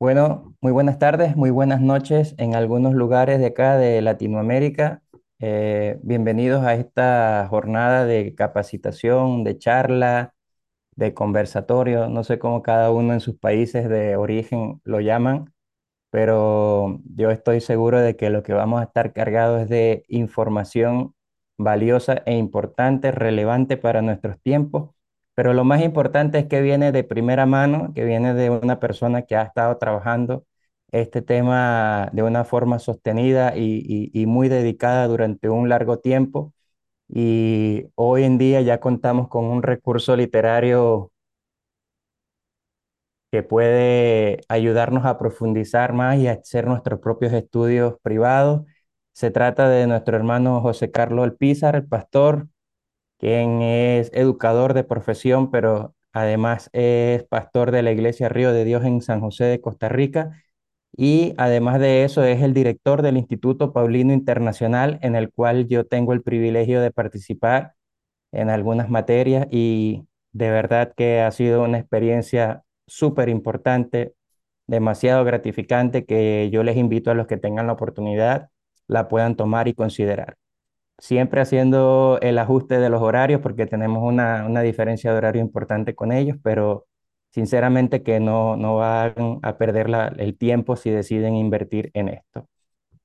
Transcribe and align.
Bueno, 0.00 0.54
muy 0.60 0.70
buenas 0.72 0.98
tardes, 1.00 1.36
muy 1.36 1.50
buenas 1.50 1.80
noches 1.80 2.34
en 2.38 2.54
algunos 2.54 2.94
lugares 2.94 3.40
de 3.40 3.46
acá 3.46 3.76
de 3.76 4.00
Latinoamérica. 4.00 5.02
Eh, 5.40 5.98
bienvenidos 6.02 6.64
a 6.64 6.74
esta 6.74 7.46
jornada 7.50 8.04
de 8.04 8.34
capacitación, 8.36 9.42
de 9.42 9.58
charla, 9.58 10.34
de 10.96 11.14
conversatorio. 11.14 12.08
No 12.08 12.24
sé 12.24 12.38
cómo 12.38 12.62
cada 12.62 12.90
uno 12.92 13.14
en 13.14 13.20
sus 13.20 13.36
países 13.38 13.88
de 13.88 14.16
origen 14.16 14.80
lo 14.84 15.00
llaman, 15.00 15.52
pero 16.10 17.00
yo 17.16 17.30
estoy 17.30 17.60
seguro 17.60 18.00
de 18.00 18.16
que 18.16 18.30
lo 18.30 18.42
que 18.42 18.54
vamos 18.54 18.80
a 18.80 18.84
estar 18.84 19.12
cargados 19.12 19.62
es 19.62 19.68
de 19.70 20.04
información 20.08 21.14
valiosa 21.58 22.22
e 22.26 22.36
importante, 22.36 23.12
relevante 23.12 23.76
para 23.78 24.02
nuestros 24.02 24.40
tiempos, 24.42 24.90
pero 25.38 25.54
lo 25.54 25.62
más 25.64 25.82
importante 25.82 26.40
es 26.40 26.46
que 26.48 26.60
viene 26.62 26.90
de 26.90 27.04
primera 27.04 27.46
mano, 27.46 27.92
que 27.94 28.04
viene 28.04 28.34
de 28.34 28.50
una 28.50 28.80
persona 28.80 29.22
que 29.22 29.36
ha 29.36 29.42
estado 29.42 29.78
trabajando 29.78 30.44
este 30.90 31.22
tema 31.22 32.10
de 32.12 32.24
una 32.24 32.44
forma 32.44 32.80
sostenida 32.80 33.56
y, 33.56 34.24
muy 34.26 34.48
dedicada 34.48 35.06
durante 35.06 35.48
un 35.48 35.68
largo 35.68 36.00
tiempo. 36.00 36.52
Y 37.08 37.86
hoy 37.96 38.24
en 38.24 38.38
día 38.38 38.62
ya 38.62 38.80
contamos 38.80 39.28
con 39.28 39.44
un 39.46 39.62
recurso 39.62 40.16
literario 40.16 41.12
que 43.30 43.42
puede 43.42 44.40
ayudarnos 44.48 45.04
a 45.04 45.18
profundizar 45.18 45.92
más 45.92 46.18
y 46.18 46.28
a 46.28 46.32
hacer 46.32 46.66
nuestros 46.66 47.00
propios 47.00 47.32
estudios 47.32 47.94
privados. 48.02 48.62
Se 49.12 49.30
trata 49.30 49.68
de 49.68 49.86
nuestro 49.86 50.16
hermano 50.16 50.60
José 50.62 50.90
Carlos 50.90 51.24
Alpizar, 51.24 51.76
el 51.76 51.86
pastor, 51.86 52.48
quien 53.18 53.62
es 53.62 54.10
educador 54.14 54.74
de 54.74 54.84
profesión, 54.84 55.50
pero 55.50 55.94
además 56.12 56.70
es 56.72 57.24
pastor 57.24 57.70
de 57.72 57.82
la 57.82 57.92
Iglesia 57.92 58.28
Río 58.28 58.52
de 58.52 58.64
Dios 58.64 58.84
en 58.84 59.02
San 59.02 59.20
José 59.20 59.44
de 59.44 59.60
Costa 59.60 59.88
Rica. 59.88 60.42
Y 60.96 61.34
además 61.38 61.80
de 61.80 62.04
eso 62.04 62.24
es 62.24 62.42
el 62.42 62.54
director 62.54 63.02
del 63.02 63.16
Instituto 63.18 63.72
Paulino 63.72 64.12
Internacional, 64.12 64.98
en 65.02 65.16
el 65.16 65.32
cual 65.32 65.68
yo 65.68 65.86
tengo 65.86 66.12
el 66.12 66.22
privilegio 66.22 66.80
de 66.80 66.90
participar 66.90 67.74
en 68.32 68.50
algunas 68.50 68.90
materias 68.90 69.46
y 69.50 70.06
de 70.32 70.50
verdad 70.50 70.92
que 70.96 71.20
ha 71.20 71.30
sido 71.32 71.62
una 71.64 71.78
experiencia 71.78 72.64
súper 72.86 73.28
importante, 73.28 74.14
demasiado 74.66 75.24
gratificante 75.24 76.04
que 76.06 76.50
yo 76.52 76.62
les 76.64 76.76
invito 76.76 77.10
a 77.10 77.14
los 77.14 77.26
que 77.26 77.36
tengan 77.38 77.66
la 77.66 77.74
oportunidad 77.74 78.50
la 78.88 79.08
puedan 79.08 79.36
tomar 79.36 79.68
y 79.68 79.74
considerar. 79.74 80.36
Siempre 80.98 81.40
haciendo 81.40 82.18
el 82.22 82.38
ajuste 82.38 82.78
de 82.78 82.90
los 82.90 83.00
horarios 83.02 83.40
porque 83.40 83.66
tenemos 83.66 84.02
una, 84.02 84.44
una 84.46 84.62
diferencia 84.62 85.12
de 85.12 85.18
horario 85.18 85.40
importante 85.42 85.94
con 85.94 86.10
ellos, 86.12 86.36
pero 86.42 86.86
sinceramente 87.30 88.02
que 88.02 88.18
no, 88.20 88.56
no 88.56 88.76
van 88.76 89.38
a 89.42 89.56
perder 89.58 89.88
el 90.18 90.36
tiempo 90.36 90.74
si 90.76 90.90
deciden 90.90 91.36
invertir 91.36 91.90
en 91.94 92.08
esto. 92.08 92.48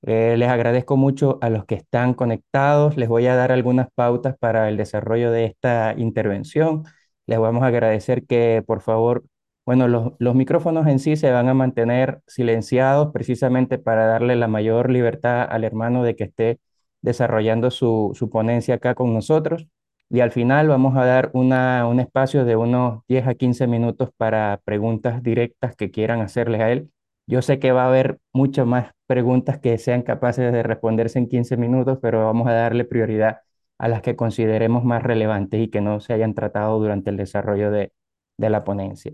Eh, 0.02 0.36
les 0.38 0.48
agradezco 0.50 0.96
mucho 0.96 1.38
a 1.40 1.50
los 1.50 1.64
que 1.66 1.76
están 1.76 2.14
conectados. 2.14 2.96
Les 2.96 3.08
voy 3.08 3.26
a 3.26 3.36
dar 3.36 3.52
algunas 3.52 3.88
pautas 3.94 4.36
para 4.38 4.68
el 4.68 4.76
desarrollo 4.76 5.30
de 5.30 5.46
esta 5.46 5.94
intervención. 5.96 6.84
Les 7.26 7.38
vamos 7.38 7.62
a 7.62 7.68
agradecer 7.68 8.26
que, 8.26 8.62
por 8.66 8.80
favor, 8.82 9.24
bueno, 9.64 9.88
los, 9.88 10.12
los 10.18 10.34
micrófonos 10.34 10.86
en 10.88 10.98
sí 10.98 11.16
se 11.16 11.30
van 11.30 11.48
a 11.48 11.54
mantener 11.54 12.20
silenciados 12.26 13.12
precisamente 13.12 13.78
para 13.78 14.06
darle 14.06 14.36
la 14.36 14.48
mayor 14.48 14.90
libertad 14.90 15.46
al 15.48 15.64
hermano 15.64 16.02
de 16.04 16.16
que 16.16 16.24
esté 16.24 16.58
desarrollando 17.04 17.70
su, 17.70 18.12
su 18.14 18.30
ponencia 18.30 18.76
acá 18.76 18.94
con 18.94 19.12
nosotros. 19.14 19.66
Y 20.10 20.20
al 20.20 20.32
final 20.32 20.68
vamos 20.68 20.96
a 20.96 21.04
dar 21.04 21.30
una, 21.34 21.86
un 21.88 21.98
espacio 22.00 22.44
de 22.44 22.56
unos 22.56 23.02
10 23.08 23.26
a 23.26 23.34
15 23.34 23.66
minutos 23.66 24.10
para 24.16 24.60
preguntas 24.64 25.22
directas 25.22 25.74
que 25.76 25.90
quieran 25.90 26.20
hacerles 26.20 26.60
a 26.60 26.70
él 26.72 26.90
yo 27.26 27.40
sé 27.40 27.58
que 27.58 27.72
va 27.72 27.84
a 27.84 27.88
haber 27.88 28.18
muchas 28.34 28.66
más 28.66 28.92
preguntas 29.06 29.58
que 29.58 29.78
sean 29.78 30.02
capaces 30.02 30.52
de 30.52 30.62
responderse 30.62 31.18
en 31.18 31.26
15 31.28 31.56
minutos, 31.56 31.98
pero 32.02 32.22
vamos 32.26 32.46
a 32.48 32.52
darle 32.52 32.84
prioridad 32.84 33.38
a 33.78 33.88
las 33.88 34.02
que 34.02 34.14
consideremos 34.14 34.84
más 34.84 35.02
relevantes 35.02 35.58
y 35.62 35.68
que 35.70 35.80
no 35.80 36.00
se 36.00 36.12
hayan 36.12 36.34
tratado 36.34 36.78
durante 36.78 37.08
el 37.10 37.16
desarrollo 37.16 37.70
de, 37.70 37.92
de 38.36 38.50
la 38.50 38.62
ponencia. 38.64 39.12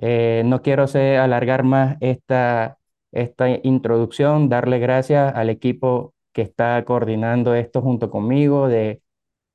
Eh, 0.00 0.42
no 0.46 0.62
quiero 0.62 0.86
se- 0.86 1.18
alargar 1.18 1.64
más 1.64 1.96
esta, 2.00 2.78
esta 3.12 3.48
introducción, 3.64 4.48
darle 4.48 4.78
gracias 4.78 5.34
al 5.34 5.50
equipo 5.50 6.14
que 6.38 6.42
está 6.42 6.84
coordinando 6.84 7.54
esto 7.54 7.82
junto 7.82 8.10
conmigo, 8.10 8.68
de 8.68 9.02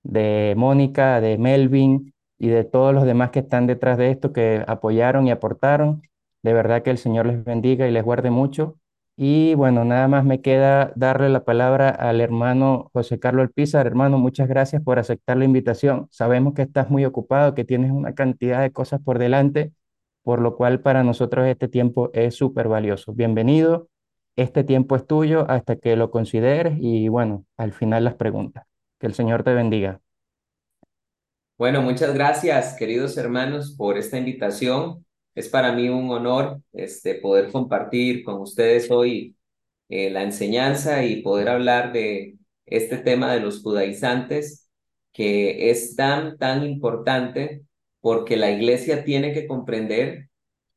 de 0.04 0.54
Mónica, 0.58 1.22
de 1.22 1.38
Melvin 1.38 2.14
y 2.38 2.50
de 2.50 2.64
todos 2.64 2.94
los 2.94 3.06
demás 3.06 3.32
que 3.32 3.40
están 3.40 3.68
detrás 3.68 3.98
de 3.98 4.12
esto, 4.12 4.34
que 4.34 4.64
apoyaron 4.68 5.28
y 5.28 5.32
aportaron. 5.32 6.04
De 6.44 6.54
verdad 6.54 6.84
que 6.84 6.92
el 6.92 6.98
Señor 6.98 7.26
les 7.26 7.44
bendiga 7.44 7.88
y 7.88 7.92
les 7.92 8.04
guarde 8.04 8.30
mucho. 8.30 8.78
Y 9.16 9.54
bueno, 9.56 9.86
nada 9.86 10.08
más 10.08 10.26
me 10.26 10.42
queda 10.42 10.92
darle 10.96 11.30
la 11.30 11.46
palabra 11.46 11.90
al 11.90 12.20
hermano 12.20 12.90
José 12.94 13.20
Carlos 13.20 13.44
Alpizar. 13.44 13.88
Hermano, 13.88 14.18
muchas 14.18 14.50
gracias 14.50 14.84
por 14.84 15.00
aceptar 15.00 15.38
la 15.38 15.46
invitación. 15.46 16.08
Sabemos 16.12 16.54
que 16.54 16.64
estás 16.64 16.90
muy 16.90 17.06
ocupado, 17.06 17.54
que 17.56 17.64
tienes 17.64 17.92
una 17.92 18.14
cantidad 18.16 18.62
de 18.62 18.72
cosas 18.72 19.02
por 19.02 19.20
delante, 19.20 19.72
por 20.24 20.42
lo 20.42 20.58
cual 20.58 20.82
para 20.82 21.04
nosotros 21.04 21.48
este 21.48 21.68
tiempo 21.68 22.10
es 22.14 22.36
súper 22.36 22.68
valioso. 22.68 23.14
Bienvenido. 23.14 23.88
Este 24.36 24.64
tiempo 24.64 24.96
es 24.96 25.06
tuyo 25.06 25.50
hasta 25.50 25.76
que 25.76 25.96
lo 25.96 26.10
consideres 26.10 26.78
y 26.80 27.08
bueno, 27.08 27.46
al 27.56 27.72
final 27.72 28.04
las 28.04 28.16
preguntas. 28.16 28.66
Que 29.00 29.08
el 29.08 29.14
Señor 29.14 29.44
te 29.44 29.54
bendiga. 29.54 30.02
Bueno, 31.58 31.82
muchas 31.84 32.14
gracias, 32.14 32.76
queridos 32.78 33.16
hermanos, 33.18 33.76
por 33.78 33.98
esta 33.98 34.18
invitación. 34.18 35.06
Es 35.36 35.50
para 35.50 35.72
mí 35.72 35.88
un 35.90 36.10
honor 36.10 36.62
este, 36.74 37.16
poder 37.16 37.52
compartir 37.52 38.24
con 38.24 38.42
ustedes 38.42 38.90
hoy 38.90 39.36
eh, 39.90 40.10
la 40.10 40.24
enseñanza 40.24 41.06
y 41.06 41.22
poder 41.22 41.50
hablar 41.50 41.94
de 41.94 42.38
este 42.66 42.98
tema 42.98 43.32
de 43.34 43.40
los 43.40 43.62
judaizantes, 43.62 44.70
que 45.12 45.70
es 45.70 45.96
tan, 45.96 46.38
tan 46.38 46.64
importante 46.64 47.64
porque 48.02 48.36
la 48.36 48.52
iglesia 48.52 49.04
tiene 49.04 49.32
que 49.34 49.48
comprender 49.48 50.30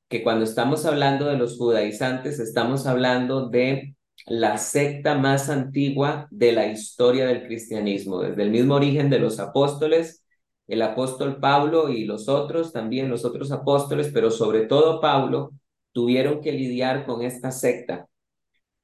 que 0.08 0.22
cuando 0.22 0.44
estamos 0.44 0.84
hablando 0.86 1.26
de 1.26 1.36
los 1.36 1.56
judaizantes, 1.56 2.38
estamos 2.38 2.86
hablando 2.86 3.48
de 3.48 3.96
la 4.26 4.58
secta 4.58 5.16
más 5.16 5.48
antigua 5.50 6.28
de 6.30 6.52
la 6.52 6.66
historia 6.66 7.26
del 7.26 7.46
cristianismo, 7.46 8.20
desde 8.20 8.42
el 8.42 8.50
mismo 8.50 8.74
origen 8.74 9.10
de 9.10 9.18
los 9.18 9.38
apóstoles, 9.40 10.24
el 10.68 10.82
apóstol 10.82 11.38
Pablo 11.40 11.90
y 11.90 12.04
los 12.04 12.28
otros, 12.28 12.72
también 12.72 13.08
los 13.10 13.24
otros 13.24 13.52
apóstoles, 13.52 14.10
pero 14.12 14.30
sobre 14.30 14.66
todo 14.66 15.00
Pablo, 15.00 15.52
tuvieron 15.92 16.40
que 16.40 16.52
lidiar 16.52 17.06
con 17.06 17.22
esta 17.22 17.50
secta. 17.52 18.08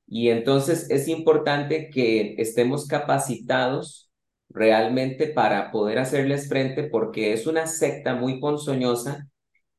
Y 0.06 0.28
entonces 0.28 0.90
es 0.90 1.08
importante 1.08 1.90
que 1.90 2.34
estemos 2.38 2.86
capacitados 2.86 4.10
realmente 4.48 5.28
para 5.28 5.70
poder 5.72 5.98
hacerles 5.98 6.48
frente 6.48 6.84
porque 6.84 7.32
es 7.32 7.46
una 7.46 7.66
secta 7.66 8.14
muy 8.14 8.38
ponzoñosa 8.40 9.28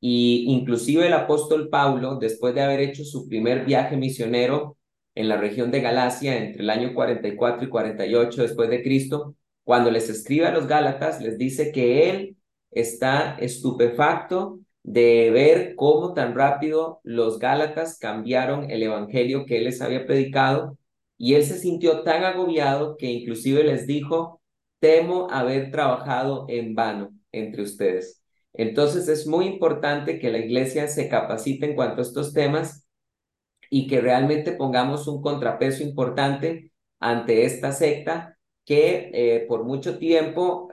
y 0.06 0.52
inclusive 0.52 1.08
el 1.08 1.14
apóstol 1.14 1.70
Pablo, 1.70 2.18
después 2.18 2.54
de 2.54 2.62
haber 2.62 2.82
hecho 2.82 3.06
su 3.06 3.26
primer 3.30 3.64
viaje 3.64 3.96
misionero 3.96 4.78
en 5.16 5.30
la 5.30 5.38
región 5.38 5.72
de 5.72 5.80
Galacia 5.80 6.38
entre 6.38 6.62
el 6.62 6.70
año 6.70 6.94
44 6.94 7.66
y 7.66 7.70
48 7.70 8.42
después 8.42 8.70
de 8.70 8.84
Cristo, 8.84 9.36
cuando 9.64 9.90
les 9.92 10.10
escribe 10.10 10.46
a 10.46 10.52
los 10.52 10.68
Gálatas, 10.68 11.22
les 11.22 11.38
dice 11.38 11.72
que 11.72 12.10
él 12.10 12.38
está 12.72 13.38
estupefacto 13.40 14.60
de 14.84 15.32
ver 15.32 15.76
cómo 15.76 16.14
tan 16.14 16.36
rápido 16.36 17.00
los 17.04 17.40
Gálatas 17.40 17.98
cambiaron 17.98 18.70
el 18.70 18.84
evangelio 18.84 19.46
que 19.46 19.60
él 19.60 19.64
les 19.64 19.82
había 19.82 20.06
predicado 20.06 20.78
y 21.18 21.36
él 21.36 21.46
se 21.46 21.58
sintió 21.58 22.04
tan 22.04 22.26
agobiado 22.26 22.98
que 22.98 23.10
inclusive 23.10 23.64
les 23.64 23.88
dijo, 23.88 24.42
temo 24.80 25.30
haber 25.32 25.72
trabajado 25.72 26.46
en 26.50 26.76
vano 26.76 27.14
entre 27.32 27.62
ustedes. 27.62 28.23
Entonces 28.54 29.08
es 29.08 29.26
muy 29.28 29.46
importante 29.46 30.20
que 30.20 30.32
la 30.32 30.38
iglesia 30.38 30.88
se 30.88 31.10
capacite 31.10 31.66
en 31.66 31.76
cuanto 31.76 32.02
a 32.02 32.04
estos 32.04 32.34
temas 32.34 32.88
y 33.70 33.88
que 33.88 34.02
realmente 34.02 34.52
pongamos 34.52 35.08
un 35.08 35.22
contrapeso 35.22 35.84
importante 35.84 36.72
ante 37.00 37.46
esta 37.46 37.72
secta 37.72 38.38
que 38.66 39.12
eh, 39.14 39.46
por 39.48 39.64
mucho 39.64 39.98
tiempo, 39.98 40.72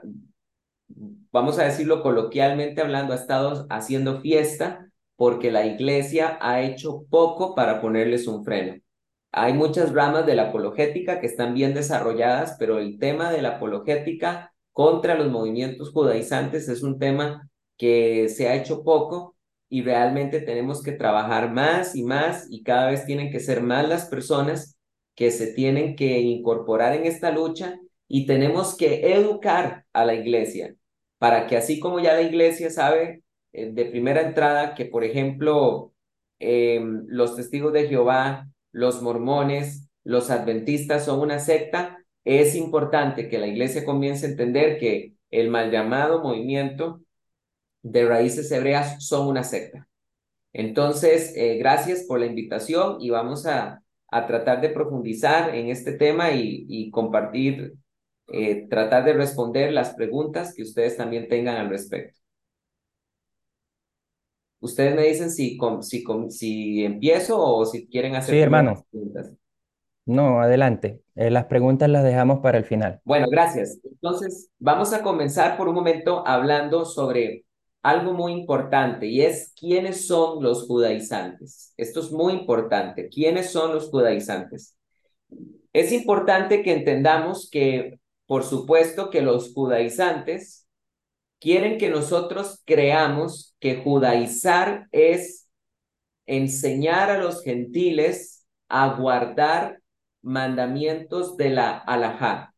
vamos 1.31 1.59
a 1.59 1.63
decirlo 1.63 2.01
coloquialmente 2.03 2.81
hablando, 2.81 3.13
ha 3.13 3.17
estado 3.17 3.65
haciendo 3.69 4.21
fiesta 4.21 4.87
porque 5.15 5.51
la 5.51 5.65
iglesia 5.65 6.37
ha 6.41 6.61
hecho 6.61 7.05
poco 7.09 7.55
para 7.55 7.81
ponerles 7.81 8.27
un 8.27 8.43
freno. 8.43 8.81
Hay 9.31 9.53
muchas 9.53 9.93
ramas 9.93 10.25
de 10.25 10.35
la 10.35 10.49
apologética 10.49 11.19
que 11.19 11.27
están 11.27 11.53
bien 11.53 11.73
desarrolladas, 11.73 12.55
pero 12.59 12.79
el 12.79 12.99
tema 12.99 13.31
de 13.31 13.41
la 13.41 13.57
apologética 13.57 14.53
contra 14.73 15.15
los 15.15 15.29
movimientos 15.29 15.91
judaizantes 15.91 16.67
es 16.69 16.83
un 16.83 16.99
tema 16.99 17.49
que 17.81 18.29
se 18.29 18.47
ha 18.47 18.53
hecho 18.55 18.83
poco 18.83 19.35
y 19.67 19.81
realmente 19.81 20.39
tenemos 20.39 20.83
que 20.83 20.91
trabajar 20.91 21.51
más 21.51 21.95
y 21.95 22.03
más 22.03 22.45
y 22.51 22.61
cada 22.61 22.91
vez 22.91 23.07
tienen 23.07 23.31
que 23.31 23.39
ser 23.39 23.63
más 23.63 23.89
las 23.89 24.05
personas 24.05 24.77
que 25.15 25.31
se 25.31 25.47
tienen 25.47 25.95
que 25.95 26.19
incorporar 26.19 26.93
en 26.95 27.07
esta 27.07 27.31
lucha 27.31 27.79
y 28.07 28.27
tenemos 28.27 28.77
que 28.77 29.11
educar 29.15 29.85
a 29.93 30.05
la 30.05 30.13
iglesia 30.13 30.75
para 31.17 31.47
que 31.47 31.57
así 31.57 31.79
como 31.79 31.99
ya 31.99 32.13
la 32.13 32.21
iglesia 32.21 32.69
sabe 32.69 33.23
eh, 33.51 33.71
de 33.73 33.85
primera 33.85 34.21
entrada 34.21 34.75
que, 34.75 34.85
por 34.85 35.03
ejemplo, 35.03 35.91
em, 36.37 37.05
los 37.07 37.35
testigos 37.35 37.73
de 37.73 37.87
Jehová, 37.87 38.47
los 38.71 39.01
mormones, 39.01 39.89
los 40.03 40.29
adventistas 40.29 41.05
son 41.05 41.19
una 41.19 41.39
secta, 41.39 41.97
es 42.25 42.55
importante 42.55 43.27
que 43.27 43.39
la 43.39 43.47
iglesia 43.47 43.85
comience 43.85 44.27
a 44.27 44.29
entender 44.29 44.77
que 44.77 45.15
el 45.31 45.49
mal 45.49 45.71
llamado 45.71 46.21
movimiento 46.21 47.01
de 47.83 48.05
raíces 48.05 48.51
hebreas 48.51 49.03
son 49.05 49.27
una 49.27 49.43
secta. 49.43 49.87
Entonces, 50.53 51.33
eh, 51.35 51.57
gracias 51.57 52.03
por 52.07 52.19
la 52.19 52.25
invitación 52.25 52.97
y 52.99 53.09
vamos 53.09 53.45
a, 53.45 53.81
a, 54.09 54.27
tratar 54.27 54.61
de 54.61 54.69
profundizar 54.69 55.55
en 55.55 55.69
este 55.69 55.93
tema 55.93 56.31
y, 56.31 56.65
y 56.67 56.91
compartir, 56.91 57.73
eh, 58.27 58.67
tratar 58.69 59.05
de 59.05 59.13
responder 59.13 59.71
las 59.71 59.93
preguntas 59.93 60.53
que 60.53 60.63
ustedes 60.63 60.97
también 60.97 61.27
tengan 61.29 61.55
al 61.55 61.69
respecto. 61.69 62.19
Ustedes 64.59 64.95
me 64.95 65.07
dicen 65.07 65.31
si, 65.31 65.57
si, 65.81 66.05
si 66.29 66.85
empiezo 66.85 67.43
o 67.43 67.65
si 67.65 67.87
quieren 67.87 68.15
hacer 68.15 68.35
sí, 68.35 68.41
hermano. 68.41 68.85
preguntas. 68.91 69.33
No, 70.05 70.41
adelante. 70.41 71.01
Eh, 71.15 71.31
las 71.31 71.45
preguntas 71.45 71.89
las 71.89 72.03
dejamos 72.03 72.39
para 72.39 72.57
el 72.57 72.65
final. 72.65 73.01
Bueno, 73.03 73.27
gracias. 73.29 73.79
Entonces, 73.83 74.49
vamos 74.59 74.93
a 74.93 75.01
comenzar 75.01 75.57
por 75.57 75.67
un 75.67 75.75
momento 75.75 76.27
hablando 76.27 76.85
sobre 76.85 77.45
algo 77.81 78.13
muy 78.13 78.33
importante 78.33 79.07
y 79.07 79.21
es 79.21 79.53
quiénes 79.59 80.07
son 80.07 80.43
los 80.43 80.67
judaizantes. 80.67 81.73
Esto 81.77 81.99
es 82.01 82.11
muy 82.11 82.33
importante. 82.33 83.09
¿Quiénes 83.09 83.51
son 83.51 83.73
los 83.73 83.89
judaizantes? 83.89 84.77
Es 85.73 85.91
importante 85.91 86.63
que 86.63 86.73
entendamos 86.73 87.49
que, 87.49 87.99
por 88.25 88.43
supuesto, 88.43 89.09
que 89.09 89.21
los 89.21 89.53
judaizantes 89.53 90.67
quieren 91.39 91.77
que 91.77 91.89
nosotros 91.89 92.61
creamos 92.65 93.55
que 93.59 93.77
judaizar 93.77 94.87
es 94.91 95.49
enseñar 96.27 97.09
a 97.09 97.17
los 97.17 97.43
gentiles 97.43 98.45
a 98.69 98.95
guardar 98.95 99.81
mandamientos 100.21 101.35
de 101.35 101.49
la 101.49 101.77
alajá. 101.77 102.53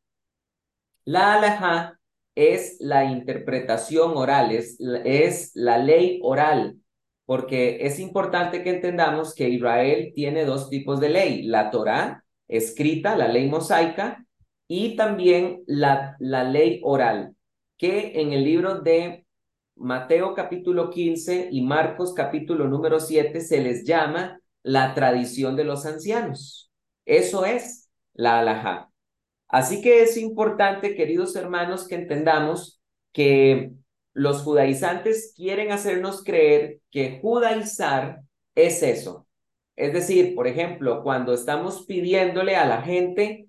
La 1.05 1.35
alajá 1.35 1.99
es 2.35 2.77
la 2.79 3.05
interpretación 3.05 4.17
oral, 4.17 4.51
es, 4.51 4.77
es 5.05 5.51
la 5.55 5.77
ley 5.77 6.19
oral, 6.23 6.77
porque 7.25 7.85
es 7.85 7.99
importante 7.99 8.63
que 8.63 8.71
entendamos 8.71 9.33
que 9.35 9.49
Israel 9.49 10.11
tiene 10.15 10.45
dos 10.45 10.69
tipos 10.69 10.99
de 10.99 11.09
ley, 11.09 11.43
la 11.43 11.71
Torá 11.71 12.23
escrita, 12.47 13.15
la 13.15 13.27
ley 13.27 13.47
mosaica, 13.49 14.25
y 14.67 14.95
también 14.95 15.63
la, 15.67 16.15
la 16.19 16.43
ley 16.43 16.81
oral, 16.83 17.35
que 17.77 18.19
en 18.21 18.33
el 18.33 18.43
libro 18.43 18.81
de 18.81 19.25
Mateo 19.75 20.33
capítulo 20.33 20.89
15 20.89 21.49
y 21.51 21.61
Marcos 21.61 22.13
capítulo 22.13 22.67
número 22.67 22.99
7 22.99 23.41
se 23.41 23.61
les 23.61 23.83
llama 23.85 24.39
la 24.61 24.93
tradición 24.93 25.55
de 25.55 25.65
los 25.65 25.85
ancianos. 25.85 26.71
Eso 27.05 27.45
es 27.45 27.89
la 28.13 28.39
alajá. 28.39 28.92
Así 29.53 29.83
que 29.83 30.01
es 30.01 30.17
importante, 30.17 30.95
queridos 30.95 31.35
hermanos, 31.35 31.87
que 31.87 31.93
entendamos 31.93 32.81
que 33.11 33.69
los 34.13 34.41
judaizantes 34.41 35.31
quieren 35.37 35.71
hacernos 35.71 36.23
creer 36.23 36.79
que 36.89 37.19
judaizar 37.21 38.21
es 38.55 38.81
eso. 38.81 39.27
Es 39.75 39.93
decir, 39.93 40.33
por 40.33 40.47
ejemplo, 40.47 41.03
cuando 41.03 41.35
estamos 41.35 41.85
pidiéndole 41.85 42.55
a 42.55 42.65
la 42.65 42.81
gente 42.81 43.47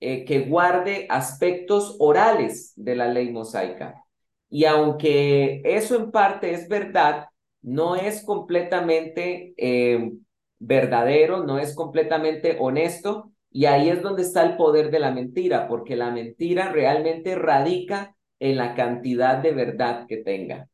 eh, 0.00 0.24
que 0.24 0.40
guarde 0.40 1.06
aspectos 1.08 1.94
orales 2.00 2.72
de 2.74 2.96
la 2.96 3.06
ley 3.06 3.30
mosaica. 3.30 4.02
Y 4.50 4.64
aunque 4.64 5.62
eso 5.64 5.94
en 5.94 6.10
parte 6.10 6.52
es 6.52 6.68
verdad, 6.68 7.28
no 7.62 7.94
es 7.94 8.24
completamente 8.24 9.54
eh, 9.56 10.10
verdadero, 10.58 11.44
no 11.44 11.60
es 11.60 11.76
completamente 11.76 12.56
honesto, 12.58 13.30
y 13.54 13.66
ahí 13.66 13.88
es 13.88 14.02
donde 14.02 14.22
está 14.22 14.42
el 14.42 14.56
poder 14.56 14.90
de 14.90 14.98
la 14.98 15.12
mentira, 15.12 15.68
porque 15.68 15.94
la 15.94 16.10
mentira 16.10 16.72
realmente 16.72 17.36
radica 17.36 18.16
en 18.40 18.56
la 18.56 18.74
cantidad 18.74 19.38
de 19.38 19.52
verdad 19.52 20.06
que 20.08 20.16
tenga. 20.16 20.68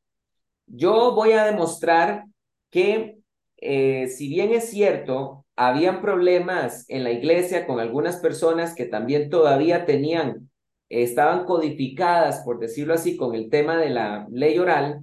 Yo 0.67 1.15
voy 1.15 1.33
a 1.33 1.45
demostrar 1.45 2.25
que 2.71 3.19
eh, 3.59 4.09
si 4.09 4.29
bien 4.29 4.53
es 4.53 4.71
cierto, 4.71 5.45
habían 5.57 6.01
problemas 6.01 6.87
en 6.89 7.05
la 7.05 7.11
iglesia 7.11 7.67
con 7.67 7.81
algunas 7.81 8.17
personas 8.17 8.75
que 8.75 8.87
también 8.87 9.29
todavía 9.29 9.85
tenían, 9.85 10.51
estaban 10.89 11.45
codificadas, 11.45 12.41
por 12.47 12.61
decirlo 12.61 12.95
así, 12.95 13.15
con 13.15 13.35
el 13.35 13.51
tema 13.51 13.77
de 13.77 13.91
la 13.91 14.27
ley 14.31 14.59
oral, 14.59 15.03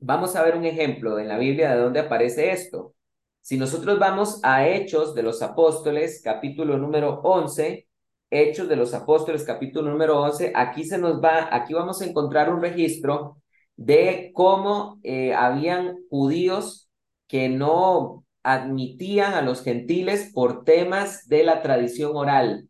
vamos 0.00 0.36
a 0.36 0.42
ver 0.42 0.54
un 0.54 0.66
ejemplo 0.66 1.18
en 1.18 1.28
la 1.28 1.38
Biblia 1.38 1.74
de 1.74 1.80
dónde 1.80 2.00
aparece 2.00 2.50
esto. 2.50 2.94
Si 3.40 3.56
nosotros 3.56 3.98
vamos 3.98 4.40
a 4.42 4.68
Hechos 4.68 5.14
de 5.14 5.22
los 5.22 5.42
Apóstoles, 5.42 6.20
capítulo 6.22 6.76
número 6.76 7.20
11, 7.22 7.88
Hechos 8.30 8.68
de 8.68 8.76
los 8.76 8.94
Apóstoles, 8.94 9.44
capítulo 9.44 9.90
número 9.90 10.20
11, 10.20 10.52
aquí 10.54 10.84
se 10.84 10.98
nos 10.98 11.22
va, 11.22 11.48
aquí 11.50 11.74
vamos 11.74 12.00
a 12.00 12.06
encontrar 12.06 12.52
un 12.52 12.60
registro 12.60 13.38
de 13.76 14.30
cómo 14.34 15.00
eh, 15.02 15.34
habían 15.34 15.96
judíos 16.10 16.90
que 17.26 17.48
no 17.48 18.24
admitían 18.42 19.34
a 19.34 19.42
los 19.42 19.62
gentiles 19.62 20.30
por 20.34 20.64
temas 20.64 21.26
de 21.26 21.42
la 21.44 21.62
tradición 21.62 22.12
oral. 22.14 22.68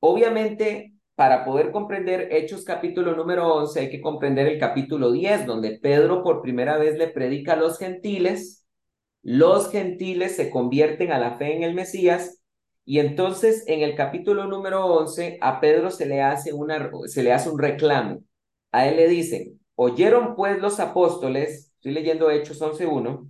Obviamente, 0.00 0.94
para 1.14 1.44
poder 1.44 1.70
comprender 1.72 2.28
Hechos 2.32 2.64
capítulo 2.64 3.14
número 3.14 3.54
11, 3.54 3.80
hay 3.80 3.90
que 3.90 4.00
comprender 4.00 4.46
el 4.48 4.58
capítulo 4.58 5.12
10, 5.12 5.46
donde 5.46 5.78
Pedro 5.78 6.22
por 6.24 6.42
primera 6.42 6.78
vez 6.78 6.98
le 6.98 7.08
predica 7.08 7.52
a 7.52 7.56
los 7.56 7.78
gentiles 7.78 8.63
los 9.24 9.70
gentiles 9.70 10.36
se 10.36 10.50
convierten 10.50 11.10
a 11.10 11.18
la 11.18 11.36
fe 11.38 11.56
en 11.56 11.62
el 11.62 11.72
Mesías 11.74 12.42
y 12.84 12.98
entonces 12.98 13.64
en 13.66 13.80
el 13.80 13.96
capítulo 13.96 14.44
número 14.46 14.84
11 14.84 15.38
a 15.40 15.60
Pedro 15.60 15.90
se 15.90 16.04
le 16.04 16.20
hace, 16.20 16.52
una, 16.52 16.90
se 17.06 17.22
le 17.22 17.32
hace 17.32 17.48
un 17.48 17.58
reclamo. 17.58 18.22
A 18.70 18.86
él 18.86 18.96
le 18.96 19.08
dicen, 19.08 19.58
oyeron 19.76 20.36
pues 20.36 20.60
los 20.60 20.78
apóstoles, 20.78 21.72
estoy 21.76 21.92
leyendo 21.92 22.30
Hechos 22.30 22.60
11.1, 22.60 23.26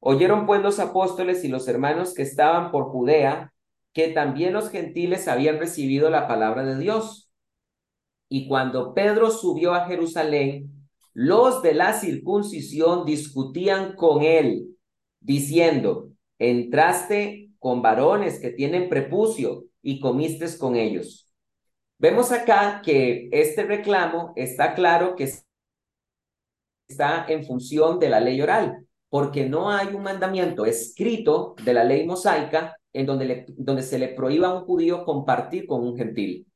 oyeron 0.00 0.44
pues 0.44 0.60
los 0.60 0.80
apóstoles 0.80 1.44
y 1.44 1.48
los 1.48 1.68
hermanos 1.68 2.14
que 2.14 2.22
estaban 2.22 2.72
por 2.72 2.86
Judea, 2.86 3.54
que 3.92 4.08
también 4.08 4.52
los 4.52 4.70
gentiles 4.70 5.28
habían 5.28 5.60
recibido 5.60 6.10
la 6.10 6.26
palabra 6.26 6.64
de 6.64 6.80
Dios. 6.80 7.30
Y 8.28 8.48
cuando 8.48 8.92
Pedro 8.92 9.30
subió 9.30 9.72
a 9.74 9.86
Jerusalén, 9.86 10.88
los 11.14 11.62
de 11.62 11.74
la 11.74 11.92
circuncisión 11.92 13.04
discutían 13.04 13.94
con 13.94 14.22
él 14.22 14.74
diciendo, 15.20 16.10
entraste 16.38 17.50
con 17.58 17.82
varones 17.82 18.38
que 18.40 18.50
tienen 18.50 18.88
prepucio 18.88 19.64
y 19.82 20.00
comiste 20.00 20.46
con 20.58 20.76
ellos. 20.76 21.32
Vemos 21.98 22.30
acá 22.30 22.80
que 22.84 23.28
este 23.32 23.64
reclamo 23.64 24.32
está 24.36 24.74
claro 24.74 25.16
que 25.16 25.32
está 26.88 27.26
en 27.28 27.44
función 27.44 27.98
de 27.98 28.08
la 28.08 28.20
ley 28.20 28.40
oral, 28.40 28.86
porque 29.08 29.48
no 29.48 29.70
hay 29.70 29.88
un 29.88 30.02
mandamiento 30.02 30.64
escrito 30.64 31.54
de 31.64 31.74
la 31.74 31.84
ley 31.84 32.06
mosaica 32.06 32.76
en 32.92 33.06
donde, 33.06 33.46
donde 33.48 33.82
se 33.82 33.98
le 33.98 34.08
prohíba 34.08 34.48
a 34.48 34.54
un 34.54 34.64
judío 34.64 35.04
compartir 35.04 35.66
con 35.66 35.82
un 35.82 35.96
gentil. 35.96 36.46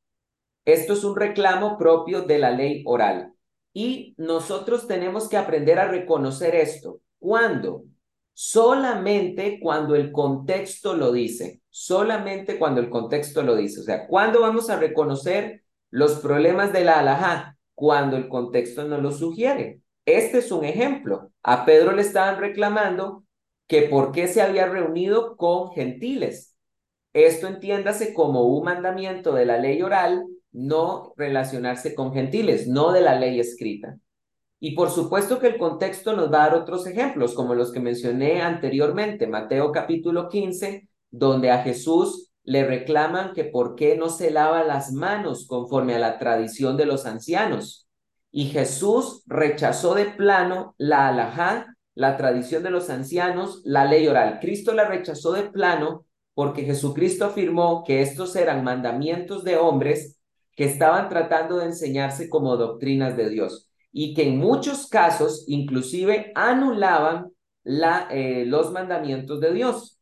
Esto 0.65 0.93
es 0.93 1.03
un 1.05 1.17
reclamo 1.17 1.77
propio 1.77 2.23
de 2.23 2.39
la 2.39 2.51
ley 2.51 2.83
oral. 2.87 3.33
Y 3.75 4.15
nosotros 4.17 4.87
tenemos 4.87 5.29
que 5.29 5.37
aprender 5.37 5.79
a 5.79 5.89
reconocer 5.89 6.55
esto. 6.55 7.01
¿Cuándo? 7.19 7.85
Solamente 8.35 9.59
cuando 9.61 9.95
el 9.95 10.13
contexto 10.13 10.95
lo 10.95 11.13
dice, 11.13 11.63
solamente 11.71 12.59
cuando 12.59 12.81
el 12.81 12.91
contexto 12.91 13.43
lo 13.43 13.57
dice. 13.57 13.81
O 13.81 13.85
sea, 13.85 14.07
¿cuándo 14.07 14.41
vamos 14.41 14.71
a 14.71 14.79
reconocer 14.79 15.63
los 15.91 16.15
problemas 16.21 16.73
de 16.73 16.85
la 16.85 17.01
alajá? 17.01 17.57
Cuando 17.75 18.17
el 18.17 18.29
contexto 18.29 18.85
no 18.85 18.99
lo 18.99 19.13
sugiere. 19.13 19.81
Este 20.05 20.39
es 20.39 20.51
un 20.53 20.65
ejemplo. 20.65 21.31
A 21.43 21.65
Pedro 21.65 21.93
le 21.93 22.03
estaban 22.03 22.39
reclamando 22.41 23.25
que 23.67 23.83
por 23.83 24.13
qué 24.13 24.29
se 24.29 24.43
había 24.43 24.67
reunido 24.67 25.37
con 25.37 25.73
gentiles. 25.73 26.57
Esto 27.13 27.47
entiéndase 27.47 28.15
como 28.15 28.45
un 28.45 28.65
mandamiento 28.65 29.33
de 29.33 29.47
la 29.47 29.59
ley 29.59 29.83
oral, 29.83 30.25
no 30.51 31.13
relacionarse 31.17 31.95
con 31.95 32.13
gentiles, 32.13 32.67
no 32.69 32.93
de 32.93 33.03
la 33.03 33.19
ley 33.19 33.39
escrita. 33.39 33.99
Y 34.65 34.77
por 34.77 34.93
supuesto 34.93 35.41
que 35.41 35.49
el 35.49 35.59
contexto 35.59 36.15
nos 36.15 36.33
va 36.33 36.45
a 36.45 36.49
dar 36.51 36.55
otros 36.55 36.87
ejemplos, 36.87 37.35
como 37.35 37.53
los 37.53 37.73
que 37.73 37.81
mencioné 37.81 38.43
anteriormente, 38.43 39.27
Mateo 39.27 39.73
capítulo 39.73 40.29
15, 40.29 40.89
donde 41.11 41.51
a 41.51 41.65
Jesús 41.65 42.31
le 42.45 42.65
reclaman 42.65 43.33
que 43.33 43.43
por 43.43 43.75
qué 43.75 43.97
no 43.97 44.09
se 44.09 44.31
lava 44.31 44.63
las 44.63 44.93
manos 44.93 45.49
conforme 45.49 45.97
a 45.97 45.99
la 45.99 46.17
tradición 46.17 46.77
de 46.77 46.87
los 46.87 47.07
ancianos. 47.07 47.89
Y 48.31 48.51
Jesús 48.51 49.25
rechazó 49.27 49.97
de 49.97 50.05
plano 50.05 50.77
la 50.79 51.09
alajá, 51.09 51.77
la 51.97 52.17
tradición 52.17 52.63
de 52.63 52.71
los 52.71 52.89
ancianos, 52.89 53.63
la 53.65 53.85
ley 53.85 54.07
oral. 54.07 54.39
Cristo 54.41 54.75
la 54.75 54.85
rechazó 54.85 55.33
de 55.33 55.51
plano 55.51 56.07
porque 56.35 56.63
Jesucristo 56.63 57.25
afirmó 57.25 57.83
que 57.83 58.01
estos 58.01 58.37
eran 58.37 58.63
mandamientos 58.63 59.43
de 59.43 59.57
hombres 59.57 60.21
que 60.55 60.67
estaban 60.67 61.09
tratando 61.09 61.59
de 61.59 61.65
enseñarse 61.67 62.29
como 62.29 62.57
doctrinas 62.57 63.17
de 63.17 63.29
Dios 63.29 63.69
y 63.93 64.15
que 64.15 64.29
en 64.29 64.39
muchos 64.39 64.89
casos 64.89 65.45
inclusive 65.47 66.33
anulaban 66.35 67.31
la, 67.63 68.09
eh, 68.11 68.45
los 68.47 68.73
mandamientos 68.73 69.41
de 69.41 69.53
Dios. 69.53 70.01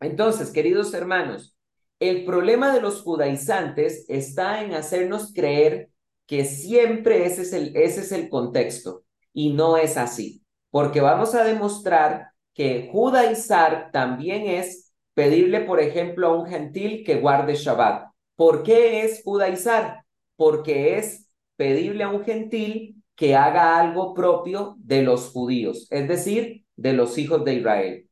Entonces, 0.00 0.50
queridos 0.50 0.92
hermanos, 0.94 1.56
el 2.00 2.24
problema 2.24 2.74
de 2.74 2.80
los 2.80 3.02
judaizantes 3.02 4.04
está 4.08 4.62
en 4.62 4.74
hacernos 4.74 5.32
creer 5.32 5.90
que 6.26 6.44
siempre 6.44 7.26
ese 7.26 7.42
es 7.42 7.52
el, 7.52 7.76
ese 7.76 8.00
es 8.00 8.12
el 8.12 8.28
contexto 8.28 9.04
y 9.32 9.52
no 9.52 9.76
es 9.76 9.96
así, 9.96 10.42
porque 10.70 11.00
vamos 11.00 11.34
a 11.34 11.44
demostrar 11.44 12.28
que 12.54 12.88
judaizar 12.92 13.90
también 13.92 14.46
es 14.46 14.92
pedirle, 15.14 15.60
por 15.60 15.80
ejemplo, 15.80 16.28
a 16.28 16.36
un 16.36 16.46
gentil 16.46 17.04
que 17.04 17.20
guarde 17.20 17.54
Shabbat. 17.54 18.10
¿Por 18.36 18.62
qué 18.62 19.04
es 19.04 19.22
judaizar? 19.24 20.04
Porque 20.36 20.98
es 20.98 21.28
pedirle 21.56 22.04
a 22.04 22.08
un 22.08 22.24
gentil 22.24 22.93
que 23.14 23.36
haga 23.36 23.78
algo 23.78 24.14
propio 24.14 24.76
de 24.78 25.02
los 25.02 25.30
judíos, 25.30 25.86
es 25.90 26.08
decir, 26.08 26.64
de 26.76 26.92
los 26.92 27.16
hijos 27.18 27.44
de 27.44 27.54
Israel. 27.54 28.08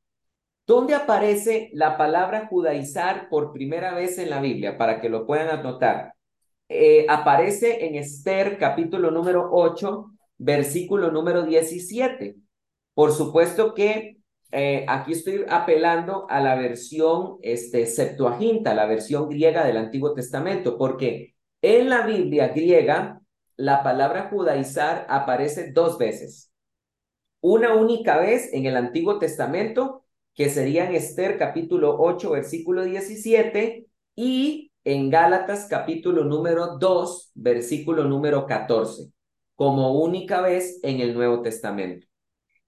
¿Dónde 0.67 0.95
aparece 0.95 1.71
la 1.73 1.97
palabra 1.99 2.47
judaizar 2.49 3.29
por 3.29 3.53
primera 3.53 3.95
vez 3.95 4.19
en 4.19 4.31
la 4.31 4.41
Biblia? 4.41 4.79
Para 4.79 5.01
que 5.01 5.09
lo 5.09 5.27
puedan 5.27 5.49
anotar. 5.49 6.15
Eh, 6.69 7.05
aparece 7.09 7.85
en 7.85 7.97
Esther 7.97 8.59
capítulo 8.59 9.11
número 9.11 9.49
8, 9.53 10.07
versículo 10.39 11.11
número 11.11 11.43
17. 11.43 12.37
Por 12.95 13.13
supuesto 13.13 13.75
que 13.75 14.19
eh, 14.53 14.85
aquí 14.87 15.13
estoy 15.13 15.45
apelando 15.49 16.27
a 16.29 16.41
la 16.41 16.55
versión 16.55 17.39
este, 17.43 17.87
Septuaginta, 17.87 18.75
la 18.75 18.87
versión 18.87 19.29
griega 19.29 19.65
del 19.67 19.79
Antiguo 19.79 20.15
Testamento, 20.15 20.79
porque 20.79 21.35
en 21.61 21.89
la 21.89 22.07
Biblia 22.07 22.49
griega 22.49 23.22
la 23.57 23.83
palabra 23.83 24.29
judaizar 24.31 25.07
aparece 25.09 25.73
dos 25.73 25.99
veces. 25.99 26.53
Una 27.41 27.75
única 27.75 28.19
vez 28.19 28.53
en 28.53 28.67
el 28.67 28.77
Antiguo 28.77 29.19
Testamento, 29.19 30.05
que 30.35 30.49
sería 30.49 30.89
en 30.89 30.95
Esther 30.95 31.39
capítulo 31.39 31.97
8, 31.99 32.31
versículo 32.31 32.85
17, 32.85 33.87
y 34.15 34.73
en 34.85 35.11
Gálatas 35.11 35.67
capítulo 35.69 36.25
número 36.25 36.79
2, 36.79 37.33
versículo 37.35 38.05
número 38.05 38.47
14, 38.47 39.11
como 39.57 40.03
única 40.03 40.41
vez 40.41 40.81
en 40.83 41.01
el 41.01 41.15
Nuevo 41.15 41.43
Testamento. 41.43 42.07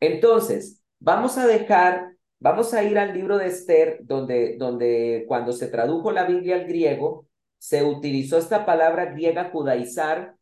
Entonces, 0.01 0.85
Vamos 1.05 1.37
a 1.37 1.47
dejar, 1.47 2.17
vamos 2.41 2.73
a 2.73 2.83
ir 2.83 2.99
al 2.99 3.13
libro 3.13 3.37
de 3.37 3.49
Esther, 3.49 3.99
donde, 4.05 4.57
donde 4.57 5.27
cuando 5.29 5.53
se 5.53 5.69
tradujo 5.69 6.13
la 6.13 6.25
Biblia 6.25 6.55
al 6.55 6.65
griego, 6.65 7.29
se 7.59 7.85
utilizó 7.85 8.39
esta 8.39 8.65
palabra 8.65 9.13
griega 9.13 9.51
judaizar, 9.51 10.34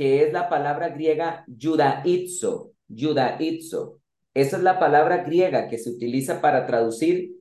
que 0.00 0.22
es 0.22 0.32
la 0.32 0.48
palabra 0.48 0.88
griega 0.88 1.44
judaizo, 1.46 2.72
judaizo. 2.88 4.00
Esa 4.32 4.56
es 4.56 4.62
la 4.62 4.78
palabra 4.78 5.18
griega 5.18 5.68
que 5.68 5.76
se 5.76 5.90
utiliza 5.90 6.40
para 6.40 6.64
traducir 6.64 7.32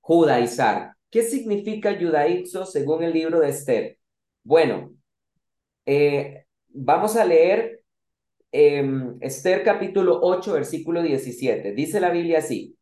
judaizar. 0.00 0.94
¿Qué 1.10 1.22
significa 1.22 1.94
judaizo 2.00 2.64
según 2.64 3.02
el 3.02 3.12
libro 3.12 3.40
de 3.40 3.50
Esther? 3.50 3.98
Bueno, 4.42 4.94
eh, 5.84 6.46
vamos 6.68 7.14
a 7.16 7.26
leer 7.26 7.78
Em, 8.50 9.18
Esther 9.20 9.62
capítulo 9.62 10.20
8, 10.22 10.54
versículo 10.54 11.02
17. 11.02 11.72
Dice 11.74 12.00
la 12.00 12.10
Biblia 12.10 12.38
así. 12.38 12.76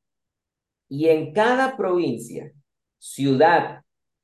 Y 0.89 1.09
en 1.09 1.33
cada 1.33 1.77
provincia, 1.77 2.53
ciudad, 2.99 3.83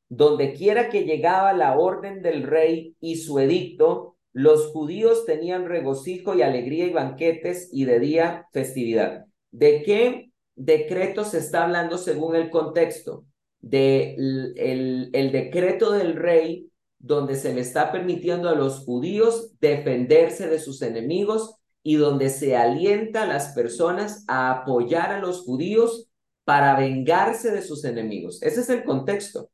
donde 0.09 0.53
quiera 0.53 0.89
que 0.89 1.05
llegaba 1.05 1.53
la 1.53 1.77
orden 1.77 2.23
del 2.23 2.45
rey 2.45 2.95
y 3.01 3.17
su 3.17 3.41
edicto, 3.41 4.12
los 4.33 4.67
judíos 4.69 5.27
tenían 5.27 5.67
regocijo 5.67 6.35
y 6.35 6.43
alegría 6.43 6.87
y 6.87 6.93
banquetes 6.93 7.69
y 7.73 7.85
de 7.85 8.01
día 8.01 8.49
festividad. 8.53 9.27
¿De 9.51 9.83
qué 9.83 10.31
decreto 10.55 11.25
se 11.25 11.39
está 11.39 11.65
hablando 11.65 11.99
según 11.99 12.37
el 12.37 12.51
contexto? 12.51 13.25
De 13.61 14.15
el, 14.15 15.11
el 15.13 15.33
decreto 15.33 15.93
del 15.93 16.17
rey 16.17 16.71
donde 16.99 17.37
se 17.37 17.53
le 17.53 17.61
está 17.61 17.93
permitiendo 17.93 18.49
a 18.49 18.55
los 18.55 18.85
judíos 18.85 19.53
defenderse 19.61 20.49
de 20.49 20.59
sus 20.59 20.83
enemigos 20.83 21.57
y 21.83 21.97
donde 21.97 22.31
se 22.31 22.57
alienta 22.57 23.25
a 23.25 23.27
las 23.27 23.49
personas 23.55 24.25
a 24.29 24.53
apoyar 24.53 25.11
a 25.11 25.19
los 25.19 25.43
judíos 25.43 26.09
para 26.45 26.77
vengarse 26.77 27.51
de 27.51 27.63
sus 27.63 27.85
enemigos. 27.85 28.43
Ese 28.43 28.61
es 28.61 28.71
el 28.71 28.85
contexto. 28.85 29.51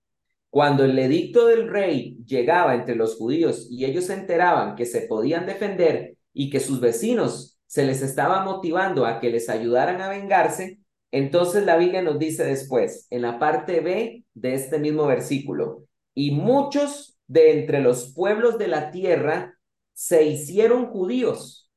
Cuando 0.50 0.84
el 0.84 0.98
edicto 0.98 1.46
del 1.46 1.68
rey 1.68 2.16
llegaba 2.26 2.74
entre 2.74 2.96
los 2.96 3.16
judíos 3.16 3.68
y 3.70 3.84
ellos 3.84 4.04
se 4.04 4.14
enteraban 4.14 4.76
que 4.76 4.86
se 4.86 5.02
podían 5.02 5.46
defender 5.46 6.16
y 6.32 6.50
que 6.50 6.60
sus 6.60 6.80
vecinos 6.80 7.58
se 7.66 7.84
les 7.84 8.00
estaba 8.00 8.44
motivando 8.44 9.04
a 9.04 9.20
que 9.20 9.30
les 9.30 9.48
ayudaran 9.50 10.00
a 10.00 10.08
vengarse, 10.08 10.80
entonces 11.10 11.64
la 11.64 11.76
Biblia 11.76 12.02
nos 12.02 12.18
dice 12.18 12.44
después, 12.44 13.06
en 13.10 13.22
la 13.22 13.38
parte 13.38 13.80
B 13.80 14.24
de 14.34 14.54
este 14.54 14.78
mismo 14.78 15.06
versículo, 15.06 15.84
y 16.14 16.30
muchos 16.30 17.18
de 17.26 17.58
entre 17.58 17.80
los 17.80 18.14
pueblos 18.14 18.58
de 18.58 18.68
la 18.68 18.90
tierra 18.90 19.58
se 19.92 20.24
hicieron 20.24 20.86
judíos, 20.86 21.70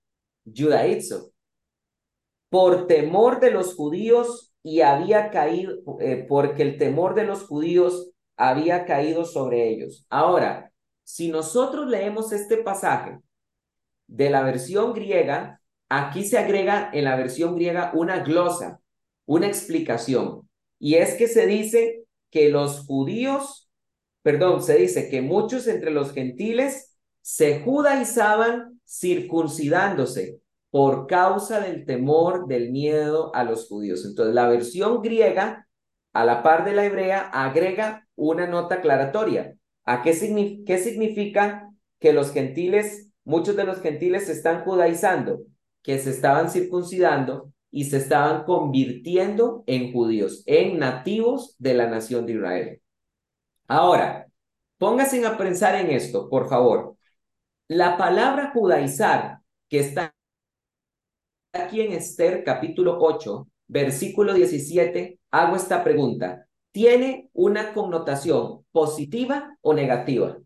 judaizo, 0.45 1.31
por 2.49 2.87
temor 2.87 3.39
de 3.39 3.51
los 3.51 3.75
judíos 3.75 4.53
y 4.63 4.81
había 4.81 5.29
caído, 5.29 5.77
eh, 5.99 6.25
porque 6.27 6.63
el 6.63 6.77
temor 6.77 7.15
de 7.15 7.25
los 7.25 7.43
judíos 7.43 8.10
había 8.49 8.85
caído 8.85 9.25
sobre 9.25 9.69
ellos. 9.69 10.05
Ahora, 10.09 10.71
si 11.03 11.29
nosotros 11.29 11.87
leemos 11.89 12.31
este 12.31 12.57
pasaje 12.57 13.19
de 14.07 14.29
la 14.29 14.43
versión 14.43 14.93
griega, 14.93 15.61
aquí 15.89 16.25
se 16.25 16.37
agrega 16.37 16.89
en 16.93 17.05
la 17.05 17.15
versión 17.15 17.55
griega 17.55 17.91
una 17.93 18.19
glosa, 18.19 18.81
una 19.25 19.47
explicación, 19.47 20.49
y 20.79 20.95
es 20.95 21.15
que 21.15 21.27
se 21.27 21.45
dice 21.45 22.03
que 22.29 22.49
los 22.49 22.85
judíos 22.85 23.61
perdón, 24.21 24.61
se 24.61 24.77
dice 24.77 25.09
que 25.09 25.21
muchos 25.21 25.67
entre 25.67 25.91
los 25.91 26.13
gentiles 26.13 26.95
se 27.21 27.61
judaizaban 27.61 28.79
circuncidándose 28.85 30.39
por 30.69 31.07
causa 31.07 31.59
del 31.59 31.85
temor, 31.85 32.47
del 32.47 32.71
miedo 32.71 33.33
a 33.35 33.43
los 33.43 33.67
judíos. 33.67 34.05
Entonces, 34.05 34.33
la 34.33 34.47
versión 34.47 35.01
griega, 35.01 35.67
a 36.13 36.25
la 36.25 36.43
par 36.43 36.65
de 36.65 36.73
la 36.73 36.85
hebrea, 36.85 37.29
agrega 37.33 38.07
una 38.21 38.47
nota 38.47 38.75
aclaratoria. 38.75 39.55
¿A 39.83 40.03
qué, 40.03 40.11
qué 40.65 40.77
significa 40.77 41.69
que 41.99 42.13
los 42.13 42.31
gentiles, 42.31 43.09
muchos 43.23 43.55
de 43.55 43.63
los 43.63 43.81
gentiles 43.81 44.27
se 44.27 44.33
están 44.33 44.63
judaizando? 44.63 45.41
Que 45.81 45.97
se 45.97 46.11
estaban 46.11 46.51
circuncidando 46.51 47.51
y 47.71 47.85
se 47.85 47.97
estaban 47.97 48.43
convirtiendo 48.43 49.63
en 49.65 49.91
judíos, 49.91 50.43
en 50.45 50.77
nativos 50.77 51.55
de 51.57 51.73
la 51.73 51.87
nación 51.87 52.27
de 52.27 52.33
Israel. 52.33 52.81
Ahora, 53.67 54.27
pónganse 54.77 55.25
a 55.25 55.37
pensar 55.37 55.75
en 55.75 55.89
esto, 55.89 56.29
por 56.29 56.47
favor. 56.47 56.97
La 57.67 57.97
palabra 57.97 58.51
judaizar 58.53 59.39
que 59.67 59.79
está 59.79 60.13
aquí 61.53 61.81
en 61.81 61.93
Esther 61.93 62.43
capítulo 62.43 62.97
8, 62.99 63.47
versículo 63.67 64.33
17, 64.33 65.19
hago 65.31 65.55
esta 65.55 65.83
pregunta. 65.83 66.47
¿Tiene 66.71 67.29
una 67.33 67.73
connotación 67.73 68.65
positiva 68.71 69.57
o 69.61 69.73
negativa? 69.73 70.37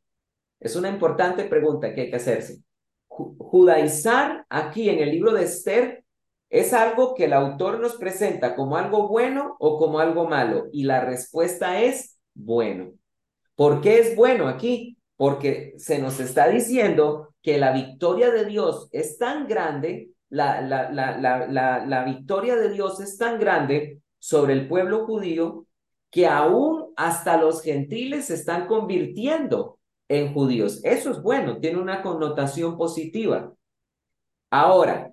Es 0.60 0.76
una 0.76 0.90
importante 0.90 1.44
pregunta 1.46 1.94
que 1.94 2.02
hay 2.02 2.10
que 2.10 2.16
hacerse. 2.16 2.64
Judaizar 3.08 4.46
aquí 4.50 4.90
en 4.90 5.00
el 5.00 5.12
libro 5.12 5.34
de 5.34 5.44
Esther 5.44 6.04
es 6.50 6.74
algo 6.74 7.14
que 7.14 7.26
el 7.26 7.34
autor 7.34 7.80
nos 7.80 7.96
presenta 7.96 8.56
como 8.56 8.78
algo 8.78 9.08
bueno 9.08 9.56
o 9.60 9.78
como 9.78 10.00
algo 10.00 10.28
malo 10.28 10.66
y 10.72 10.84
la 10.84 11.02
respuesta 11.02 11.82
es 11.82 12.18
bueno. 12.34 12.94
¿Por 13.56 13.82
qué 13.82 14.00
es 14.00 14.16
bueno 14.16 14.48
aquí? 14.48 14.98
Porque 15.16 15.76
se 15.78 16.00
nos 16.00 16.20
está 16.20 16.48
diciendo 16.50 17.34
que 17.42 17.58
la 17.58 17.72
victoria 17.72 18.32
de 18.32 18.46
Dios 18.46 18.90
es 18.92 19.18
tan 19.18 19.48
grande, 19.48 20.10
la, 20.30 20.62
la, 20.62 20.92
la, 20.92 21.18
la, 21.18 21.86
la 21.86 22.04
victoria 22.04 22.56
de 22.56 22.70
Dios 22.70 23.00
es 23.00 23.18
tan 23.18 23.40
grande 23.40 24.02
sobre 24.20 24.54
el 24.54 24.68
pueblo 24.68 25.06
judío 25.06 25.65
que 26.16 26.26
aún 26.28 26.94
hasta 26.96 27.36
los 27.36 27.62
gentiles 27.62 28.28
se 28.28 28.36
están 28.36 28.68
convirtiendo 28.68 29.80
en 30.08 30.34
judíos. 30.34 30.80
Eso 30.86 31.12
es 31.12 31.22
bueno, 31.22 31.60
tiene 31.60 31.78
una 31.78 32.02
connotación 32.02 32.78
positiva. 32.78 33.52
Ahora, 34.50 35.12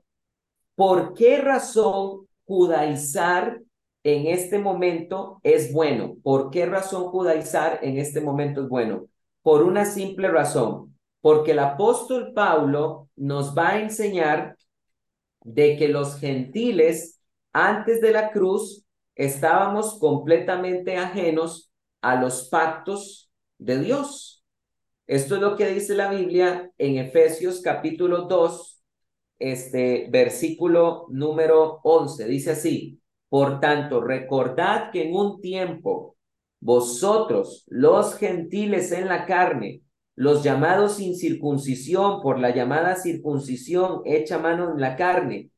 ¿por 0.77 1.15
qué 1.15 1.39
razón 1.39 2.29
judaizar 2.45 3.61
en 4.05 4.29
este 4.29 4.61
momento 4.61 5.41
es 5.43 5.73
bueno. 5.73 6.19
¿Por 6.23 6.51
qué 6.51 6.67
razón 6.67 7.09
judaizar 7.09 7.81
en 7.83 7.99
este 7.99 8.21
momento 8.21 8.63
es 8.63 8.69
bueno? 8.69 9.09
Por 9.43 9.65
una 9.65 9.85
simple 9.85 10.29
razón, 10.29 10.97
porque 11.21 11.51
el 11.51 11.59
apóstol 11.59 12.33
Pablo 12.33 13.09
nos 13.17 13.59
va 13.59 13.71
a 13.71 13.81
enseñar 13.81 14.57
de 15.41 15.77
que 15.77 15.89
los 15.89 16.21
gentiles 16.21 17.21
antes 17.53 18.01
de 18.01 18.13
la 18.13 18.31
cruz 18.31 18.85
estábamos 19.25 20.01
completamente 20.01 20.97
ajenos 20.97 21.73
a 22.01 22.21
los 22.21 22.49
pactos 22.49 23.31
de 23.59 23.79
Dios. 23.79 24.45
Esto 25.07 25.37
es 25.37 25.41
lo 25.41 25.57
que 25.57 25.69
dice 25.69 25.95
la 25.95 26.11
Biblia 26.11 26.73
en 26.77 26.97
Efesios 26.97 27.61
capítulo 27.61 28.23
2, 28.23 28.83
este 29.39 30.09
versículo 30.11 31.07
número 31.11 31.81
11. 31.85 32.27
Dice 32.27 32.53
así, 32.53 33.01
Por 33.29 33.61
tanto, 33.61 34.01
recordad 34.01 34.91
que 34.91 35.09
en 35.09 35.15
un 35.15 35.41
tiempo 35.41 36.17
vosotros, 36.59 37.65
los 37.69 38.17
gentiles 38.17 38.91
en 38.91 39.09
la 39.09 39.25
carne, 39.27 39.83
los 40.17 40.43
llamados 40.43 40.97
sin 40.97 41.17
circuncisión 41.17 42.21
por 42.23 42.41
la 42.41 42.55
llamada 42.55 42.97
circuncisión 42.97 44.03
hecha 44.05 44.39
mano 44.39 44.73
en 44.73 44.81
la 44.81 44.97
carne, 44.97 45.51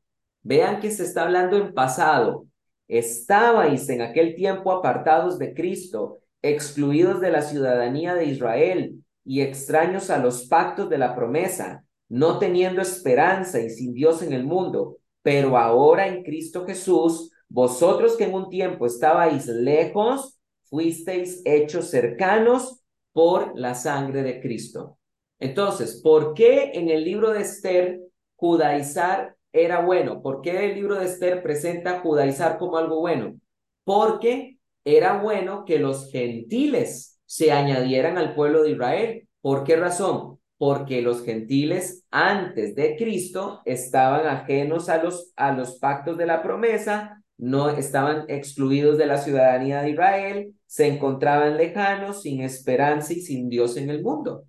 vean 0.43 0.79
que 0.79 0.91
se 0.91 1.03
está 1.03 1.23
hablando 1.23 1.57
en 1.57 1.73
pasado, 1.73 2.47
estabais 2.87 3.89
en 3.89 4.01
aquel 4.01 4.35
tiempo 4.35 4.71
apartados 4.71 5.39
de 5.39 5.53
Cristo, 5.53 6.19
excluidos 6.41 7.21
de 7.21 7.31
la 7.31 7.41
ciudadanía 7.41 8.13
de 8.15 8.25
Israel 8.25 9.03
y 9.23 9.41
extraños 9.41 10.09
a 10.09 10.19
los 10.19 10.45
pactos 10.47 10.89
de 10.89 10.97
la 10.97 11.15
promesa, 11.15 11.83
no 12.07 12.37
teniendo 12.37 12.81
esperanza 12.81 13.59
y 13.59 13.69
sin 13.69 13.93
Dios 13.93 14.21
en 14.21 14.33
el 14.33 14.45
mundo, 14.45 14.97
pero 15.23 15.57
ahora 15.57 16.07
en 16.07 16.23
Cristo 16.23 16.65
Jesús, 16.65 17.31
vosotros 17.49 18.15
que 18.15 18.25
en 18.25 18.33
un 18.35 18.49
tiempo 18.49 18.85
estabais 18.85 19.47
lejos, 19.47 20.39
fuisteis 20.65 21.41
hechos 21.45 21.89
cercanos 21.89 22.83
por 23.11 23.57
la 23.57 23.73
sangre 23.73 24.21
de 24.23 24.41
Cristo. 24.41 24.99
Entonces, 25.39 26.01
¿por 26.03 26.33
qué 26.33 26.71
en 26.75 26.89
el 26.89 27.03
libro 27.03 27.31
de 27.31 27.41
Esther 27.41 27.99
judaizar 28.35 29.34
era 29.55 29.81
bueno? 29.81 30.21
¿Por 30.21 30.41
qué 30.41 30.65
el 30.65 30.75
libro 30.75 30.95
de 30.95 31.05
Esther 31.05 31.41
presenta 31.41 32.01
judaizar 32.01 32.57
como 32.57 32.77
algo 32.77 32.99
bueno? 32.99 33.39
Porque 33.83 34.57
era 34.83 35.21
bueno 35.21 35.65
que 35.65 35.79
los 35.79 36.11
gentiles 36.11 37.19
se 37.25 37.51
añadieran 37.51 38.17
al 38.17 38.35
pueblo 38.35 38.63
de 38.63 38.71
Israel. 38.71 39.27
¿Por 39.41 39.63
qué 39.63 39.77
razón? 39.77 40.39
Porque 40.57 41.01
los 41.01 41.23
gentiles 41.23 42.05
antes 42.11 42.75
de 42.75 42.95
Cristo 42.95 43.61
estaban 43.65 44.27
ajenos 44.27 44.89
a 44.89 45.01
los, 45.01 45.31
a 45.35 45.51
los 45.53 45.79
pactos 45.79 46.17
de 46.17 46.25
la 46.25 46.43
promesa, 46.43 47.23
no 47.37 47.69
estaban 47.69 48.25
excluidos 48.27 48.97
de 48.97 49.07
la 49.07 49.17
ciudadanía 49.17 49.81
de 49.81 49.91
Israel, 49.91 50.55
se 50.65 50.87
encontraban 50.87 51.57
lejanos, 51.57 52.21
sin 52.21 52.41
esperanza 52.41 53.13
y 53.13 53.21
sin 53.21 53.49
Dios 53.49 53.77
en 53.77 53.89
el 53.89 54.01
mundo. 54.01 54.45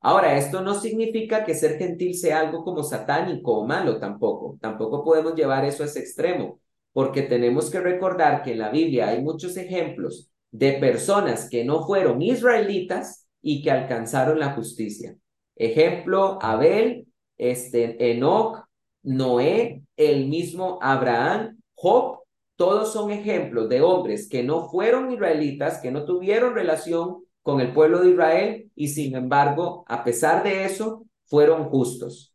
Ahora, 0.00 0.38
esto 0.38 0.60
no 0.60 0.74
significa 0.74 1.44
que 1.44 1.54
ser 1.54 1.78
gentil 1.78 2.14
sea 2.14 2.40
algo 2.40 2.64
como 2.64 2.82
satánico 2.82 3.58
o 3.58 3.66
malo 3.66 3.98
tampoco. 3.98 4.56
Tampoco 4.60 5.02
podemos 5.04 5.34
llevar 5.34 5.64
eso 5.64 5.82
a 5.82 5.86
ese 5.86 6.00
extremo, 6.00 6.60
porque 6.92 7.22
tenemos 7.22 7.70
que 7.70 7.80
recordar 7.80 8.42
que 8.42 8.52
en 8.52 8.58
la 8.60 8.70
Biblia 8.70 9.08
hay 9.08 9.22
muchos 9.22 9.56
ejemplos 9.56 10.30
de 10.50 10.74
personas 10.74 11.48
que 11.50 11.64
no 11.64 11.84
fueron 11.86 12.22
israelitas 12.22 13.26
y 13.42 13.62
que 13.62 13.70
alcanzaron 13.70 14.38
la 14.38 14.52
justicia. 14.52 15.16
Ejemplo, 15.56 16.38
Abel, 16.40 17.08
este, 17.36 18.12
Enoch, 18.12 18.64
Noé, 19.02 19.82
el 19.96 20.28
mismo 20.28 20.78
Abraham, 20.82 21.58
Job, 21.74 22.20
todos 22.56 22.92
son 22.92 23.10
ejemplos 23.10 23.68
de 23.68 23.82
hombres 23.82 24.28
que 24.28 24.42
no 24.42 24.68
fueron 24.70 25.12
israelitas, 25.12 25.78
que 25.78 25.90
no 25.90 26.04
tuvieron 26.04 26.54
relación 26.54 27.25
con 27.46 27.60
el 27.60 27.72
pueblo 27.72 28.00
de 28.00 28.10
Israel 28.10 28.72
y 28.74 28.88
sin 28.88 29.14
embargo, 29.14 29.84
a 29.86 30.02
pesar 30.02 30.42
de 30.42 30.64
eso, 30.64 31.06
fueron 31.26 31.68
justos. 31.68 32.34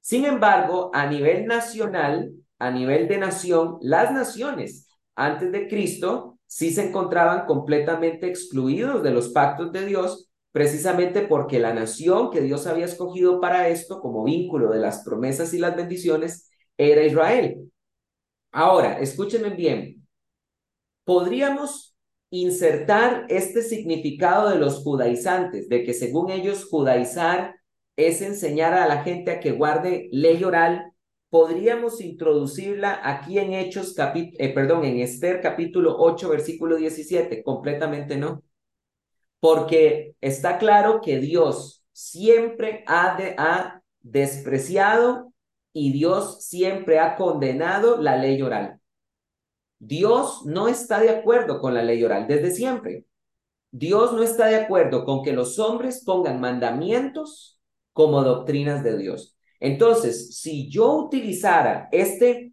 Sin 0.00 0.24
embargo, 0.24 0.90
a 0.92 1.06
nivel 1.06 1.46
nacional, 1.46 2.32
a 2.58 2.72
nivel 2.72 3.06
de 3.06 3.18
nación, 3.18 3.78
las 3.80 4.12
naciones 4.12 4.88
antes 5.14 5.52
de 5.52 5.68
Cristo 5.68 6.40
sí 6.48 6.72
se 6.72 6.88
encontraban 6.88 7.46
completamente 7.46 8.26
excluidos 8.26 9.04
de 9.04 9.12
los 9.12 9.28
pactos 9.28 9.70
de 9.70 9.86
Dios, 9.86 10.28
precisamente 10.50 11.22
porque 11.22 11.60
la 11.60 11.72
nación 11.72 12.32
que 12.32 12.40
Dios 12.40 12.66
había 12.66 12.86
escogido 12.86 13.40
para 13.40 13.68
esto, 13.68 14.00
como 14.00 14.24
vínculo 14.24 14.70
de 14.72 14.80
las 14.80 15.04
promesas 15.04 15.54
y 15.54 15.60
las 15.60 15.76
bendiciones, 15.76 16.50
era 16.76 17.04
Israel. 17.04 17.70
Ahora, 18.50 18.98
escúchenme 18.98 19.50
bien. 19.50 20.04
Podríamos 21.04 21.87
insertar 22.30 23.26
este 23.28 23.62
significado 23.62 24.50
de 24.50 24.58
los 24.58 24.82
judaizantes, 24.82 25.68
de 25.68 25.84
que 25.84 25.94
según 25.94 26.30
ellos 26.30 26.66
judaizar 26.68 27.56
es 27.96 28.22
enseñar 28.22 28.74
a 28.74 28.86
la 28.86 29.02
gente 29.02 29.30
a 29.30 29.40
que 29.40 29.52
guarde 29.52 30.08
ley 30.12 30.44
oral, 30.44 30.92
podríamos 31.30 32.00
introducirla 32.00 33.00
aquí 33.02 33.38
en 33.38 33.52
Hechos, 33.52 33.94
eh, 33.98 34.48
perdón, 34.54 34.84
en 34.84 35.00
Esther 35.00 35.40
capítulo 35.40 35.96
8, 35.98 36.28
versículo 36.28 36.76
17, 36.76 37.42
completamente 37.42 38.16
no. 38.16 38.42
Porque 39.40 40.14
está 40.20 40.58
claro 40.58 41.00
que 41.00 41.18
Dios 41.18 41.84
siempre 41.92 42.84
ha, 42.86 43.16
de, 43.16 43.34
ha 43.38 43.82
despreciado 44.00 45.32
y 45.72 45.92
Dios 45.92 46.44
siempre 46.44 46.98
ha 46.98 47.16
condenado 47.16 48.00
la 48.00 48.16
ley 48.16 48.40
oral. 48.42 48.77
Dios 49.78 50.44
no 50.44 50.68
está 50.68 51.00
de 51.00 51.10
acuerdo 51.10 51.60
con 51.60 51.74
la 51.74 51.82
ley 51.82 52.02
oral 52.02 52.26
desde 52.26 52.50
siempre. 52.50 53.06
Dios 53.70 54.12
no 54.12 54.22
está 54.22 54.46
de 54.46 54.56
acuerdo 54.56 55.04
con 55.04 55.22
que 55.22 55.32
los 55.32 55.58
hombres 55.58 56.02
pongan 56.04 56.40
mandamientos 56.40 57.60
como 57.92 58.22
doctrinas 58.22 58.82
de 58.82 58.96
Dios. 58.96 59.36
Entonces, 59.60 60.38
si 60.38 60.70
yo 60.70 60.94
utilizara 60.94 61.88
este, 61.92 62.52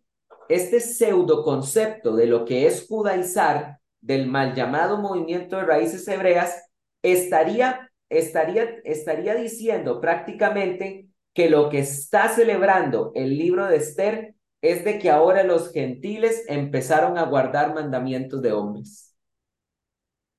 este 0.50 0.80
pseudo 0.80 1.44
concepto 1.44 2.16
de 2.16 2.26
lo 2.26 2.46
que 2.46 2.68
es 2.68 2.88
judaizar 2.88 3.80
del 4.02 4.28
mal 4.28 4.54
llamado 4.54 4.98
movimiento 4.98 5.58
de 5.58 5.64
raíces 5.64 6.08
hebreas, 6.08 6.64
estaría, 7.02 7.92
estaría, 8.10 8.82
estaría 8.84 9.36
diciendo 9.36 10.02
prácticamente 10.02 11.10
que 11.34 11.50
lo 11.50 11.70
que 11.70 11.80
está 11.80 12.30
celebrando 12.30 13.12
el 13.16 13.38
libro 13.38 13.66
de 13.66 13.78
Esther 13.78 14.35
es 14.72 14.84
de 14.84 15.00
que 15.00 15.10
ahora 15.10 15.44
los 15.44 15.72
gentiles 15.72 16.44
empezaron 16.48 17.18
a 17.18 17.26
guardar 17.26 17.74
mandamientos 17.74 18.42
de 18.42 18.52
hombres. 18.52 19.16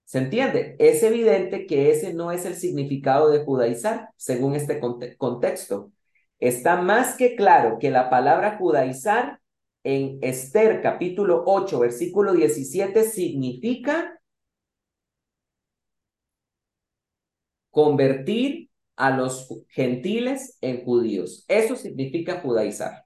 ¿Se 0.05 0.19
entiende? 0.19 0.77
Es 0.79 1.03
evidente 1.03 1.67
que 1.67 1.91
ese 1.91 2.15
no 2.15 2.31
es 2.33 2.45
el 2.45 2.55
significado 2.55 3.31
de 3.31 3.45
judaizar, 3.45 4.11
según 4.17 4.55
este 4.55 4.81
contexto. 5.19 5.93
Está 6.39 6.77
más 6.81 7.17
que 7.17 7.35
claro 7.35 7.79
que 7.81 7.91
la 7.91 8.11
palabra 8.11 8.57
judaizar 8.59 9.41
en 9.83 10.19
Esther 10.23 10.83
capítulo 10.83 11.45
8, 11.47 11.81
versículo 11.81 12.35
17 12.35 13.05
significa 13.05 14.21
convertir 17.71 18.71
a 18.97 19.11
los 19.11 19.49
gentiles 19.69 20.59
en 20.61 20.85
judíos. 20.85 21.45
Eso 21.49 21.77
significa 21.77 22.41
judaizar. 22.41 23.06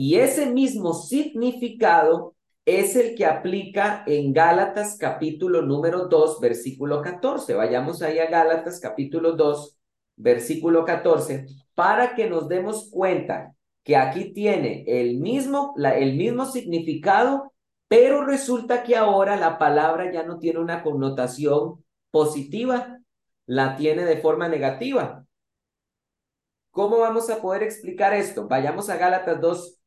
Y 0.00 0.14
ese 0.14 0.46
mismo 0.46 0.94
significado 0.94 2.36
es 2.64 2.94
el 2.94 3.16
que 3.16 3.26
aplica 3.26 4.04
en 4.06 4.32
Gálatas 4.32 4.96
capítulo 4.96 5.62
número 5.62 6.06
2, 6.06 6.38
versículo 6.38 7.02
14. 7.02 7.54
Vayamos 7.54 8.00
ahí 8.02 8.20
a 8.20 8.30
Gálatas 8.30 8.78
capítulo 8.78 9.32
2, 9.32 9.76
versículo 10.14 10.84
14, 10.84 11.46
para 11.74 12.14
que 12.14 12.30
nos 12.30 12.48
demos 12.48 12.88
cuenta 12.92 13.56
que 13.82 13.96
aquí 13.96 14.32
tiene 14.32 14.84
el 14.86 15.18
mismo, 15.18 15.74
la, 15.76 15.98
el 15.98 16.14
mismo 16.14 16.46
significado, 16.46 17.52
pero 17.88 18.24
resulta 18.24 18.84
que 18.84 18.94
ahora 18.94 19.34
la 19.34 19.58
palabra 19.58 20.12
ya 20.12 20.22
no 20.22 20.38
tiene 20.38 20.60
una 20.60 20.84
connotación 20.84 21.84
positiva, 22.12 23.00
la 23.46 23.74
tiene 23.74 24.04
de 24.04 24.18
forma 24.18 24.46
negativa. 24.46 25.26
¿Cómo 26.70 26.98
vamos 26.98 27.28
a 27.30 27.42
poder 27.42 27.64
explicar 27.64 28.14
esto? 28.14 28.46
Vayamos 28.46 28.88
a 28.90 28.96
Gálatas 28.96 29.40
2, 29.40 29.77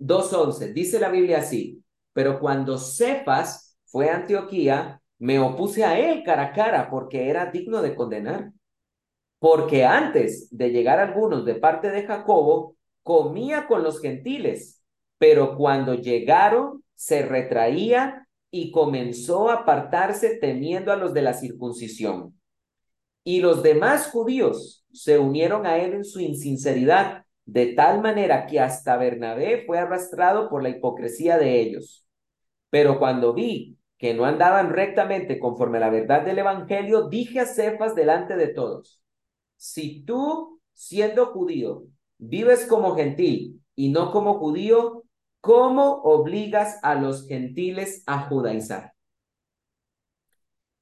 2.11. 0.00 0.72
Dice 0.72 0.98
la 0.98 1.10
Biblia 1.10 1.38
así, 1.38 1.84
pero 2.12 2.40
cuando 2.40 2.78
Cephas 2.78 3.78
fue 3.84 4.10
a 4.10 4.16
Antioquía, 4.16 5.00
me 5.18 5.38
opuse 5.38 5.84
a 5.84 5.98
él 5.98 6.22
cara 6.24 6.46
a 6.46 6.52
cara 6.52 6.90
porque 6.90 7.28
era 7.28 7.46
digno 7.46 7.82
de 7.82 7.94
condenar. 7.94 8.52
Porque 9.38 9.84
antes 9.84 10.48
de 10.50 10.70
llegar 10.70 10.98
algunos 10.98 11.44
de 11.44 11.54
parte 11.54 11.90
de 11.90 12.06
Jacobo, 12.06 12.76
comía 13.02 13.66
con 13.66 13.82
los 13.82 14.00
gentiles, 14.00 14.82
pero 15.18 15.56
cuando 15.56 15.94
llegaron, 15.94 16.82
se 16.94 17.22
retraía 17.22 18.26
y 18.50 18.70
comenzó 18.72 19.48
a 19.48 19.60
apartarse 19.60 20.36
temiendo 20.36 20.92
a 20.92 20.96
los 20.96 21.14
de 21.14 21.22
la 21.22 21.34
circuncisión. 21.34 22.38
Y 23.24 23.40
los 23.40 23.62
demás 23.62 24.08
judíos 24.10 24.84
se 24.92 25.18
unieron 25.18 25.66
a 25.66 25.78
él 25.78 25.94
en 25.94 26.04
su 26.04 26.20
insinceridad, 26.20 27.24
de 27.44 27.74
tal 27.74 28.00
manera 28.00 28.46
que 28.46 28.60
hasta 28.60 28.96
Bernabé 28.96 29.64
fue 29.66 29.78
arrastrado 29.78 30.48
por 30.48 30.62
la 30.62 30.68
hipocresía 30.68 31.38
de 31.38 31.60
ellos. 31.60 32.06
Pero 32.70 32.98
cuando 32.98 33.34
vi 33.34 33.76
que 33.98 34.14
no 34.14 34.24
andaban 34.24 34.70
rectamente 34.70 35.38
conforme 35.38 35.78
a 35.78 35.82
la 35.82 35.90
verdad 35.90 36.22
del 36.22 36.38
Evangelio, 36.38 37.08
dije 37.08 37.40
a 37.40 37.46
Cefas 37.46 37.94
delante 37.94 38.36
de 38.36 38.48
todos, 38.48 39.02
si 39.56 40.02
tú, 40.04 40.60
siendo 40.72 41.26
judío, 41.26 41.84
vives 42.16 42.66
como 42.66 42.94
gentil 42.94 43.62
y 43.74 43.90
no 43.90 44.10
como 44.10 44.38
judío, 44.38 45.04
¿cómo 45.40 46.02
obligas 46.02 46.78
a 46.82 46.94
los 46.94 47.26
gentiles 47.26 48.02
a 48.06 48.28
judaizar? 48.28 48.94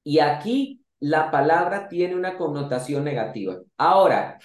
Y 0.03 0.19
aquí 0.19 0.83
la 0.99 1.31
palabra 1.31 1.87
tiene 1.87 2.15
una 2.15 2.37
connotación 2.37 3.03
negativa. 3.03 3.57
Ahora, 3.77 4.39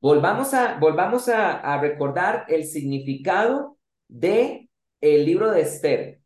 volvamos 0.00 0.54
a, 0.54 0.78
volvamos 0.78 1.28
a, 1.28 1.78
recordar 1.80 2.44
el 2.48 2.64
significado 2.64 3.78
de 4.08 4.68
el 5.00 5.26
libro 5.26 5.50
de 5.50 5.62
Esther. 5.62 6.20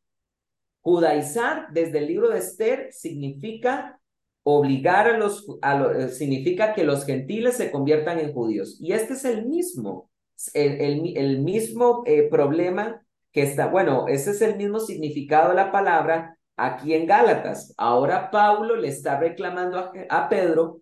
Judaizar 0.80 1.68
desde 1.72 1.98
el 1.98 2.06
libro 2.06 2.30
de 2.30 2.38
Esther 2.38 2.92
significa 2.92 4.00
obligar 4.42 5.06
a 5.06 5.18
los, 5.18 5.46
a 5.62 6.08
significa 6.08 6.74
que 6.74 6.84
los 6.84 7.04
gentiles 7.04 7.56
se 7.56 7.70
conviertan 7.70 8.18
en 8.18 8.32
judíos. 8.32 8.78
Y 8.80 8.92
este 8.92 9.12
es 9.14 9.24
el 9.24 9.46
mismo, 9.46 10.10
el, 10.54 11.16
el, 11.16 11.38
mismo 11.40 12.02
eh, 12.06 12.28
problema 12.28 13.04
que 13.30 13.42
está, 13.42 13.68
bueno, 13.68 14.08
ese 14.08 14.32
es 14.32 14.42
el 14.42 14.56
mismo 14.56 14.80
significado 14.80 15.50
de 15.50 15.54
la 15.54 15.70
palabra 15.70 16.36
aquí 16.56 16.94
en 16.94 17.06
Gálatas. 17.06 17.72
Ahora 17.76 18.30
Pablo 18.30 18.76
le 18.76 18.88
está 18.88 19.18
reclamando 19.20 19.78
a, 19.78 19.92
a 20.10 20.28
Pedro 20.28 20.81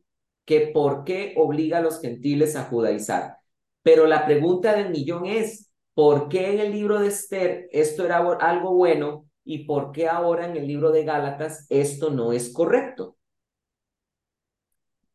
que 0.51 0.73
por 0.75 1.05
qué 1.05 1.33
obliga 1.37 1.79
a 1.79 1.81
los 1.81 2.01
gentiles 2.01 2.57
a 2.57 2.65
judaizar. 2.65 3.37
Pero 3.85 4.07
la 4.09 4.27
pregunta 4.27 4.75
del 4.75 4.91
millón 4.91 5.27
es, 5.27 5.71
¿por 5.95 6.29
qué 6.29 6.53
en 6.53 6.59
el 6.59 6.73
libro 6.73 6.99
de 6.99 7.07
Esther 7.07 7.69
esto 7.71 8.05
era 8.05 8.17
algo 8.19 8.75
bueno 8.75 9.29
y 9.45 9.65
por 9.65 9.93
qué 9.93 10.09
ahora 10.09 10.47
en 10.47 10.57
el 10.57 10.67
libro 10.67 10.91
de 10.91 11.05
Gálatas 11.05 11.67
esto 11.69 12.11
no 12.11 12.33
es 12.33 12.53
correcto? 12.53 13.17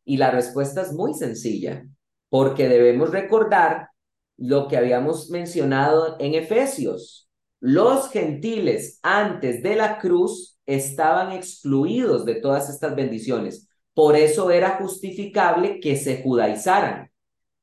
Y 0.06 0.15
la 0.15 0.32
respuesta 0.32 0.84
es 0.84 0.93
muy 0.93 1.13
sencilla, 1.13 1.86
porque 2.30 2.69
debemos 2.69 3.12
recordar 3.12 3.89
lo 4.38 4.69
que 4.69 4.78
habíamos 4.78 5.30
mencionado 5.32 6.15
en 6.21 6.36
Efesios. 6.36 7.30
Los 7.60 8.10
gentiles 8.10 9.02
antes 9.04 9.62
de 9.62 9.76
la 9.76 9.98
cruz 9.98 10.58
estaban 10.65 11.34
excluidos 11.34 12.24
de 12.24 12.36
todas 12.36 12.69
estas 12.69 12.95
bendiciones. 12.95 13.67
Por 13.95 14.15
eso 14.15 14.51
era 14.51 14.77
justificable 14.77 15.79
que 15.79 15.95
se 15.95 16.21
judaizaran. 16.21 17.12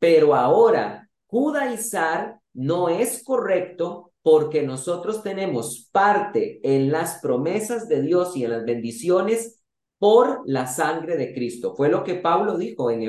Pero 0.01 0.35
ahora, 0.35 1.09
judaizar 1.27 2.41
no 2.55 2.89
es 2.89 3.23
correcto 3.23 4.13
porque 4.23 4.63
nosotros 4.63 5.23
tenemos 5.23 5.89
parte 5.93 6.61
en 6.63 6.91
las 6.91 7.21
promesas 7.21 7.89
de 7.89 8.03
Dios 8.03 8.37
y 8.37 8.45
en 8.45 8.53
las 8.53 8.65
bendiciones 8.65 9.63
por 9.99 10.43
la 10.47 10.67
sangre 10.67 11.17
de 11.17 11.35
Cristo. 11.35 11.75
Fue 11.77 11.89
lo 11.89 12.03
que 12.03 12.15
Pablo 12.15 12.57
dijo 12.57 12.91
en, 12.91 13.03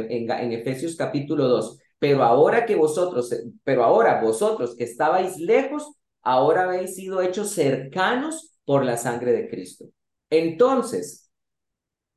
Efesios 0.52 0.96
capítulo 0.96 1.48
2. 1.48 1.80
Pero 2.00 2.24
ahora 2.24 2.66
que 2.66 2.76
vosotros, 2.76 3.34
pero 3.64 3.84
ahora 3.84 4.22
vosotros 4.22 4.76
que 4.76 4.84
estabais 4.84 5.38
lejos, 5.38 5.96
ahora 6.22 6.66
habéis 6.66 6.96
sido 6.96 7.22
hechos 7.22 7.52
cercanos 7.52 8.58
por 8.66 8.84
la 8.84 8.98
sangre 8.98 9.32
de 9.32 9.50
Cristo. 9.50 9.86
Entonces, 10.30 11.23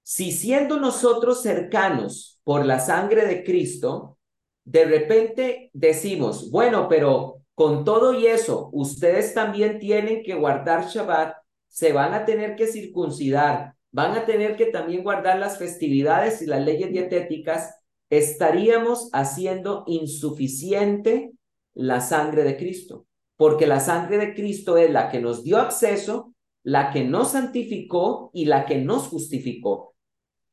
si 0.09 0.31
siendo 0.31 0.79
nosotros 0.79 1.43
cercanos 1.43 2.39
por 2.45 2.65
la 2.65 2.79
sangre 2.79 3.27
de 3.27 3.43
Cristo, 3.43 4.19
de 4.65 4.85
repente 4.85 5.69
decimos, 5.73 6.49
bueno, 6.53 6.87
pero 6.89 7.43
con 7.57 7.85
todo 7.85 8.15
y 8.15 8.29
eso, 8.29 8.71
ustedes 8.73 9.35
también 9.35 9.81
tienen 9.81 10.23
que 10.23 10.37
guardar 10.37 10.87
Shabbat, 10.87 11.35
se 11.67 11.93
van 11.93 12.15
a 12.15 12.25
tener 12.25 12.55
que 12.55 12.69
circuncidar, 12.69 13.75
van 13.91 14.13
a 14.13 14.25
tener 14.25 14.55
que 14.57 14.67
también 14.67 15.03
guardar 15.03 15.41
las 15.41 15.59
festividades 15.59 16.41
y 16.41 16.47
las 16.47 16.65
leyes 16.65 16.93
dietéticas, 16.93 17.75
estaríamos 18.09 19.11
haciendo 19.13 19.83
insuficiente 19.89 21.33
la 21.75 22.01
sangre 22.01 22.45
de 22.45 22.57
Cristo, 22.57 23.07
porque 23.37 23.67
la 23.67 23.81
sangre 23.81 24.19
de 24.19 24.35
Cristo 24.35 24.77
es 24.77 24.89
la 24.89 25.11
que 25.11 25.21
nos 25.21 25.43
dio 25.43 25.59
acceso, 25.59 26.33
la 26.63 26.93
que 26.93 27.03
nos 27.03 27.33
santificó 27.33 28.31
y 28.33 28.45
la 28.45 28.67
que 28.67 28.79
nos 28.79 29.09
justificó. 29.09 29.96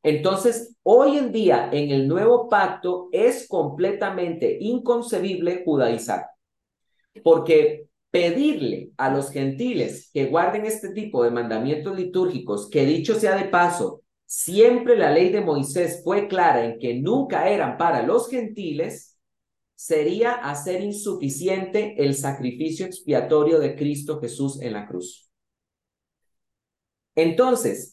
Entonces, 0.03 0.75
hoy 0.83 1.17
en 1.17 1.31
día, 1.31 1.69
en 1.71 1.89
el 1.89 2.07
nuevo 2.09 2.49
pacto, 2.49 3.07
es 3.13 3.47
completamente 3.47 4.57
inconcebible 4.59 5.63
judaizar, 5.63 6.27
porque 7.23 7.87
pedirle 8.11 8.91
a 8.97 9.09
los 9.09 9.31
gentiles 9.31 10.11
que 10.13 10.25
guarden 10.25 10.65
este 10.65 10.89
tipo 10.89 11.23
de 11.23 11.31
mandamientos 11.31 11.97
litúrgicos, 11.97 12.69
que 12.69 12.85
dicho 12.85 13.15
sea 13.15 13.37
de 13.37 13.45
paso, 13.45 14.03
siempre 14.25 14.97
la 14.97 15.11
ley 15.11 15.29
de 15.29 15.41
Moisés 15.41 16.01
fue 16.03 16.27
clara 16.27 16.65
en 16.65 16.79
que 16.79 16.95
nunca 16.95 17.49
eran 17.49 17.77
para 17.77 18.03
los 18.03 18.29
gentiles, 18.29 19.17
sería 19.73 20.33
hacer 20.33 20.81
insuficiente 20.81 21.95
el 21.97 22.13
sacrificio 22.15 22.85
expiatorio 22.85 23.59
de 23.59 23.75
Cristo 23.75 24.19
Jesús 24.19 24.61
en 24.61 24.73
la 24.73 24.85
cruz. 24.85 25.29
Entonces, 27.15 27.92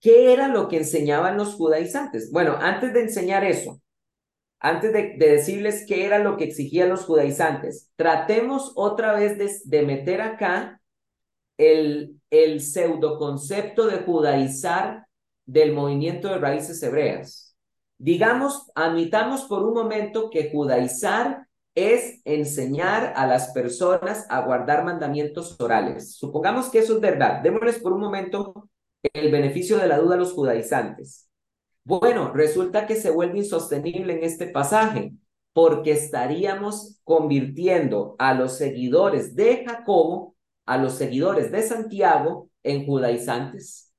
¿qué 0.00 0.32
era 0.32 0.48
lo 0.48 0.68
que 0.68 0.78
enseñaban 0.78 1.36
los 1.36 1.54
judaizantes? 1.54 2.30
Bueno, 2.32 2.56
antes 2.60 2.92
de 2.92 3.02
enseñar 3.02 3.44
eso, 3.44 3.80
antes 4.60 4.92
de, 4.92 5.16
decirles 5.18 5.84
qué 5.86 6.04
era 6.06 6.18
lo 6.18 6.36
que 6.36 6.44
exigían 6.44 6.88
los 6.88 7.04
judaizantes, 7.04 7.90
tratemos 7.96 8.72
otra 8.74 9.12
vez 9.14 9.64
de, 9.64 9.82
meter 9.82 10.20
acá 10.20 10.80
el, 11.56 12.20
el 12.30 12.60
pseudo 12.60 13.18
concepto 13.18 13.86
de 13.86 13.98
judaizar 13.98 15.06
del 15.46 15.72
movimiento 15.72 16.28
de 16.28 16.38
raíces 16.38 16.82
hebreas. 16.82 17.56
Digamos, 17.98 18.70
admitamos 18.74 19.42
por 19.44 19.64
un 19.64 19.74
momento 19.74 20.30
que 20.30 20.50
judaizar 20.50 21.46
es 21.74 22.20
enseñar 22.24 23.12
a 23.16 23.26
las 23.26 23.52
personas 23.52 24.26
a 24.28 24.40
guardar 24.40 24.84
mandamientos 24.84 25.60
orales. 25.60 26.16
Supongamos 26.16 26.68
que 26.68 26.80
eso 26.80 26.94
es 26.94 27.00
verdad. 27.00 27.40
Démosles 27.42 27.78
por 27.78 27.92
un 27.92 28.00
momento 28.00 28.68
el 29.02 29.30
beneficio 29.30 29.78
de 29.78 29.88
la 29.88 29.98
duda 29.98 30.14
a 30.14 30.18
los 30.18 30.32
judaizantes. 30.32 31.28
Bueno, 31.84 32.32
resulta 32.32 32.86
que 32.86 32.96
se 32.96 33.10
vuelve 33.10 33.38
insostenible 33.38 34.14
en 34.14 34.24
este 34.24 34.46
pasaje 34.48 35.12
porque 35.52 35.92
estaríamos 35.92 37.00
convirtiendo 37.04 38.14
a 38.18 38.34
los 38.34 38.58
seguidores 38.58 39.34
de 39.34 39.64
Jacobo, 39.66 40.36
a 40.66 40.76
los 40.78 40.94
seguidores 40.94 41.50
de 41.50 41.62
Santiago, 41.62 42.50
en 42.62 42.86
judaizantes. 42.86 43.92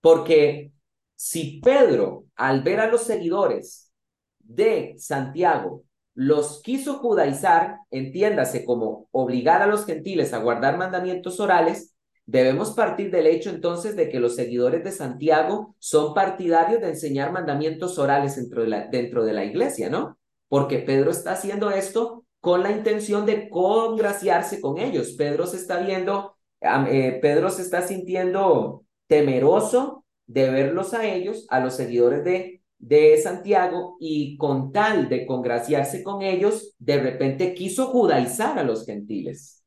Porque 0.00 0.72
si 1.14 1.60
Pedro, 1.60 2.24
al 2.34 2.62
ver 2.62 2.80
a 2.80 2.88
los 2.88 3.02
seguidores 3.02 3.92
de 4.38 4.94
Santiago, 4.98 5.84
los 6.14 6.62
quiso 6.62 6.98
judaizar, 6.98 7.78
entiéndase 7.90 8.64
como 8.64 9.08
obligar 9.10 9.62
a 9.62 9.66
los 9.66 9.84
gentiles 9.84 10.32
a 10.32 10.38
guardar 10.38 10.78
mandamientos 10.78 11.40
orales, 11.40 11.93
Debemos 12.26 12.72
partir 12.72 13.10
del 13.10 13.26
hecho 13.26 13.50
entonces 13.50 13.96
de 13.96 14.08
que 14.08 14.18
los 14.18 14.34
seguidores 14.34 14.82
de 14.82 14.92
Santiago 14.92 15.76
son 15.78 16.14
partidarios 16.14 16.80
de 16.80 16.88
enseñar 16.88 17.32
mandamientos 17.32 17.98
orales 17.98 18.36
dentro 18.36 18.62
de 18.62 18.68
la, 18.68 18.86
dentro 18.86 19.24
de 19.24 19.34
la 19.34 19.44
iglesia, 19.44 19.90
¿no? 19.90 20.18
Porque 20.48 20.78
Pedro 20.78 21.10
está 21.10 21.32
haciendo 21.32 21.70
esto 21.70 22.24
con 22.40 22.62
la 22.62 22.70
intención 22.70 23.26
de 23.26 23.48
congraciarse 23.50 24.60
con 24.60 24.78
ellos. 24.78 25.12
Pedro 25.18 25.46
se 25.46 25.58
está 25.58 25.80
viendo, 25.80 26.36
eh, 26.60 27.18
Pedro 27.20 27.50
se 27.50 27.62
está 27.62 27.82
sintiendo 27.82 28.84
temeroso 29.06 30.04
de 30.26 30.50
verlos 30.50 30.94
a 30.94 31.06
ellos, 31.06 31.46
a 31.50 31.60
los 31.60 31.74
seguidores 31.74 32.24
de, 32.24 32.62
de 32.78 33.18
Santiago, 33.18 33.96
y 34.00 34.38
con 34.38 34.72
tal 34.72 35.10
de 35.10 35.26
congraciarse 35.26 36.02
con 36.02 36.22
ellos, 36.22 36.74
de 36.78 37.00
repente 37.00 37.54
quiso 37.54 37.86
judaizar 37.88 38.58
a 38.58 38.64
los 38.64 38.86
gentiles. 38.86 39.62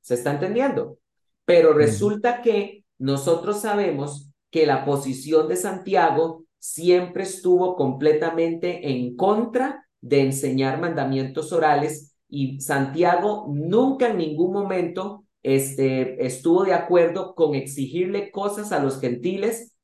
¿Se 0.00 0.14
está 0.14 0.32
entendiendo? 0.32 0.98
Pero 1.44 1.72
resulta 1.72 2.42
que 2.42 2.84
nosotros 2.98 3.60
sabemos 3.60 4.30
que 4.50 4.66
la 4.66 4.84
posición 4.84 5.48
de 5.48 5.56
Santiago 5.56 6.44
siempre 6.58 7.24
estuvo 7.24 7.74
completamente 7.74 8.90
en 8.90 9.16
contra 9.16 9.88
de 10.00 10.20
enseñar 10.22 10.80
mandamientos 10.80 11.52
orales 11.52 12.14
y 12.28 12.60
Santiago 12.60 13.46
nunca 13.52 14.10
en 14.10 14.18
ningún 14.18 14.52
momento 14.52 15.24
este, 15.42 16.24
estuvo 16.24 16.64
de 16.64 16.74
acuerdo 16.74 17.34
con 17.34 17.54
exigirle 17.54 18.30
cosas 18.30 18.70
a 18.72 18.82
los 18.82 19.00
gentiles 19.00 19.74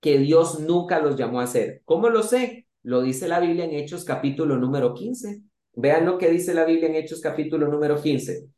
que 0.00 0.18
Dios 0.18 0.60
nunca 0.60 1.00
los 1.00 1.16
llamó 1.16 1.40
a 1.40 1.44
hacer. 1.44 1.82
¿Cómo 1.84 2.08
lo 2.08 2.22
sé? 2.22 2.66
Lo 2.82 3.02
dice 3.02 3.28
la 3.28 3.38
Biblia 3.38 3.64
en 3.64 3.74
Hechos 3.74 4.04
capítulo 4.04 4.56
número 4.56 4.94
15. 4.94 5.42
Vean 5.74 6.06
lo 6.06 6.18
que 6.18 6.30
dice 6.30 6.54
la 6.54 6.64
Biblia 6.64 6.88
en 6.88 6.96
Hechos 6.96 7.20
capítulo 7.20 7.68
número 7.68 8.00
15. 8.00 8.48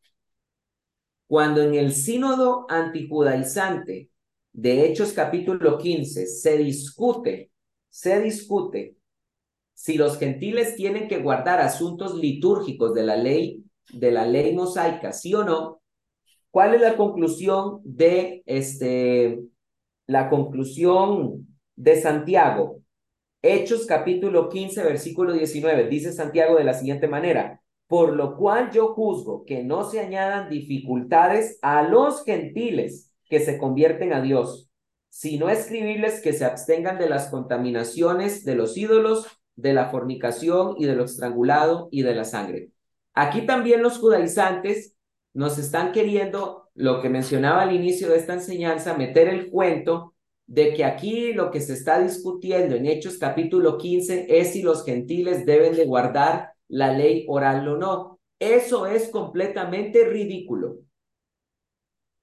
Cuando 1.26 1.62
en 1.62 1.74
el 1.74 1.92
sínodo 1.92 2.66
antijudaizante 2.68 4.10
de 4.52 4.86
Hechos 4.86 5.12
capítulo 5.12 5.78
15 5.78 6.26
se 6.26 6.58
discute, 6.58 7.50
se 7.88 8.20
discute 8.20 8.96
si 9.74 9.96
los 9.96 10.18
gentiles 10.18 10.76
tienen 10.76 11.08
que 11.08 11.18
guardar 11.18 11.60
asuntos 11.60 12.14
litúrgicos 12.14 12.94
de 12.94 13.02
la 13.02 13.16
ley, 13.16 13.64
de 13.92 14.12
la 14.12 14.26
ley 14.26 14.54
mosaica, 14.54 15.12
sí 15.12 15.34
o 15.34 15.44
no, 15.44 15.82
¿cuál 16.50 16.74
es 16.74 16.80
la 16.80 16.96
conclusión 16.96 17.80
de 17.84 18.42
este, 18.46 19.40
la 20.06 20.30
conclusión 20.30 21.58
de 21.74 22.00
Santiago? 22.00 22.80
Hechos 23.42 23.86
capítulo 23.86 24.48
15, 24.48 24.84
versículo 24.84 25.32
19, 25.32 25.88
dice 25.88 26.12
Santiago 26.12 26.56
de 26.56 26.64
la 26.64 26.74
siguiente 26.74 27.08
manera, 27.08 27.60
por 27.94 28.16
lo 28.16 28.36
cual 28.36 28.72
yo 28.72 28.88
juzgo 28.88 29.44
que 29.44 29.62
no 29.62 29.88
se 29.88 30.00
añadan 30.00 30.48
dificultades 30.48 31.60
a 31.62 31.84
los 31.84 32.24
gentiles 32.24 33.12
que 33.28 33.38
se 33.38 33.56
convierten 33.56 34.12
a 34.12 34.20
Dios, 34.20 34.68
sino 35.10 35.48
escribirles 35.48 36.20
que 36.20 36.32
se 36.32 36.44
abstengan 36.44 36.98
de 36.98 37.08
las 37.08 37.28
contaminaciones 37.28 38.44
de 38.44 38.56
los 38.56 38.76
ídolos, 38.76 39.28
de 39.54 39.74
la 39.74 39.90
fornicación 39.90 40.74
y 40.76 40.86
de 40.86 40.96
lo 40.96 41.04
estrangulado 41.04 41.86
y 41.92 42.02
de 42.02 42.16
la 42.16 42.24
sangre. 42.24 42.70
Aquí 43.12 43.46
también 43.46 43.80
los 43.80 43.98
judaizantes 43.98 44.96
nos 45.32 45.56
están 45.58 45.92
queriendo, 45.92 46.70
lo 46.74 47.00
que 47.00 47.08
mencionaba 47.08 47.62
al 47.62 47.76
inicio 47.76 48.08
de 48.08 48.16
esta 48.16 48.34
enseñanza, 48.34 48.98
meter 48.98 49.28
el 49.28 49.50
cuento 49.50 50.14
de 50.48 50.74
que 50.74 50.84
aquí 50.84 51.32
lo 51.32 51.52
que 51.52 51.60
se 51.60 51.74
está 51.74 52.00
discutiendo 52.00 52.74
en 52.74 52.86
Hechos 52.86 53.18
capítulo 53.18 53.78
15 53.78 54.26
es 54.36 54.52
si 54.52 54.62
los 54.62 54.84
gentiles 54.84 55.46
deben 55.46 55.76
de 55.76 55.86
guardar 55.86 56.53
la 56.74 56.92
ley 56.92 57.24
oral 57.28 57.68
o 57.68 57.76
no. 57.76 58.20
Eso 58.38 58.86
es 58.86 59.08
completamente 59.08 60.04
ridículo. 60.04 60.78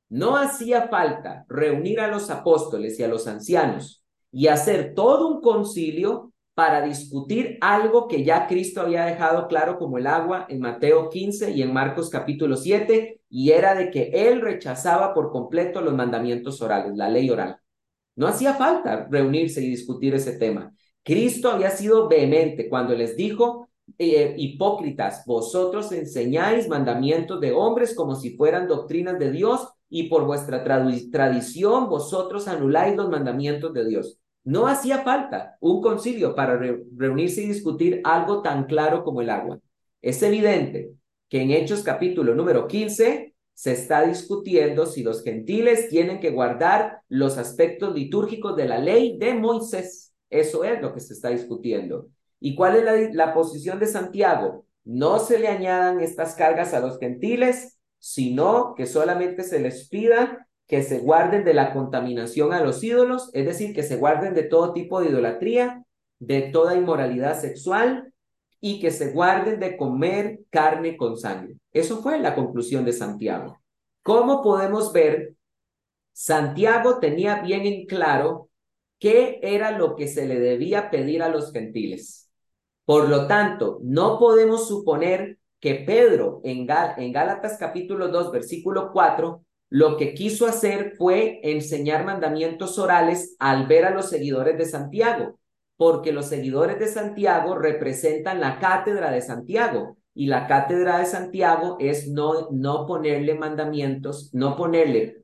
No 0.09 0.35
hacía 0.35 0.89
falta 0.89 1.45
reunir 1.47 2.01
a 2.01 2.09
los 2.09 2.29
apóstoles 2.29 2.99
y 2.99 3.03
a 3.03 3.07
los 3.07 3.27
ancianos 3.27 4.03
y 4.29 4.47
hacer 4.47 4.93
todo 4.93 5.29
un 5.29 5.41
concilio 5.41 6.33
para 6.53 6.81
discutir 6.81 7.57
algo 7.61 8.09
que 8.09 8.25
ya 8.25 8.45
Cristo 8.47 8.81
había 8.81 9.05
dejado 9.05 9.47
claro 9.47 9.79
como 9.79 9.97
el 9.97 10.05
agua 10.05 10.45
en 10.49 10.59
Mateo 10.59 11.09
15 11.09 11.51
y 11.51 11.61
en 11.61 11.71
Marcos 11.71 12.09
capítulo 12.09 12.57
7, 12.57 13.21
y 13.29 13.51
era 13.51 13.73
de 13.73 13.89
que 13.89 14.11
él 14.13 14.41
rechazaba 14.41 15.13
por 15.13 15.31
completo 15.31 15.79
los 15.79 15.93
mandamientos 15.93 16.61
orales, 16.61 16.97
la 16.97 17.09
ley 17.09 17.29
oral. 17.29 17.57
No 18.17 18.27
hacía 18.27 18.55
falta 18.55 19.07
reunirse 19.09 19.63
y 19.63 19.69
discutir 19.69 20.13
ese 20.13 20.37
tema. 20.37 20.73
Cristo 21.03 21.49
había 21.49 21.71
sido 21.71 22.09
vehemente 22.09 22.67
cuando 22.67 22.93
les 22.93 23.15
dijo, 23.15 23.70
eh, 23.97 24.35
hipócritas, 24.37 25.23
vosotros 25.25 25.91
enseñáis 25.91 26.67
mandamientos 26.67 27.39
de 27.39 27.51
hombres 27.51 27.95
como 27.95 28.15
si 28.15 28.35
fueran 28.37 28.67
doctrinas 28.67 29.17
de 29.19 29.31
Dios 29.31 29.67
y 29.89 30.03
por 30.03 30.25
vuestra 30.25 30.63
tradición 30.63 31.89
vosotros 31.89 32.47
anuláis 32.47 32.95
los 32.95 33.09
mandamientos 33.09 33.73
de 33.73 33.87
Dios. 33.87 34.19
No 34.43 34.67
hacía 34.67 34.99
falta 35.03 35.57
un 35.59 35.81
concilio 35.81 36.33
para 36.33 36.57
reunirse 36.57 37.43
y 37.43 37.47
discutir 37.47 38.01
algo 38.03 38.41
tan 38.41 38.65
claro 38.65 39.03
como 39.03 39.21
el 39.21 39.29
agua. 39.29 39.59
Es 40.01 40.23
evidente 40.23 40.93
que 41.29 41.41
en 41.41 41.51
Hechos 41.51 41.83
capítulo 41.83 42.33
número 42.33 42.67
15 42.67 43.35
se 43.53 43.71
está 43.73 44.03
discutiendo 44.05 44.87
si 44.87 45.03
los 45.03 45.23
gentiles 45.23 45.89
tienen 45.89 46.19
que 46.19 46.31
guardar 46.31 47.01
los 47.07 47.37
aspectos 47.37 47.93
litúrgicos 47.93 48.55
de 48.55 48.67
la 48.67 48.79
ley 48.79 49.17
de 49.19 49.35
Moisés. 49.35 50.13
Eso 50.29 50.63
es 50.63 50.81
lo 50.81 50.93
que 50.93 50.99
se 50.99 51.13
está 51.13 51.29
discutiendo. 51.29 52.07
¿Y 52.43 52.55
cuál 52.55 52.75
es 52.75 53.13
la, 53.13 53.33
posición 53.35 53.79
de 53.79 53.85
Santiago? 53.85 54.65
No 54.83 55.19
se 55.19 55.37
le 55.37 55.47
añadan 55.47 56.01
estas 56.01 56.33
cargas 56.33 56.73
a 56.73 56.79
los 56.79 56.97
gentiles, 56.97 57.79
sino 57.99 58.73
que 58.75 58.87
solamente 58.87 59.43
se 59.43 59.59
les 59.59 59.87
pida 59.87 60.47
que 60.65 60.81
se 60.81 60.99
guarden 60.99 61.43
de 61.43 61.53
la 61.53 61.71
contaminación 61.71 62.53
a 62.53 62.63
los 62.63 62.83
ídolos, 62.83 63.29
es 63.33 63.45
decir, 63.45 63.75
que 63.75 63.83
se 63.83 63.97
guarden 63.97 64.33
de 64.33 64.43
todo 64.43 64.73
tipo 64.73 65.01
de 65.01 65.09
idolatría, 65.09 65.85
de 66.17 66.43
toda 66.43 66.75
inmoralidad 66.75 67.39
sexual 67.39 68.11
y 68.59 68.79
que 68.79 68.89
se 68.89 69.11
guarden 69.11 69.59
de 69.59 69.77
comer 69.77 70.39
carne 70.49 70.97
con 70.97 71.17
sangre. 71.17 71.57
Eso 71.73 72.01
fue 72.01 72.19
la 72.19 72.33
conclusión 72.33 72.85
de 72.85 72.93
Santiago. 72.93 73.61
¿Cómo 74.01 74.41
podemos 74.41 74.93
ver? 74.93 75.35
Santiago 76.11 76.99
tenía 76.99 77.41
bien 77.41 77.65
en 77.65 77.85
claro 77.85 78.49
qué 78.97 79.39
era 79.43 79.77
lo 79.77 79.95
que 79.95 80.07
se 80.07 80.25
le 80.25 80.39
debía 80.39 80.89
pedir 80.89 81.21
a 81.21 81.29
los 81.29 81.51
gentiles. 81.51 82.30
Por 82.85 83.09
lo 83.09 83.27
tanto, 83.27 83.79
no 83.83 84.19
podemos 84.19 84.67
suponer 84.67 85.37
que 85.59 85.75
Pedro 85.75 86.41
en, 86.43 86.67
en 86.97 87.13
Gálatas 87.13 87.57
capítulo 87.59 88.07
2, 88.09 88.31
versículo 88.31 88.91
4, 88.91 89.45
lo 89.69 89.95
que 89.95 90.13
quiso 90.13 90.47
hacer 90.47 90.95
fue 90.97 91.39
enseñar 91.43 92.03
mandamientos 92.03 92.77
orales 92.77 93.35
al 93.39 93.67
ver 93.67 93.85
a 93.85 93.91
los 93.91 94.09
seguidores 94.09 94.57
de 94.57 94.65
Santiago, 94.65 95.39
porque 95.77 96.11
los 96.11 96.25
seguidores 96.25 96.77
de 96.79 96.87
Santiago 96.87 97.55
representan 97.55 98.41
la 98.41 98.59
cátedra 98.59 99.11
de 99.11 99.21
Santiago 99.21 99.97
y 100.13 100.27
la 100.27 100.47
cátedra 100.47 100.99
de 100.99 101.05
Santiago 101.05 101.77
es 101.79 102.09
no, 102.09 102.49
no 102.51 102.85
ponerle 102.85 103.35
mandamientos, 103.35 104.33
no 104.33 104.57
ponerle 104.57 105.23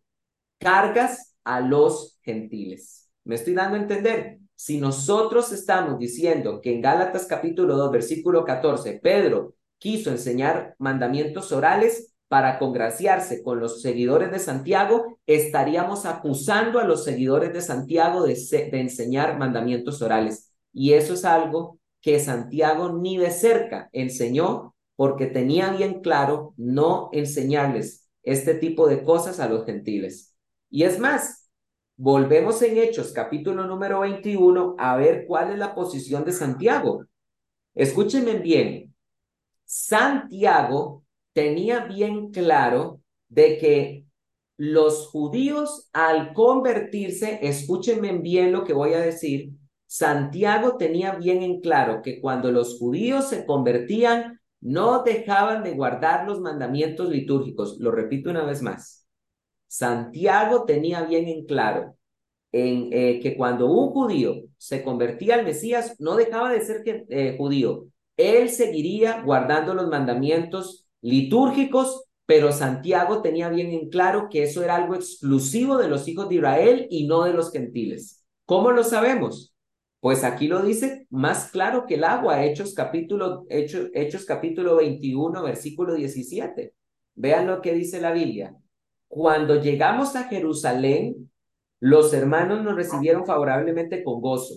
cargas 0.59 1.35
a 1.43 1.59
los 1.59 2.19
gentiles. 2.21 3.11
¿Me 3.25 3.35
estoy 3.35 3.53
dando 3.53 3.77
a 3.77 3.81
entender? 3.81 4.39
Si 4.57 4.79
nosotros 4.79 5.53
estamos 5.53 5.99
diciendo 5.99 6.59
que 6.61 6.73
en 6.73 6.81
Gálatas 6.81 7.27
capítulo 7.27 7.77
2, 7.77 7.91
versículo 7.91 8.43
14, 8.43 8.99
Pedro 9.01 9.53
quiso 9.77 10.09
enseñar 10.09 10.75
mandamientos 10.79 11.51
orales, 11.51 12.15
para 12.27 12.59
congraciarse 12.59 13.41
con 13.41 13.59
los 13.59 13.81
seguidores 13.81 14.31
de 14.31 14.39
Santiago, 14.39 15.19
estaríamos 15.25 16.05
acusando 16.05 16.79
a 16.79 16.83
los 16.83 17.03
seguidores 17.03 17.53
de 17.53 17.61
Santiago 17.61 18.25
de, 18.25 18.35
de, 18.35 18.79
enseñar 18.81 19.37
mandamientos 19.37 20.01
orales. 20.01 20.51
Y 20.73 20.93
eso 20.93 21.13
es 21.13 21.23
algo 21.23 21.79
que 22.01 22.19
Santiago 22.19 22.91
ni 22.91 23.17
de 23.17 23.31
cerca 23.31 23.89
enseñó 23.93 24.75
porque 24.95 25.27
tenía 25.27 25.71
bien 25.71 26.01
claro 26.01 26.53
no 26.57 27.09
enseñarles 27.13 28.07
este 28.23 28.55
tipo 28.55 28.87
de 28.87 29.03
cosas 29.03 29.39
a 29.39 29.47
los 29.47 29.65
gentiles. 29.65 30.35
Y 30.69 30.83
es 30.83 30.99
más, 30.99 31.46
volvemos 31.97 32.61
en 32.61 32.77
Hechos 32.77 33.11
capítulo 33.11 33.65
número 33.65 34.01
21 34.01 34.75
a 34.77 34.95
ver 34.95 35.25
cuál 35.27 35.51
es 35.51 35.57
la 35.57 35.73
posición 35.73 36.23
de 36.23 36.31
Santiago. 36.31 37.05
Escúchenme 37.73 38.35
bien, 38.35 38.95
Santiago 39.65 41.03
tenía 41.33 41.85
bien 41.85 42.31
claro 42.31 43.01
de 43.27 43.57
que 43.57 44.05
los 44.57 45.07
judíos 45.07 45.89
al 45.91 46.33
convertirse, 46.33 47.39
escúchenme 47.41 48.17
bien 48.19 48.51
lo 48.51 48.63
que 48.63 48.73
voy 48.73 48.93
a 48.93 48.99
decir, 48.99 49.51
Santiago 49.87 50.77
tenía 50.77 51.13
bien 51.15 51.41
en 51.41 51.61
claro 51.61 52.01
que 52.01 52.21
cuando 52.21 52.51
los 52.51 52.77
judíos 52.77 53.29
se 53.29 53.45
convertían, 53.45 54.39
no 54.59 55.03
dejaban 55.03 55.63
de 55.63 55.73
guardar 55.73 56.27
los 56.27 56.41
mandamientos 56.41 57.09
litúrgicos. 57.09 57.77
Lo 57.79 57.91
repito 57.91 58.29
una 58.29 58.43
vez 58.43 58.61
más. 58.61 59.06
Santiago 59.67 60.65
tenía 60.65 61.03
bien 61.03 61.27
en 61.27 61.45
claro 61.45 61.95
en, 62.51 62.89
eh, 62.91 63.19
que 63.21 63.35
cuando 63.35 63.67
un 63.69 63.89
judío 63.89 64.43
se 64.57 64.83
convertía 64.83 65.35
al 65.35 65.45
Mesías, 65.45 65.95
no 65.99 66.15
dejaba 66.15 66.51
de 66.51 66.61
ser 66.61 66.83
eh, 66.85 67.35
judío. 67.37 67.87
Él 68.15 68.49
seguiría 68.49 69.21
guardando 69.21 69.73
los 69.73 69.87
mandamientos 69.89 70.87
litúrgicos, 71.01 72.05
pero 72.25 72.51
Santiago 72.51 73.21
tenía 73.21 73.49
bien 73.49 73.71
en 73.71 73.89
claro 73.89 74.27
que 74.29 74.43
eso 74.43 74.63
era 74.63 74.75
algo 74.75 74.95
exclusivo 74.95 75.77
de 75.77 75.87
los 75.87 76.07
hijos 76.07 76.27
de 76.29 76.35
Israel 76.35 76.87
y 76.89 77.07
no 77.07 77.23
de 77.23 77.33
los 77.33 77.51
gentiles. 77.51 78.23
¿Cómo 78.45 78.71
lo 78.71 78.83
sabemos? 78.83 79.53
Pues 79.99 80.23
aquí 80.23 80.47
lo 80.47 80.61
dice 80.61 81.05
más 81.09 81.51
claro 81.51 81.85
que 81.85 81.95
el 81.95 82.03
agua, 82.03 82.43
Hechos 82.45 82.73
capítulo, 82.73 83.45
Hechos, 83.49 83.89
Hechos 83.93 84.25
capítulo 84.25 84.77
21, 84.77 85.43
versículo 85.43 85.95
17. 85.95 86.73
Vean 87.15 87.47
lo 87.47 87.61
que 87.61 87.73
dice 87.73 87.99
la 87.99 88.11
Biblia. 88.11 88.55
Cuando 89.07 89.61
llegamos 89.61 90.15
a 90.15 90.25
Jerusalén, 90.25 91.31
los 91.79 92.13
hermanos 92.13 92.63
nos 92.63 92.75
recibieron 92.75 93.25
favorablemente 93.25 94.03
con 94.03 94.21
gozo. 94.21 94.55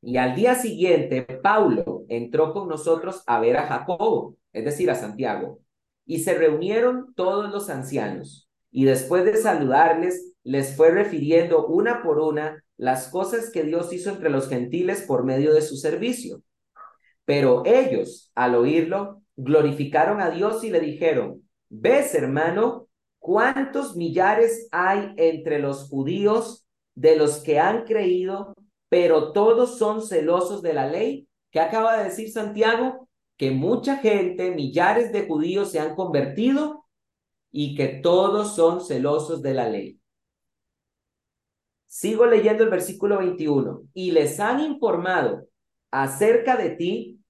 Y 0.00 0.16
al 0.16 0.34
día 0.34 0.54
siguiente, 0.54 1.22
Paulo 1.22 2.04
entró 2.08 2.52
con 2.52 2.68
nosotros 2.68 3.22
a 3.26 3.40
ver 3.40 3.56
a 3.56 3.66
Jacobo, 3.66 4.36
es 4.52 4.64
decir, 4.64 4.90
a 4.90 4.94
Santiago. 4.94 5.60
Y 6.04 6.20
se 6.20 6.34
reunieron 6.34 7.14
todos 7.14 7.50
los 7.50 7.70
ancianos, 7.70 8.48
y 8.70 8.84
después 8.84 9.24
de 9.24 9.36
saludarles, 9.36 10.34
les 10.42 10.76
fue 10.76 10.90
refiriendo 10.90 11.66
una 11.66 12.02
por 12.02 12.18
una 12.18 12.64
las 12.76 13.08
cosas 13.08 13.50
que 13.50 13.62
Dios 13.62 13.92
hizo 13.92 14.10
entre 14.10 14.28
los 14.28 14.48
gentiles 14.48 15.02
por 15.02 15.24
medio 15.24 15.54
de 15.54 15.62
su 15.62 15.76
servicio. 15.76 16.42
Pero 17.24 17.62
ellos, 17.64 18.32
al 18.34 18.56
oírlo, 18.56 19.22
glorificaron 19.36 20.20
a 20.20 20.30
Dios 20.30 20.64
y 20.64 20.70
le 20.70 20.80
dijeron, 20.80 21.48
¿ves, 21.68 22.14
hermano, 22.14 22.88
cuántos 23.22 23.96
millares 23.96 24.68
hay 24.72 25.14
entre 25.16 25.58
los 25.58 25.88
judíos 25.88 26.66
de 26.94 27.16
los 27.16 27.38
que 27.38 27.58
han 27.58 27.84
creído, 27.84 28.54
pero 28.90 29.32
todos 29.32 29.78
son 29.78 30.02
celosos 30.02 30.60
de 30.60 30.74
la 30.74 30.86
ley? 30.86 31.26
¿Qué 31.50 31.60
acaba 31.60 31.96
de 31.96 32.04
decir 32.04 32.30
Santiago? 32.30 33.08
que 33.42 33.50
mucha 33.50 33.96
gente, 33.96 34.52
millares 34.52 35.10
de 35.10 35.26
judíos 35.26 35.72
se 35.72 35.80
han 35.80 35.96
convertido 35.96 36.86
y 37.50 37.74
que 37.74 37.88
todos 37.88 38.54
son 38.54 38.80
celosos 38.80 39.42
de 39.42 39.54
la 39.54 39.68
ley. 39.68 40.00
Sigo 41.86 42.24
leyendo 42.24 42.62
el 42.62 42.70
versículo 42.70 43.18
21. 43.18 43.82
Y 43.94 44.12
les 44.12 44.38
han 44.38 44.60
informado 44.60 45.48
acerca 45.90 46.56
de 46.56 46.70
ti 46.70 47.20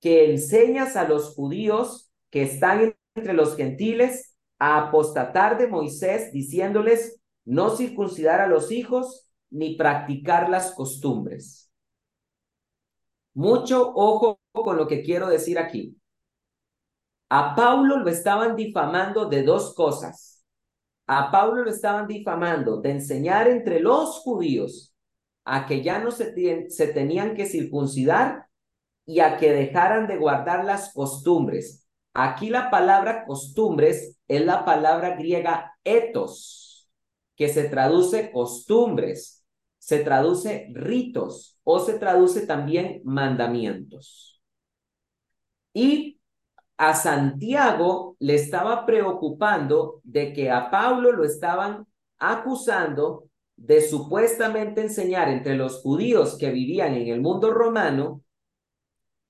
que 0.00 0.30
enseñas 0.30 0.94
a 0.94 1.08
los 1.08 1.34
judíos 1.34 2.10
que 2.30 2.42
están 2.42 2.94
entre 3.16 3.34
los 3.34 3.56
gentiles 3.56 4.27
a 4.58 4.78
apostatar 4.78 5.58
de 5.58 5.68
Moisés, 5.68 6.32
diciéndoles 6.32 7.20
no 7.44 7.70
circuncidar 7.76 8.40
a 8.40 8.46
los 8.46 8.70
hijos 8.70 9.30
ni 9.50 9.76
practicar 9.76 10.50
las 10.50 10.72
costumbres. 10.72 11.70
Mucho 13.34 13.92
ojo 13.94 14.40
con 14.52 14.76
lo 14.76 14.86
que 14.86 15.02
quiero 15.02 15.28
decir 15.28 15.58
aquí. 15.58 15.96
A 17.30 17.54
Paulo 17.54 17.98
lo 17.98 18.08
estaban 18.08 18.56
difamando 18.56 19.28
de 19.28 19.42
dos 19.42 19.74
cosas. 19.74 20.44
A 21.06 21.30
Paulo 21.30 21.64
lo 21.64 21.70
estaban 21.70 22.06
difamando 22.06 22.80
de 22.80 22.90
enseñar 22.90 23.48
entre 23.48 23.80
los 23.80 24.18
judíos 24.18 24.94
a 25.44 25.66
que 25.66 25.82
ya 25.82 25.98
no 25.98 26.10
se, 26.10 26.68
se 26.68 26.88
tenían 26.88 27.34
que 27.34 27.46
circuncidar 27.46 28.48
y 29.06 29.20
a 29.20 29.38
que 29.38 29.52
dejaran 29.52 30.06
de 30.06 30.18
guardar 30.18 30.64
las 30.64 30.92
costumbres. 30.92 31.86
Aquí 32.12 32.50
la 32.50 32.70
palabra 32.70 33.24
costumbres 33.24 34.17
es 34.28 34.44
la 34.44 34.64
palabra 34.64 35.16
griega 35.16 35.76
etos, 35.84 36.90
que 37.36 37.48
se 37.48 37.64
traduce 37.64 38.30
costumbres, 38.30 39.44
se 39.78 40.00
traduce 40.00 40.68
ritos 40.72 41.58
o 41.64 41.80
se 41.80 41.98
traduce 41.98 42.46
también 42.46 43.00
mandamientos. 43.04 44.42
Y 45.72 46.20
a 46.76 46.94
Santiago 46.94 48.16
le 48.20 48.34
estaba 48.34 48.86
preocupando 48.86 50.00
de 50.04 50.32
que 50.32 50.50
a 50.50 50.70
Pablo 50.70 51.12
lo 51.12 51.24
estaban 51.24 51.86
acusando 52.18 53.28
de 53.56 53.80
supuestamente 53.80 54.82
enseñar 54.82 55.28
entre 55.28 55.56
los 55.56 55.80
judíos 55.82 56.36
que 56.38 56.50
vivían 56.50 56.94
en 56.94 57.08
el 57.08 57.20
mundo 57.20 57.52
romano 57.52 58.22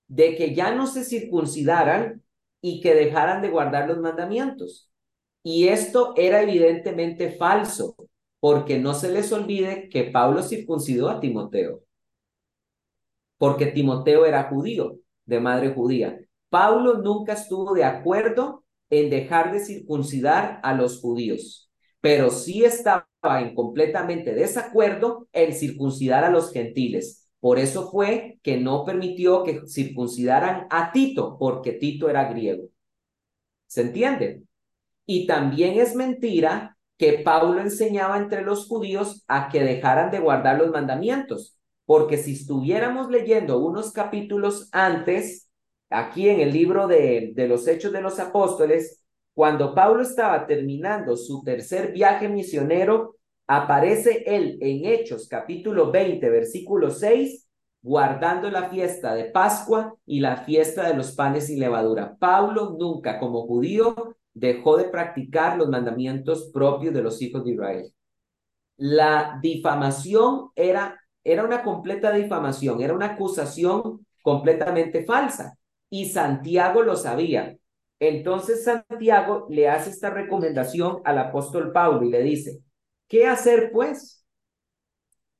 de 0.07 0.35
que 0.35 0.53
ya 0.53 0.73
no 0.73 0.87
se 0.87 1.03
circuncidaran 1.03 2.23
y 2.61 2.81
que 2.81 2.95
dejaran 2.95 3.41
de 3.41 3.49
guardar 3.49 3.87
los 3.87 3.99
mandamientos. 3.99 4.91
Y 5.43 5.69
esto 5.69 6.13
era 6.17 6.41
evidentemente 6.41 7.31
falso, 7.31 7.95
porque 8.39 8.79
no 8.79 8.93
se 8.93 9.11
les 9.11 9.31
olvide 9.31 9.89
que 9.89 10.05
Pablo 10.05 10.43
circuncidó 10.43 11.09
a 11.09 11.19
Timoteo, 11.19 11.83
porque 13.37 13.67
Timoteo 13.67 14.25
era 14.25 14.49
judío, 14.49 14.99
de 15.25 15.39
madre 15.39 15.73
judía. 15.73 16.19
Pablo 16.49 16.95
nunca 16.97 17.33
estuvo 17.33 17.73
de 17.73 17.83
acuerdo 17.83 18.65
en 18.89 19.09
dejar 19.09 19.51
de 19.53 19.59
circuncidar 19.59 20.59
a 20.63 20.73
los 20.73 20.99
judíos, 20.99 21.71
pero 22.01 22.29
sí 22.31 22.63
estaba 22.65 23.07
en 23.39 23.53
completamente 23.55 24.33
desacuerdo 24.33 25.27
en 25.31 25.53
circuncidar 25.53 26.23
a 26.23 26.31
los 26.31 26.51
gentiles. 26.51 27.28
Por 27.39 27.59
eso 27.59 27.89
fue 27.89 28.39
que 28.43 28.57
no 28.57 28.85
permitió 28.85 29.43
que 29.43 29.61
circuncidaran 29.67 30.67
a 30.69 30.91
Tito, 30.91 31.37
porque 31.39 31.73
Tito 31.73 32.09
era 32.09 32.25
griego. 32.29 32.69
¿Se 33.67 33.81
entiende? 33.81 34.43
Y 35.05 35.27
también 35.27 35.79
es 35.79 35.95
mentira 35.95 36.77
que 36.97 37.13
Pablo 37.19 37.61
enseñaba 37.61 38.17
entre 38.17 38.41
los 38.43 38.67
judíos 38.67 39.23
a 39.27 39.49
que 39.49 39.63
dejaran 39.63 40.11
de 40.11 40.19
guardar 40.19 40.59
los 40.59 40.69
mandamientos, 40.71 41.57
porque 41.85 42.17
si 42.17 42.33
estuviéramos 42.33 43.09
leyendo 43.09 43.59
unos 43.59 43.91
capítulos 43.93 44.69
antes, 44.73 45.49
aquí 45.89 46.29
en 46.29 46.41
el 46.41 46.51
libro 46.51 46.87
de, 46.87 47.31
de 47.33 47.47
los 47.47 47.67
Hechos 47.67 47.93
de 47.93 48.01
los 48.01 48.19
Apóstoles, 48.19 49.01
cuando 49.33 49.73
Pablo 49.73 50.01
estaba 50.01 50.45
terminando 50.45 51.15
su 51.15 51.41
tercer 51.43 51.93
viaje 51.93 52.27
misionero, 52.27 53.15
aparece 53.49 54.23
él 54.27 54.59
en 54.61 54.85
Hechos 54.85 55.27
capítulo 55.27 55.89
20, 55.89 56.29
versículo 56.29 56.91
6, 56.91 57.49
guardando 57.81 58.51
la 58.51 58.69
fiesta 58.69 59.15
de 59.15 59.25
Pascua 59.25 59.95
y 60.05 60.19
la 60.19 60.37
fiesta 60.37 60.87
de 60.87 60.93
los 60.93 61.13
panes 61.13 61.47
sin 61.47 61.59
levadura. 61.59 62.15
Pablo 62.19 62.75
nunca 62.77 63.17
como 63.19 63.47
judío 63.47 64.15
dejó 64.35 64.77
de 64.77 64.83
practicar 64.83 65.57
los 65.57 65.67
mandamientos 65.67 66.51
propios 66.53 66.93
de 66.93 67.01
los 67.01 67.19
hijos 67.23 67.43
de 67.43 67.53
Israel. 67.53 67.93
La 68.77 69.39
difamación 69.41 70.51
era, 70.55 71.01
era 71.23 71.43
una 71.43 71.63
completa 71.63 72.11
difamación, 72.11 72.83
era 72.83 72.93
una 72.93 73.13
acusación 73.13 74.05
completamente 74.21 75.05
falsa 75.05 75.57
y 75.89 76.05
Santiago 76.05 76.83
lo 76.83 76.95
sabía. 76.95 77.57
Entonces 77.99 78.63
Santiago 78.63 79.47
le 79.49 79.67
hace 79.69 79.89
esta 79.89 80.11
recomendación 80.11 81.01
al 81.03 81.17
apóstol 81.17 81.71
Pablo 81.71 82.05
y 82.05 82.11
le 82.11 82.21
dice, 82.21 82.61
¿qué 83.09 83.27
hacer 83.27 83.71
pues? 83.73 84.25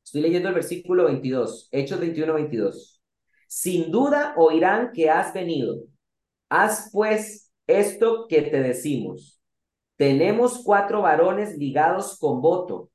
Estoy 0.04 0.22
leyendo 0.22 0.50
el 0.50 0.56
versículo 0.56 1.06
22, 1.06 1.70
Hechos 1.72 2.00
21, 2.02 2.34
22. 2.34 3.02
Sin 3.48 3.92
duda 3.92 4.34
oirán 4.36 4.92
que 4.92 5.10
has 5.10 5.34
venido. 5.34 5.84
Haz 6.50 6.90
pues 6.92 7.54
esto 7.66 8.26
que 8.28 8.42
te 8.42 8.62
decimos. 8.62 9.42
Tenemos 9.96 10.62
cuatro 10.64 11.04
varones 11.04 11.58
ligados 11.58 12.18
con 12.20 12.42
voto. 12.42 12.90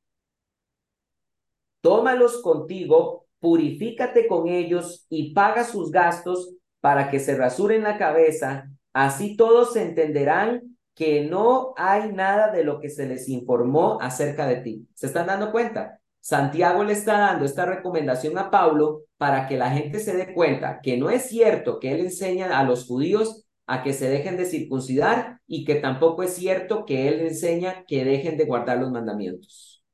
Tómalos 1.80 2.42
contigo, 2.42 3.26
purifícate 3.40 4.26
con 4.26 4.48
ellos 4.48 5.06
y 5.08 5.32
paga 5.32 5.64
sus 5.64 5.90
gastos 5.90 6.54
para 6.80 7.10
que 7.10 7.20
se 7.20 7.34
rasuren 7.36 7.82
la 7.82 7.96
cabeza 7.96 8.68
Así 8.94 9.36
todos 9.36 9.74
entenderán 9.74 10.73
que 10.94 11.24
no 11.24 11.74
hay 11.76 12.12
nada 12.12 12.50
de 12.52 12.64
lo 12.64 12.80
que 12.80 12.88
se 12.88 13.06
les 13.06 13.28
informó 13.28 13.98
acerca 14.00 14.46
de 14.46 14.56
ti. 14.56 14.88
¿Se 14.94 15.06
están 15.06 15.26
dando 15.26 15.50
cuenta? 15.52 16.00
Santiago 16.20 16.84
le 16.84 16.92
está 16.94 17.18
dando 17.18 17.44
esta 17.44 17.66
recomendación 17.66 18.38
a 18.38 18.50
Pablo 18.50 19.02
para 19.18 19.46
que 19.46 19.58
la 19.58 19.70
gente 19.70 19.98
se 20.00 20.16
dé 20.16 20.32
cuenta 20.32 20.80
que 20.82 20.96
no 20.96 21.10
es 21.10 21.26
cierto 21.28 21.78
que 21.80 21.92
él 21.92 22.00
enseña 22.00 22.58
a 22.58 22.64
los 22.64 22.86
judíos 22.86 23.44
a 23.66 23.82
que 23.82 23.92
se 23.92 24.08
dejen 24.08 24.36
de 24.36 24.46
circuncidar 24.46 25.40
y 25.46 25.64
que 25.64 25.76
tampoco 25.76 26.22
es 26.22 26.34
cierto 26.34 26.84
que 26.84 27.08
él 27.08 27.20
enseña 27.20 27.84
que 27.86 28.04
dejen 28.04 28.36
de 28.36 28.44
guardar 28.46 28.78
los 28.78 28.90
mandamientos. 28.90 29.84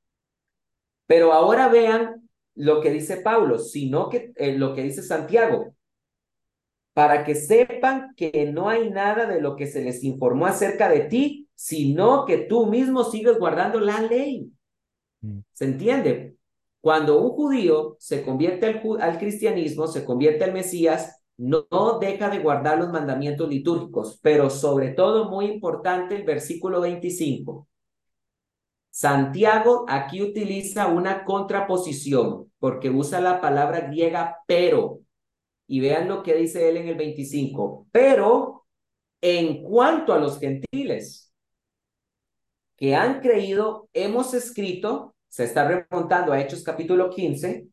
Pero 1.07 1.33
ahora 1.33 1.69
vean 1.69 2.29
lo 2.55 2.81
que 2.81 2.91
dice 2.91 3.19
Pablo, 3.19 3.59
sino 3.59 4.09
que 4.09 4.33
eh, 4.37 4.53
lo 4.57 4.75
que 4.75 4.83
dice 4.83 5.03
Santiago 5.03 5.75
para 7.01 7.25
que 7.25 7.35
sepan 7.35 8.15
que 8.15 8.51
no 8.53 8.69
hay 8.69 8.91
nada 8.91 9.25
de 9.25 9.41
lo 9.41 9.57
que 9.57 9.67
se 9.67 9.83
les 9.83 10.05
informó 10.05 10.45
acerca 10.45 10.87
de 10.91 11.01
ti, 11.01 11.49
sino 11.55 12.27
que 12.27 12.37
tú 12.37 12.67
mismo 12.67 13.05
sigues 13.05 13.39
guardando 13.39 13.81
la 13.81 14.03
ley. 14.03 14.53
Mm. 15.23 15.39
¿Se 15.51 15.65
entiende? 15.65 16.37
Cuando 16.83 17.23
un 17.23 17.31
judío 17.31 17.97
se 17.99 18.23
convierte 18.23 18.67
al, 19.01 19.19
cristianismo, 19.19 19.87
se 19.87 20.05
convierte 20.05 20.45
al 20.45 20.53
Mesías, 20.53 21.23
no, 21.39 21.67
no 21.71 21.99
deja 21.99 22.29
de 22.29 22.41
guardar 22.41 22.77
los 22.77 22.91
mandamientos 22.91 23.49
litúrgicos, 23.49 24.21
pero 24.23 24.51
sobre 24.51 24.91
todo 24.91 25.31
muy 25.31 25.47
importante 25.47 26.15
el 26.17 26.25
versículo 26.25 26.83
25. 26.83 27.67
Santiago 28.91 29.87
aquí 29.89 30.21
utiliza 30.21 30.89
una 30.89 31.25
contraposición 31.25 32.53
porque 32.59 32.91
usa 32.91 33.23
la 33.23 33.41
palabra 33.41 33.81
griega 33.89 34.37
pero 34.47 35.01
y 35.71 35.79
vean 35.79 36.09
lo 36.09 36.25
que 36.25 36.35
dice 36.35 36.69
él 36.69 36.79
en 36.79 36.89
el 36.89 36.97
25. 36.97 37.87
Pero 37.93 38.67
en 39.21 39.63
cuanto 39.63 40.13
a 40.13 40.19
los 40.19 40.41
gentiles 40.41 41.33
que 42.77 42.97
han 42.97 43.21
creído, 43.21 43.89
hemos 43.93 44.35
escrito, 44.35 45.15
se 45.29 45.45
está 45.45 45.69
remontando 45.69 46.33
a 46.33 46.41
Hechos 46.41 46.65
capítulo 46.65 47.09
15, 47.09 47.69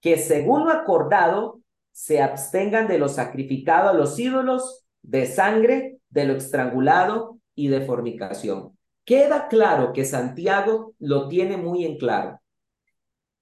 que 0.00 0.16
según 0.16 0.64
lo 0.64 0.70
acordado, 0.70 1.60
se 1.92 2.22
abstengan 2.22 2.88
de 2.88 2.98
lo 2.98 3.10
sacrificado 3.10 3.90
a 3.90 3.92
los 3.92 4.18
ídolos, 4.18 4.86
de 5.02 5.26
sangre, 5.26 5.98
de 6.08 6.24
lo 6.24 6.36
estrangulado 6.36 7.38
y 7.54 7.68
de 7.68 7.82
fornicación. 7.82 8.78
Queda 9.04 9.48
claro 9.48 9.92
que 9.92 10.06
Santiago 10.06 10.94
lo 10.98 11.28
tiene 11.28 11.58
muy 11.58 11.84
en 11.84 11.98
claro. 11.98 12.40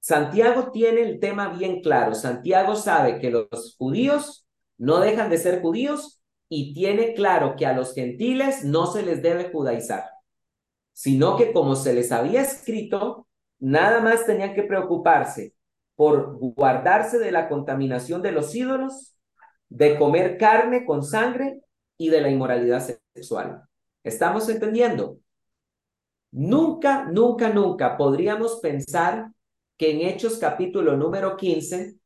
Santiago 0.03 0.73
tiene 0.73 1.03
el 1.03 1.21
tema 1.21 1.51
bien 1.51 1.81
claro. 1.81 2.17
Santiago 2.17 2.75
sabe 2.75 3.21
que 3.21 3.31
los 3.31 3.77
judíos 3.79 4.49
no 4.77 4.99
dejan 4.99 5.31
de 5.31 5.39
ser 5.39 5.63
judíos 5.63 6.21
y 6.49 6.75
tiene 6.75 7.15
claro 7.15 7.55
que 7.57 7.67
a 7.67 7.73
los 7.73 7.95
gentiles 7.95 8.65
no 8.65 8.87
se 8.87 9.05
les 9.05 9.23
debe 9.23 9.53
judaizar, 9.53 10.05
sino 10.93 11.37
que 11.37 11.53
como 11.53 11.77
se 11.77 11.95
les 11.95 12.11
había 12.11 12.43
escrito, 12.43 13.29
nada 13.61 14.01
más 14.01 14.27
tenían 14.27 14.55
que 14.55 14.65
preocuparse 14.65 15.55
por 15.95 16.37
guardarse 16.37 17.21
de 17.21 17.31
la 17.31 17.49
contaminación 17.49 18.23
de 18.23 18.33
los 18.33 18.53
ídolos, 18.57 19.15
de 19.69 19.97
comer 19.97 20.37
carne 20.37 20.85
con 20.85 21.05
sangre 21.05 21.61
y 21.97 22.09
de 22.09 22.23
la 22.23 22.29
inmoralidad 22.29 22.85
sexual. 23.15 23.63
¿Estamos 24.03 24.49
entendiendo? 24.49 25.19
Nunca, 26.33 27.05
nunca, 27.05 27.51
nunca 27.51 27.97
podríamos 27.97 28.59
pensar 28.61 29.31
que 29.83 29.91
en 29.91 30.01
Hechos 30.03 30.39
capítulo 30.39 30.97
número 30.97 31.37
15, 31.37 31.97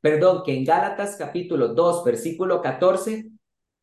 perdón, 0.00 0.42
que 0.44 0.56
en 0.56 0.64
Gálatas 0.64 1.14
capítulo 1.16 1.68
2, 1.68 2.02
versículo 2.02 2.60
14, 2.60 3.30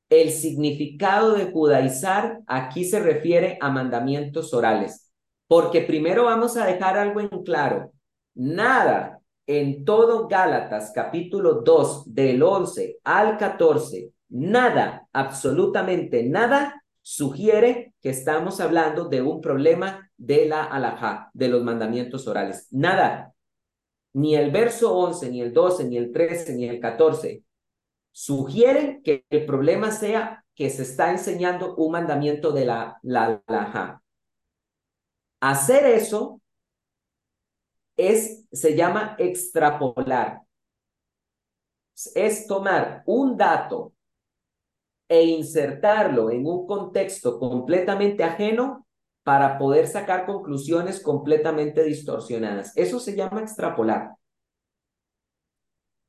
el 0.10 0.30
significado 0.30 1.32
de 1.32 1.54
judaizar 1.54 2.42
aquí 2.48 2.84
se 2.84 3.00
refiere 3.00 3.58
a 3.62 3.70
mandamientos 3.70 4.54
orales. 4.54 5.10
Porque 5.48 5.84
primero 5.84 6.26
vamos 6.26 6.58
a 6.58 6.66
dejar 6.66 6.98
algo 6.98 7.22
en 7.22 7.30
claro. 7.46 7.94
Nada 8.34 9.22
en 9.48 9.86
todo 9.86 10.28
Gálatas 10.28 10.92
capítulo 10.94 11.62
2 11.62 12.14
del 12.14 12.44
11 12.44 12.98
al 13.06 13.38
14, 13.38 14.12
nada, 14.28 15.08
absolutamente 15.14 16.24
nada 16.24 16.81
sugiere 17.02 17.94
que 18.02 18.10
estamos 18.10 18.60
hablando 18.60 19.06
de 19.06 19.22
un 19.22 19.42
problema 19.42 20.10
de 20.18 20.46
la 20.46 20.64
alajá, 20.64 21.30
de 21.34 21.48
los 21.48 21.64
mandamientos 21.64 22.28
orales. 22.28 22.68
Nada, 22.72 23.34
ni 24.14 24.36
el 24.36 24.52
verso 24.52 24.96
11, 24.96 25.30
ni 25.30 25.42
el 25.42 25.54
12, 25.54 25.86
ni 25.86 25.98
el 25.98 26.12
13, 26.12 26.56
ni 26.56 26.68
el 26.68 26.80
14 26.80 27.44
sugieren 28.12 29.02
que 29.04 29.26
el 29.30 29.46
problema 29.46 29.92
sea 29.92 30.46
que 30.54 30.70
se 30.70 30.84
está 30.84 31.12
enseñando 31.12 31.76
un 31.76 31.94
mandamiento 31.94 32.52
de 32.52 32.66
la, 32.66 33.00
la 33.02 33.42
alajá. 33.48 34.04
Hacer 35.40 35.86
eso 35.86 36.42
es, 37.98 38.46
se 38.52 38.76
llama 38.76 39.16
extrapolar. 39.18 40.42
Es 42.16 42.48
tomar 42.48 43.04
un 43.06 43.38
dato 43.38 43.94
e 45.12 45.26
insertarlo 45.26 46.32
en 46.32 46.46
un 46.48 46.66
contexto 46.66 47.38
completamente 47.38 48.24
ajeno 48.24 48.88
para 49.24 49.58
poder 49.58 49.88
sacar 49.88 50.26
conclusiones 50.26 51.02
completamente 51.02 51.84
distorsionadas. 51.84 52.72
Eso 52.78 52.98
se 52.98 53.14
llama 53.14 53.42
extrapolar. 53.42 54.16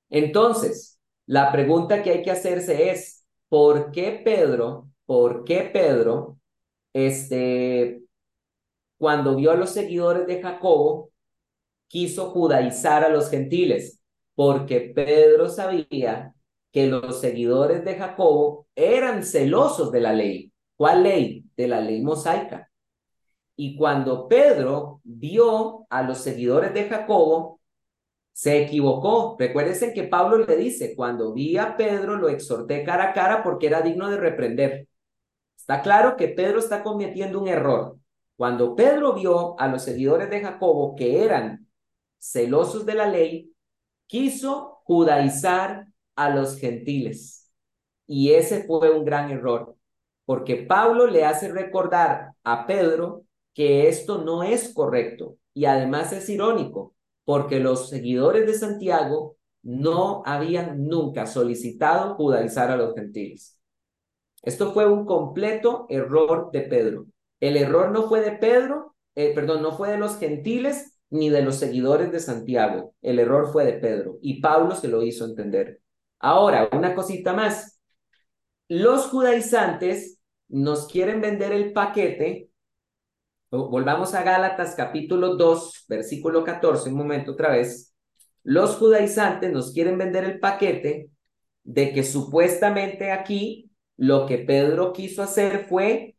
Entonces, 0.09 1.01
la 1.27 1.51
pregunta 1.51 2.05
que 2.05 2.11
hay 2.11 2.23
que 2.23 2.31
hacerse 2.31 2.93
es, 2.93 3.27
¿por 3.49 3.91
qué 3.91 4.23
Pedro, 4.25 4.89
por 5.05 5.43
qué 5.43 5.63
Pedro, 5.73 6.39
este, 6.93 8.05
cuando 8.99 9.35
vio 9.35 9.51
a 9.51 9.57
los 9.57 9.71
seguidores 9.71 10.29
de 10.29 10.41
Jacobo, 10.41 11.11
quiso 11.89 12.31
judaizar 12.31 13.03
a 13.03 13.09
los 13.09 13.31
gentiles? 13.31 14.01
Porque 14.37 14.93
Pedro 14.95 15.49
sabía 15.49 16.33
que 16.73 16.87
los 16.87 17.21
seguidores 17.21 17.85
de 17.85 17.97
Jacobo 17.97 18.67
eran 18.75 19.25
celosos 19.25 19.93
de 19.93 20.01
la 20.01 20.13
ley. 20.13 20.53
¿Cuál 20.77 21.03
ley? 21.05 21.45
De 21.57 21.69
la 21.69 21.81
ley 21.81 22.03
mosaica. 22.03 22.71
Y 23.55 23.77
cuando 23.77 24.27
Pedro 24.27 25.01
vio 25.05 25.87
a 25.91 26.03
los 26.03 26.19
seguidores 26.19 26.73
de 26.75 26.89
Jacobo, 26.89 27.61
se 28.33 28.63
equivocó. 28.63 29.37
Recuérdense 29.39 29.93
que 29.93 30.05
Pablo 30.05 30.39
le 30.39 30.57
dice, 30.57 30.97
cuando 30.97 31.33
vi 31.35 31.59
a 31.59 31.77
Pedro 31.77 32.17
lo 32.17 32.29
exhorté 32.31 32.83
cara 32.85 33.11
a 33.11 33.13
cara 33.13 33.43
porque 33.43 33.67
era 33.67 33.83
digno 33.83 34.11
de 34.11 34.17
reprender. 34.17 34.89
Está 35.57 35.83
claro 35.83 36.17
que 36.17 36.29
Pedro 36.29 36.59
está 36.59 36.83
cometiendo 36.83 37.41
un 37.41 37.49
error. 37.49 37.99
Cuando 38.37 38.75
Pedro 38.75 39.13
vio 39.13 39.61
a 39.61 39.69
los 39.69 39.83
seguidores 39.83 40.31
de 40.31 40.41
Jacobo 40.41 40.97
que 40.97 41.23
eran 41.23 41.69
celosos 42.19 42.87
de 42.87 42.95
la 42.95 43.07
ley, 43.07 43.53
quiso 44.07 44.81
judaizar 44.85 45.92
a 46.17 46.31
los 46.31 46.59
gentiles. 46.59 47.51
Y 48.07 48.33
ese 48.33 48.65
fue 48.65 48.91
un 48.91 49.05
gran 49.05 49.31
error, 49.31 49.77
porque 50.25 50.57
Pablo 50.57 51.07
le 51.07 51.25
hace 51.25 51.53
recordar 51.53 52.33
a 52.45 52.67
Pedro 52.67 53.25
que 53.55 53.89
esto 53.89 54.25
no 54.25 54.43
es 54.43 54.73
correcto 54.73 55.37
y 55.55 55.67
además 55.67 56.13
es 56.13 56.29
irónico, 56.29 56.95
porque 57.25 57.61
los 57.61 57.89
seguidores 57.89 58.47
de 58.47 58.55
Santiago 58.55 59.37
no 59.63 60.23
habían 60.27 60.87
nunca 60.89 61.27
solicitado 61.27 62.15
judaizar 62.17 62.71
a 62.71 62.77
los 62.77 62.95
gentiles. 62.95 63.59
Esto 64.43 64.73
fue 64.73 64.91
un 64.91 65.07
completo 65.07 65.87
error 65.89 66.51
de 66.53 66.63
Pedro. 66.63 67.07
El 67.41 67.57
error 67.57 67.91
no 67.93 68.09
fue 68.09 68.21
de 68.21 68.33
Pedro, 68.33 68.95
eh, 69.15 69.33
perdón, 69.35 69.63
no 69.63 69.73
fue 69.73 69.91
de 69.91 69.99
los 69.99 70.19
gentiles 70.19 70.97
ni 71.11 71.29
de 71.31 71.43
los 71.43 71.57
seguidores 71.57 72.11
de 72.11 72.21
Santiago. 72.21 72.95
El 73.03 73.19
error 73.19 73.53
fue 73.53 73.65
de 73.65 73.75
Pedro 73.75 74.19
y 74.23 74.41
Pablo 74.41 74.75
se 74.75 74.89
lo 74.89 75.03
hizo 75.03 75.25
entender. 75.25 75.81
Ahora, 76.23 76.71
una 76.73 76.95
cosita 76.95 77.35
más. 77.35 77.79
Los 78.69 79.09
judaizantes 79.09 80.19
nos 80.49 80.87
quieren 80.87 81.21
vender 81.21 81.53
el 81.53 81.73
paquete 81.75 82.53
Volvamos 83.53 84.15
a 84.15 84.23
Gálatas 84.23 84.75
capítulo 84.75 85.37
2, 85.37 85.85
versículo 85.87 86.43
14, 86.43 86.89
un 86.89 86.97
momento 86.97 87.33
otra 87.33 87.51
vez. 87.51 87.95
Los 88.43 88.77
judaizantes 88.77 89.53
nos 89.53 89.75
quieren 89.75 89.99
vender 89.99 90.25
el 90.25 90.41
paquete 90.41 91.11
de 91.63 91.93
que 91.93 92.03
supuestamente 92.03 93.13
aquí 93.13 93.71
lo 93.99 94.25
que 94.25 94.39
Pedro 94.39 94.95
quiso 94.95 95.23
hacer 95.23 95.67
fue 95.67 96.17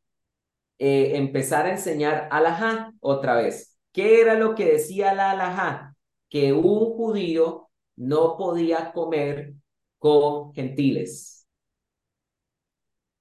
eh, 0.77 1.17
empezar 1.17 1.65
a 1.65 1.71
enseñar 1.71 2.27
alajá 2.29 2.93
otra 2.99 3.33
vez. 3.37 3.79
¿Qué 3.91 4.21
era 4.21 4.35
lo 4.35 4.53
que 4.53 4.65
decía 4.65 5.15
la 5.15 5.31
alajá? 5.31 5.95
Que 6.29 6.53
un 6.53 6.93
judío 6.93 7.71
no 7.95 8.37
podía 8.37 8.91
comer 8.93 9.55
con 10.03 10.53
gentiles. 10.53 11.47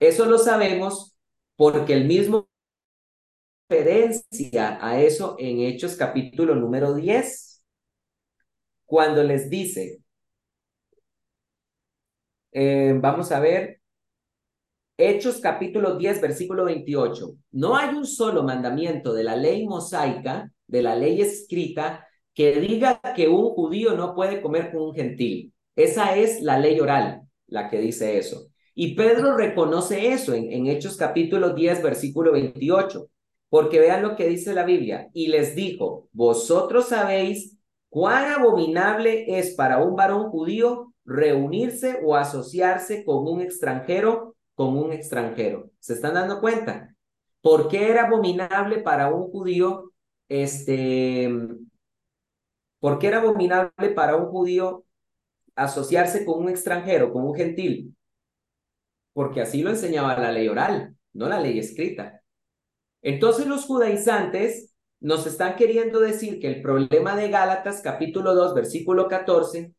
Eso 0.00 0.26
lo 0.26 0.36
sabemos 0.36 1.16
porque 1.54 1.92
el 1.94 2.06
mismo 2.06 2.48
referencia 3.68 4.84
a 4.84 5.00
eso 5.00 5.36
en 5.38 5.60
Hechos 5.60 5.94
capítulo 5.94 6.56
número 6.56 6.92
10, 6.94 7.62
cuando 8.84 9.22
les 9.22 9.48
dice, 9.48 10.02
eh, 12.50 12.98
vamos 13.00 13.30
a 13.30 13.38
ver, 13.38 13.80
Hechos 14.98 15.38
capítulo 15.38 15.96
10, 15.96 16.20
versículo 16.20 16.64
28, 16.64 17.36
no 17.52 17.76
hay 17.76 17.94
un 17.94 18.06
solo 18.06 18.42
mandamiento 18.42 19.14
de 19.14 19.22
la 19.22 19.36
ley 19.36 19.68
mosaica, 19.68 20.52
de 20.66 20.82
la 20.82 20.96
ley 20.96 21.20
escrita, 21.20 22.08
que 22.34 22.58
diga 22.60 23.00
que 23.14 23.28
un 23.28 23.50
judío 23.50 23.92
no 23.94 24.16
puede 24.16 24.42
comer 24.42 24.72
con 24.72 24.82
un 24.82 24.94
gentil. 24.96 25.52
Esa 25.76 26.16
es 26.16 26.42
la 26.42 26.58
ley 26.58 26.78
oral, 26.80 27.22
la 27.46 27.70
que 27.70 27.78
dice 27.78 28.18
eso. 28.18 28.48
Y 28.74 28.94
Pedro 28.94 29.36
reconoce 29.36 30.12
eso 30.12 30.34
en, 30.34 30.50
en 30.50 30.66
Hechos 30.66 30.96
capítulo 30.96 31.54
10, 31.54 31.82
versículo 31.82 32.32
28. 32.32 33.08
Porque 33.48 33.80
vean 33.80 34.02
lo 34.02 34.16
que 34.16 34.28
dice 34.28 34.54
la 34.54 34.64
Biblia. 34.64 35.10
Y 35.12 35.28
les 35.28 35.54
dijo, 35.54 36.08
vosotros 36.12 36.88
sabéis 36.88 37.58
cuán 37.90 38.32
abominable 38.32 39.38
es 39.38 39.54
para 39.54 39.78
un 39.78 39.94
varón 39.94 40.30
judío 40.30 40.92
reunirse 41.04 42.00
o 42.04 42.16
asociarse 42.16 43.04
con 43.04 43.26
un 43.26 43.40
extranjero, 43.40 44.36
con 44.54 44.76
un 44.78 44.92
extranjero. 44.92 45.70
¿Se 45.78 45.94
están 45.94 46.14
dando 46.14 46.40
cuenta? 46.40 46.94
¿Por 47.40 47.68
qué 47.68 47.90
era 47.90 48.06
abominable 48.06 48.78
para 48.78 49.12
un 49.12 49.30
judío, 49.30 49.92
este, 50.28 51.28
por 52.78 52.98
qué 52.98 53.08
era 53.08 53.18
abominable 53.18 53.90
para 53.94 54.16
un 54.16 54.26
judío 54.26 54.84
asociarse 55.56 56.24
con 56.24 56.40
un 56.40 56.48
extranjero, 56.48 57.12
con 57.12 57.24
un 57.24 57.34
gentil? 57.34 57.96
Porque 59.12 59.40
así 59.42 59.62
lo 59.62 59.70
enseñaba 59.70 60.18
la 60.18 60.32
ley 60.32 60.48
oral, 60.48 60.96
no 61.12 61.28
la 61.28 61.40
ley 61.40 61.58
escrita. 61.58 62.22
Entonces 63.02 63.46
los 63.46 63.64
judaizantes 63.64 64.74
nos 65.00 65.26
están 65.26 65.56
queriendo 65.56 66.00
decir 66.00 66.38
que 66.38 66.46
el 66.46 66.62
problema 66.62 67.16
de 67.16 67.28
Gálatas 67.28 67.80
capítulo 67.82 68.34
2 68.34 68.54
versículo 68.54 69.08
14 69.08 69.74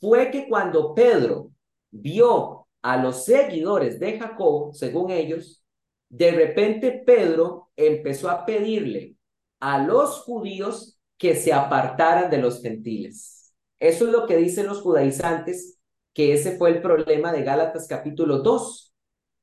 fue 0.00 0.30
que 0.30 0.48
cuando 0.48 0.94
Pedro 0.94 1.52
vio 1.90 2.66
a 2.80 2.96
los 2.96 3.24
seguidores 3.24 4.00
de 4.00 4.18
Jacob, 4.18 4.74
según 4.74 5.10
ellos, 5.10 5.62
de 6.08 6.32
repente 6.32 7.02
Pedro 7.06 7.70
empezó 7.76 8.28
a 8.30 8.44
pedirle 8.44 9.16
a 9.60 9.78
los 9.78 10.20
judíos 10.22 10.98
que 11.16 11.36
se 11.36 11.52
apartaran 11.52 12.30
de 12.30 12.38
los 12.38 12.60
gentiles. 12.60 13.41
Eso 13.82 14.06
es 14.06 14.12
lo 14.12 14.28
que 14.28 14.36
dicen 14.36 14.68
los 14.68 14.80
judaizantes, 14.80 15.80
que 16.14 16.34
ese 16.34 16.56
fue 16.56 16.70
el 16.70 16.80
problema 16.80 17.32
de 17.32 17.42
Gálatas 17.42 17.88
capítulo 17.88 18.38
2. 18.38 18.94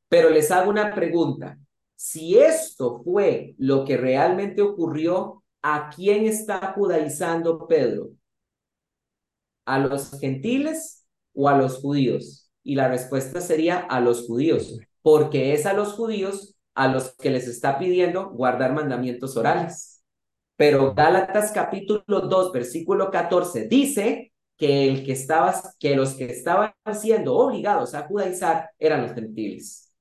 Pero 0.07 0.29
les 0.29 0.49
hago 0.49 0.69
una 0.69 0.95
pregunta. 0.95 1.59
Si 1.95 2.39
esto 2.39 3.03
fue 3.03 3.53
lo 3.57 3.83
que 3.83 3.97
realmente 3.97 4.61
ocurrió, 4.61 5.43
¿a 5.61 5.89
quién 5.93 6.25
está 6.25 6.71
judaizando 6.71 7.67
Pedro? 7.67 8.11
¿A 9.65 9.77
los 9.77 10.17
gentiles 10.21 11.05
o 11.33 11.49
a 11.49 11.57
los 11.57 11.79
judíos? 11.79 12.49
Y 12.63 12.75
la 12.75 12.87
respuesta 12.87 13.41
sería 13.41 13.79
a 13.79 13.99
los 13.99 14.25
judíos, 14.25 14.79
porque 15.01 15.53
es 15.53 15.65
a 15.65 15.73
los 15.73 15.91
judíos 15.91 16.55
a 16.75 16.87
los 16.87 17.13
que 17.17 17.29
les 17.29 17.45
está 17.45 17.77
pidiendo 17.77 18.29
guardar 18.29 18.71
mandamientos 18.71 19.35
orales. 19.35 19.99
Pero 20.60 20.93
Gálatas 20.93 21.53
capítulo 21.53 22.03
2, 22.20 22.51
versículo 22.51 23.10
14 23.10 23.70
dice 23.70 24.34
que 24.57 24.89
el 24.89 25.05
que 25.05 25.14
estaba 25.14 25.55
que 25.80 25.95
los 25.95 26.16
que 26.16 26.26
estaban 26.26 26.74
siendo 26.99 27.38
obligados 27.38 27.95
a 27.95 28.05
judaizar 28.05 28.70
eran 28.78 29.03
los 29.03 29.14
gentiles. 29.14 29.93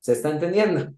¿Se 0.00 0.12
está 0.14 0.30
entendiendo? 0.30 0.94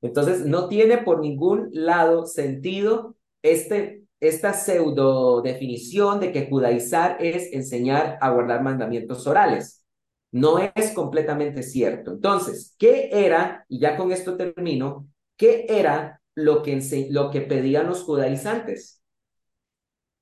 Entonces, 0.00 0.46
no 0.46 0.68
tiene 0.68 0.96
por 0.96 1.20
ningún 1.20 1.68
lado 1.72 2.24
sentido 2.24 3.16
este, 3.42 4.04
esta 4.20 4.54
pseudo 4.54 5.42
definición 5.42 6.18
de 6.18 6.32
que 6.32 6.48
judaizar 6.48 7.18
es 7.20 7.52
enseñar 7.52 8.16
a 8.22 8.30
guardar 8.30 8.62
mandamientos 8.62 9.26
orales. 9.26 9.84
No 10.32 10.58
es 10.58 10.92
completamente 10.94 11.62
cierto. 11.62 12.12
Entonces, 12.12 12.74
¿qué 12.78 13.10
era, 13.12 13.66
y 13.68 13.80
ya 13.80 13.98
con 13.98 14.12
esto 14.12 14.38
termino, 14.38 15.06
qué 15.36 15.66
era 15.68 16.19
lo 16.34 16.62
que, 16.62 17.08
lo 17.10 17.30
que 17.30 17.40
pedían 17.42 17.86
los 17.86 18.02
judaizantes? 18.02 19.02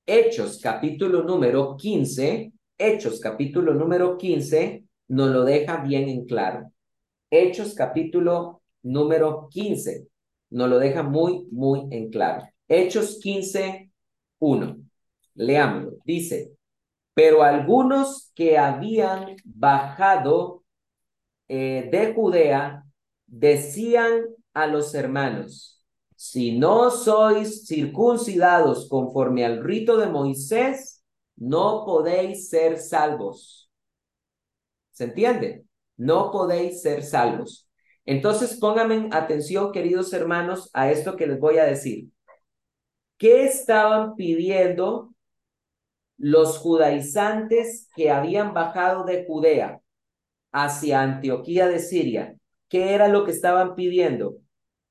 Hechos 0.06 0.60
capítulo 0.62 1.22
número 1.22 1.76
15, 1.76 2.52
Hechos 2.78 3.20
capítulo 3.20 3.74
número 3.74 4.16
15 4.16 4.84
nos 5.08 5.30
lo 5.30 5.44
deja 5.44 5.78
bien 5.78 6.08
en 6.08 6.26
claro. 6.26 6.72
Hechos 7.30 7.74
capítulo 7.74 8.62
número 8.82 9.48
15. 9.50 10.06
Nos 10.50 10.68
lo 10.68 10.78
deja 10.78 11.02
muy, 11.02 11.46
muy 11.50 11.86
en 11.90 12.10
claro. 12.10 12.48
Hechos 12.68 13.18
15, 13.20 13.90
1. 14.38 14.76
Leámoslo. 15.34 15.98
Dice, 16.04 16.52
pero 17.14 17.42
algunos 17.42 18.30
que 18.34 18.58
habían 18.58 19.36
bajado 19.44 20.62
eh, 21.48 21.88
de 21.90 22.14
Judea 22.14 22.84
decían 23.26 24.26
a 24.54 24.66
los 24.66 24.94
hermanos, 24.94 25.77
si 26.18 26.58
no 26.58 26.90
sois 26.90 27.64
circuncidados 27.66 28.88
conforme 28.88 29.44
al 29.44 29.62
rito 29.62 29.96
de 29.96 30.08
Moisés, 30.08 31.04
no 31.36 31.84
podéis 31.86 32.48
ser 32.48 32.78
salvos. 32.78 33.70
¿Se 34.90 35.04
entiende? 35.04 35.68
no 35.98 36.30
podéis 36.30 36.80
ser 36.80 37.02
salvos. 37.02 37.68
Entonces 38.06 38.56
pónganme 38.58 39.10
atención, 39.12 39.70
queridos 39.72 40.12
hermanos, 40.14 40.70
a 40.72 40.90
esto 40.90 41.16
que 41.16 41.26
les 41.26 41.38
voy 41.38 41.58
a 41.58 41.64
decir. 41.64 42.08
¿Qué 43.18 43.44
estaban 43.44 44.14
pidiendo 44.14 45.12
los 46.16 46.56
judaizantes 46.58 47.90
que 47.94 48.10
habían 48.10 48.54
bajado 48.54 49.04
de 49.04 49.26
Judea 49.26 49.80
hacia 50.52 51.02
Antioquía 51.02 51.66
de 51.66 51.80
Siria? 51.80 52.36
¿Qué 52.68 52.94
era 52.94 53.08
lo 53.08 53.24
que 53.24 53.32
estaban 53.32 53.74
pidiendo? 53.74 54.36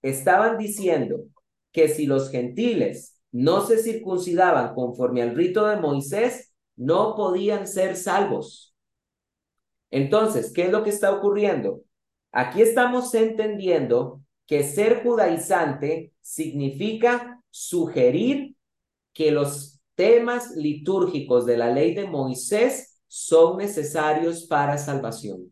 Estaban 0.01 0.57
diciendo 0.57 1.25
que 1.71 1.87
si 1.89 2.05
los 2.05 2.29
gentiles 2.31 3.19
no 3.31 3.65
se 3.65 3.77
circuncidaban 3.77 4.73
conforme 4.73 5.21
al 5.21 5.35
rito 5.35 5.65
de 5.65 5.77
Moisés, 5.77 6.53
no 6.75 7.15
podían 7.15 7.67
ser 7.67 7.95
salvos. 7.95 8.75
Entonces, 9.89 10.51
¿qué 10.53 10.63
es 10.63 10.71
lo 10.71 10.83
que 10.83 10.89
está 10.89 11.11
ocurriendo? 11.11 11.81
Aquí 12.31 12.61
estamos 12.61 13.13
entendiendo 13.13 14.21
que 14.45 14.63
ser 14.63 15.03
judaizante 15.03 16.13
significa 16.21 17.41
sugerir 17.49 18.55
que 19.13 19.31
los 19.31 19.81
temas 19.95 20.55
litúrgicos 20.55 21.45
de 21.45 21.57
la 21.57 21.71
ley 21.71 21.95
de 21.95 22.05
Moisés 22.05 23.01
son 23.07 23.57
necesarios 23.57 24.45
para 24.45 24.77
salvación. 24.77 25.51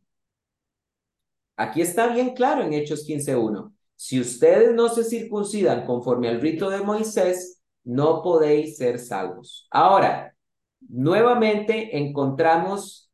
Aquí 1.58 1.82
está 1.82 2.14
bien 2.14 2.34
claro 2.36 2.64
en 2.64 2.74
Hechos 2.74 3.08
15.1. 3.08 3.75
Si 3.96 4.20
ustedes 4.20 4.74
no 4.74 4.90
se 4.90 5.04
circuncidan 5.04 5.86
conforme 5.86 6.28
al 6.30 6.42
rito 6.42 6.70
de 6.70 6.82
Moisés, 6.82 7.62
no 7.84 8.22
podéis 8.22 8.78
ser 8.78 9.00
salvos. 9.00 9.68
Ahora, 9.72 10.36
nuevamente 10.82 11.98
encontramos 11.98 13.12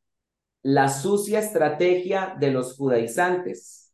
la 0.64 0.90
sucia 0.90 1.40
estrategia 1.40 2.36
de 2.40 2.52
los 2.52 2.76
judaizantes, 2.76 3.94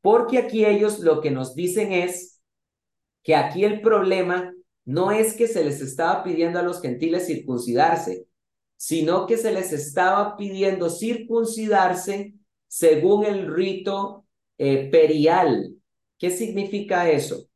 porque 0.00 0.38
aquí 0.38 0.64
ellos 0.64 1.00
lo 1.00 1.20
que 1.20 1.30
nos 1.30 1.54
dicen 1.54 1.92
es 1.92 2.40
que 3.22 3.34
aquí 3.34 3.64
el 3.64 3.80
problema 3.80 4.52
no 4.84 5.10
es 5.10 5.34
que 5.34 5.48
se 5.48 5.64
les 5.64 5.80
estaba 5.80 6.22
pidiendo 6.24 6.58
a 6.58 6.62
los 6.62 6.80
gentiles 6.80 7.26
circuncidarse, 7.26 8.26
sino 8.76 9.26
que 9.26 9.36
se 9.36 9.52
les 9.52 9.72
estaba 9.72 10.36
pidiendo 10.36 10.88
circuncidarse 10.88 12.34
según 12.68 13.24
el 13.24 13.52
rito 13.52 14.24
eh, 14.56 14.88
perial. 14.90 15.77
¿Qué 16.18 16.30
significa 16.30 17.08
eso? 17.10 17.46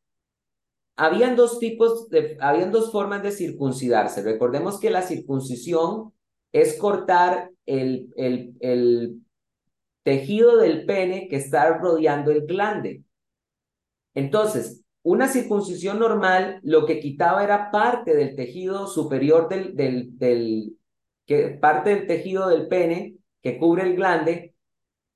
Habían 0.96 1.36
dos 1.36 1.58
tipos 1.58 2.08
de, 2.10 2.36
habían 2.40 2.70
dos 2.70 2.92
formas 2.92 3.22
de 3.22 3.32
circuncidarse. 3.32 4.22
Recordemos 4.22 4.78
que 4.78 4.90
la 4.90 5.02
circuncisión 5.02 6.12
es 6.52 6.78
cortar 6.78 7.50
el, 7.66 8.12
el, 8.16 8.54
el 8.60 9.22
tejido 10.02 10.58
del 10.58 10.84
pene 10.84 11.28
que 11.28 11.36
está 11.36 11.78
rodeando 11.78 12.30
el 12.30 12.46
glande. 12.46 13.02
Entonces, 14.14 14.82
una 15.02 15.28
circuncisión 15.28 15.98
normal 15.98 16.60
lo 16.62 16.86
que 16.86 17.00
quitaba 17.00 17.42
era 17.42 17.70
parte 17.70 18.14
del 18.14 18.36
tejido 18.36 18.86
superior 18.86 19.48
del, 19.48 19.74
del, 19.74 20.18
del 20.18 20.76
que, 21.26 21.48
parte 21.50 21.90
del 21.90 22.06
tejido 22.06 22.48
del 22.48 22.68
pene 22.68 23.16
que 23.42 23.58
cubre 23.58 23.82
el 23.82 23.96
glande 23.96 24.54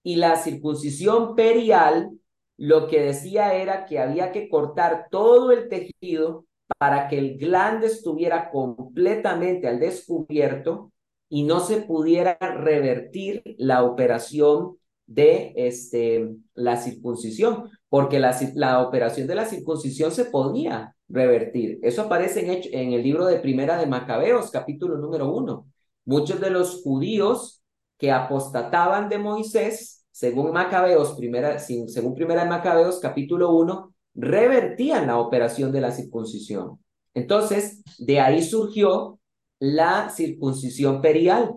y 0.03 0.17
la 0.17 0.37
circuncisión 0.37 1.37
perial 1.37 2.16
lo 2.57 2.87
que 2.89 3.01
decía 3.03 3.55
era 3.55 3.87
que 3.87 3.99
había 3.99 4.33
que 4.33 4.49
cortar 4.49 5.09
todo 5.11 5.53
el 5.53 5.69
tejido 5.69 6.47
para 6.79 7.09
que 7.09 7.19
el 7.19 7.39
glande 7.39 7.87
estuviera 7.87 8.51
completamente 8.51 9.69
al 9.69 9.79
descubierto 9.79 10.93
y 11.29 11.45
no 11.45 11.61
se 11.61 11.83
pudiera 11.83 12.37
revertir 12.39 13.43
la 13.59 13.85
operación 13.85 14.79
de 15.07 15.53
este, 15.57 16.35
la 16.55 16.77
circuncisión, 16.77 17.71
porque 17.89 18.19
la, 18.19 18.37
la 18.55 18.83
operación 18.83 19.27
de 19.27 19.35
la 19.37 19.45
circuncisión 19.45 20.11
se 20.11 20.25
podía 20.27 20.97
revertir. 21.09 21.79
Eso 21.83 22.03
aparece 22.03 22.41
en, 22.41 22.61
en 22.73 22.93
el 22.93 23.03
libro 23.03 23.27
de 23.27 23.39
Primera 23.39 23.79
de 23.79 23.87
Macabeos, 23.87 24.51
capítulo 24.51 24.99
número 24.99 25.33
uno. 25.33 25.67
Muchos 26.05 26.41
de 26.41 26.51
los 26.51 26.83
judíos 26.83 27.63
que 27.99 28.11
apostataban 28.11 29.09
de 29.09 29.19
Moisés 29.19 30.06
según 30.17 30.51
Macabeos, 30.51 31.13
primera, 31.13 31.59
según 31.59 32.15
primera 32.15 32.45
de 32.45 32.49
Macabeos, 32.49 33.01
capítulo 33.01 33.53
1, 33.53 33.95
revertían 34.15 35.09
la 35.09 35.19
operación 35.19 35.73
de 35.73 35.83
la 35.83 35.91
circuncisión. 35.91 36.83
Entonces, 37.13 37.83
de 37.99 38.19
ahí 38.21 38.43
surgió 38.43 39.21
la 39.59 40.09
circuncisión 40.09 41.03
perial, 41.03 41.57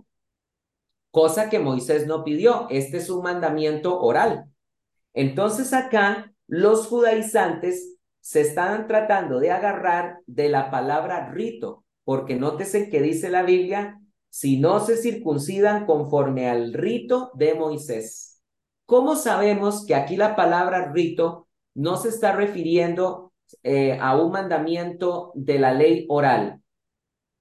cosa 1.10 1.50
que 1.50 1.60
Moisés 1.60 2.06
no 2.06 2.26
pidió. 2.26 2.68
Este 2.70 2.98
es 2.98 3.10
un 3.10 3.24
mandamiento 3.24 3.98
oral. 4.02 4.52
Entonces 5.14 5.72
acá 5.72 6.34
los 6.46 6.88
judaizantes 6.88 7.96
se 8.20 8.42
están 8.42 8.88
tratando 8.88 9.40
de 9.40 9.52
agarrar 9.52 10.18
de 10.28 10.50
la 10.50 10.70
palabra 10.70 11.32
rito, 11.32 11.86
porque 12.04 12.36
nótese 12.36 12.90
que 12.90 13.02
dice 13.02 13.30
la 13.30 13.44
Biblia, 13.44 14.02
si 14.28 14.60
no 14.60 14.82
se 14.82 14.98
circuncidan 14.98 15.86
conforme 15.86 16.50
al 16.50 16.74
rito 16.74 17.32
de 17.36 17.54
Moisés. 17.54 18.29
¿Cómo 18.90 19.16
sabemos 19.16 19.86
que 19.86 19.94
aquí 19.94 20.18
la 20.18 20.36
palabra 20.36 20.92
rito 20.92 21.48
no 21.76 21.96
se 21.98 22.10
está 22.10 22.32
refiriendo 22.32 23.32
eh, 23.62 23.96
a 24.02 24.18
un 24.20 24.32
mandamiento 24.32 25.32
de 25.36 25.60
la 25.60 25.76
ley 25.76 26.08
oral? 26.10 26.64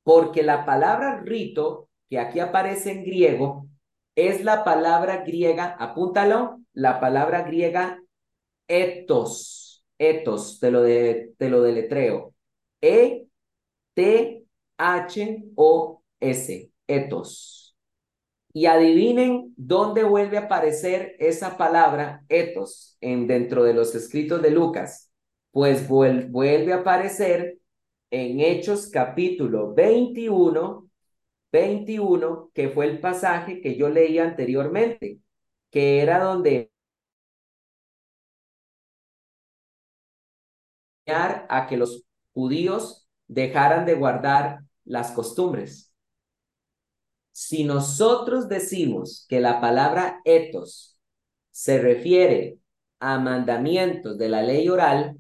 Porque 0.02 0.42
la 0.42 0.66
palabra 0.66 1.22
rito, 1.24 1.88
que 2.10 2.18
aquí 2.18 2.40
aparece 2.40 2.92
en 2.92 3.02
griego, 3.02 3.66
es 4.14 4.44
la 4.44 4.62
palabra 4.62 5.24
griega, 5.24 5.74
apúntalo, 5.80 6.60
la 6.74 7.00
palabra 7.00 7.44
griega 7.44 7.98
etos, 8.68 9.86
etos, 9.96 10.60
te 10.60 10.70
lo, 10.70 10.82
de, 10.82 11.32
te 11.38 11.48
lo 11.48 11.62
deletreo. 11.62 12.34
E-T-H-O-S, 12.82 13.24
etos. 16.86 17.67
Y 18.58 18.66
adivinen 18.66 19.54
dónde 19.56 20.02
vuelve 20.02 20.36
a 20.36 20.46
aparecer 20.46 21.14
esa 21.20 21.56
palabra 21.56 22.24
etos 22.28 22.96
en, 23.00 23.28
dentro 23.28 23.62
de 23.62 23.72
los 23.72 23.94
escritos 23.94 24.42
de 24.42 24.50
Lucas. 24.50 25.12
Pues 25.52 25.86
vuelve 25.86 26.72
a 26.72 26.78
aparecer 26.78 27.60
en 28.10 28.40
Hechos 28.40 28.90
capítulo 28.90 29.74
21, 29.74 30.90
21, 31.52 32.50
que 32.52 32.68
fue 32.70 32.86
el 32.86 32.98
pasaje 32.98 33.60
que 33.60 33.76
yo 33.76 33.90
leí 33.90 34.18
anteriormente, 34.18 35.20
que 35.70 36.00
era 36.00 36.18
donde 36.18 36.72
a 41.06 41.68
que 41.68 41.76
los 41.76 42.02
judíos 42.34 43.08
dejaran 43.28 43.86
de 43.86 43.94
guardar 43.94 44.64
las 44.84 45.12
costumbres. 45.12 45.87
Si 47.40 47.62
nosotros 47.62 48.48
decimos 48.48 49.24
que 49.28 49.38
la 49.38 49.60
palabra 49.60 50.20
etos 50.24 50.98
se 51.52 51.78
refiere 51.78 52.58
a 52.98 53.20
mandamientos 53.20 54.18
de 54.18 54.28
la 54.28 54.42
ley 54.42 54.68
oral, 54.68 55.16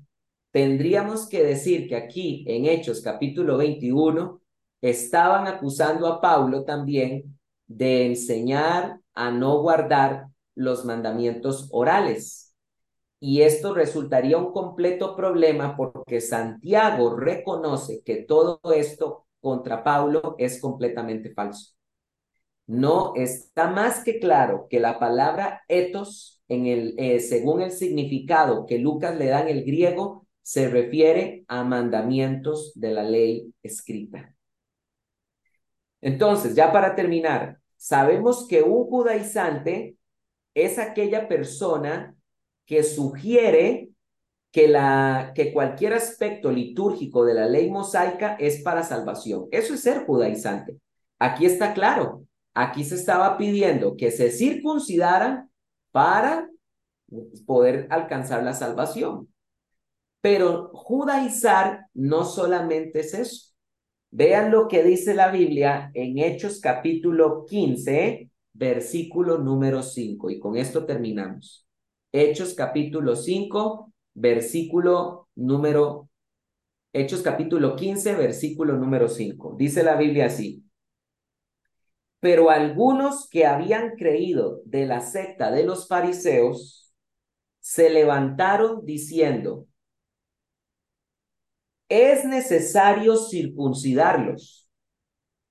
tendríamos 0.50 1.28
que 1.28 1.44
decir 1.44 1.88
que 1.88 1.94
aquí 1.94 2.44
en 2.48 2.66
Hechos 2.66 3.02
capítulo 3.02 3.56
21 3.56 4.42
estaban 4.80 5.46
acusando 5.46 6.08
a 6.08 6.20
Pablo 6.20 6.64
también 6.64 7.38
de 7.68 8.06
enseñar 8.06 8.98
a 9.14 9.30
no 9.30 9.62
guardar 9.62 10.26
los 10.56 10.84
mandamientos 10.84 11.68
orales. 11.70 12.52
Y 13.20 13.42
esto 13.42 13.74
resultaría 13.74 14.38
un 14.38 14.52
completo 14.52 15.14
problema 15.14 15.76
porque 15.76 16.20
Santiago 16.20 17.14
reconoce 17.14 18.02
que 18.04 18.24
todo 18.24 18.60
esto 18.74 19.28
contra 19.40 19.84
Pablo 19.84 20.34
es 20.36 20.60
completamente 20.60 21.32
falso 21.32 21.77
no 22.68 23.14
está 23.16 23.68
más 23.70 24.04
que 24.04 24.20
claro 24.20 24.66
que 24.68 24.78
la 24.78 24.98
palabra 24.98 25.62
etos, 25.68 26.42
en 26.48 26.66
el, 26.66 26.94
eh, 26.98 27.18
según 27.18 27.62
el 27.62 27.72
significado 27.72 28.66
que 28.66 28.78
Lucas 28.78 29.16
le 29.16 29.26
da 29.26 29.40
en 29.40 29.48
el 29.48 29.64
griego, 29.64 30.26
se 30.42 30.68
refiere 30.68 31.44
a 31.48 31.64
mandamientos 31.64 32.72
de 32.74 32.90
la 32.90 33.02
ley 33.02 33.52
escrita. 33.62 34.34
Entonces, 36.00 36.54
ya 36.54 36.70
para 36.70 36.94
terminar, 36.94 37.58
sabemos 37.76 38.46
que 38.46 38.62
un 38.62 38.84
judaizante 38.84 39.96
es 40.54 40.78
aquella 40.78 41.26
persona 41.26 42.14
que 42.66 42.82
sugiere 42.82 43.90
que, 44.50 44.68
la, 44.68 45.32
que 45.34 45.52
cualquier 45.52 45.94
aspecto 45.94 46.52
litúrgico 46.52 47.24
de 47.24 47.34
la 47.34 47.46
ley 47.46 47.70
mosaica 47.70 48.36
es 48.38 48.62
para 48.62 48.82
salvación. 48.82 49.46
Eso 49.52 49.74
es 49.74 49.80
ser 49.80 50.04
judaizante. 50.04 50.78
Aquí 51.18 51.46
está 51.46 51.74
claro, 51.74 52.24
Aquí 52.54 52.84
se 52.84 52.96
estaba 52.96 53.36
pidiendo 53.38 53.96
que 53.96 54.10
se 54.10 54.30
circuncidaran 54.30 55.50
para 55.92 56.48
poder 57.46 57.86
alcanzar 57.90 58.42
la 58.42 58.52
salvación. 58.52 59.28
Pero 60.20 60.70
judaizar 60.72 61.86
no 61.94 62.24
solamente 62.24 63.00
es 63.00 63.14
eso. 63.14 63.54
Vean 64.10 64.50
lo 64.50 64.68
que 64.68 64.82
dice 64.82 65.14
la 65.14 65.30
Biblia 65.30 65.90
en 65.94 66.18
Hechos 66.18 66.60
capítulo 66.60 67.44
15, 67.44 68.30
versículo 68.54 69.38
número 69.38 69.82
5. 69.82 70.30
Y 70.30 70.40
con 70.40 70.56
esto 70.56 70.86
terminamos. 70.86 71.66
Hechos 72.10 72.54
capítulo 72.54 73.14
5, 73.14 73.92
versículo 74.14 75.28
número 75.36 76.08
Hechos 76.92 77.20
capítulo 77.20 77.76
15, 77.76 78.14
versículo 78.14 78.76
número 78.76 79.08
5. 79.08 79.56
Dice 79.58 79.82
la 79.82 79.96
Biblia 79.96 80.26
así. 80.26 80.64
Pero 82.20 82.50
algunos 82.50 83.28
que 83.28 83.46
habían 83.46 83.96
creído 83.96 84.60
de 84.64 84.86
la 84.86 85.00
secta 85.00 85.50
de 85.50 85.64
los 85.64 85.86
fariseos 85.86 86.92
se 87.60 87.90
levantaron 87.90 88.84
diciendo, 88.84 89.66
es 91.88 92.24
necesario 92.24 93.16
circuncidarlos 93.16 94.68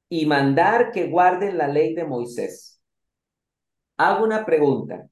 y 0.09 0.25
mandar 0.25 0.91
que 0.91 1.07
guarden 1.07 1.57
la 1.57 1.67
ley 1.67 1.93
de 1.93 2.05
Moisés. 2.05 2.81
Hago 3.97 4.23
una 4.23 4.45
pregunta. 4.45 5.09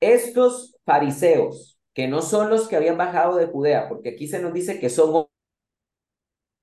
Estos 0.00 0.76
fariseos, 0.84 1.78
que 1.92 2.08
no 2.08 2.22
son 2.22 2.50
los 2.50 2.68
que 2.68 2.76
habían 2.76 2.96
bajado 2.96 3.36
de 3.36 3.46
Judea, 3.46 3.88
porque 3.88 4.10
aquí 4.10 4.26
se 4.26 4.40
nos 4.40 4.52
dice 4.52 4.80
que 4.80 4.88
son 4.90 5.26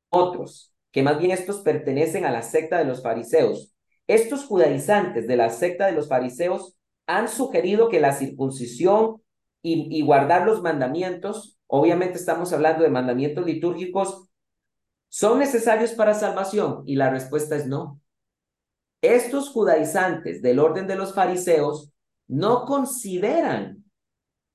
otros, 0.10 0.74
que 0.92 1.04
más 1.04 1.20
bien 1.20 1.32
estos 1.32 1.62
pertenecen 1.62 2.26
a 2.26 2.32
la 2.32 2.42
secta 2.42 2.80
de 2.80 2.86
los 2.86 3.02
fariseos. 3.02 3.74
Estos 4.08 4.46
judaizantes 4.46 5.28
de 5.28 5.38
la 5.38 5.50
secta 5.50 5.86
de 5.86 5.92
los 5.92 6.08
fariseos 6.08 6.78
han 7.06 7.28
sugerido 7.28 7.90
que 7.90 8.00
la 8.00 8.14
circuncisión 8.14 9.22
y, 9.62 10.02
guardar 10.02 10.46
los 10.46 10.62
mandamientos, 10.62 11.60
obviamente 11.68 12.18
estamos 12.18 12.54
hablando 12.54 12.84
de 12.84 12.90
mandamientos 12.90 13.46
litúrgicos, 13.46 14.30
son 15.10 15.40
necesarios 15.40 15.92
para 15.92 16.14
salvación 16.14 16.84
y 16.86 16.96
la 16.96 17.10
respuesta 17.10 17.56
es 17.58 17.68
no. 17.68 18.00
Estos 19.02 19.50
judaizantes 19.50 20.42
del 20.42 20.60
orden 20.60 20.88
de 20.88 20.96
los 20.96 21.14
fariseos 21.14 21.92
no 22.28 22.66
consideran 22.66 23.84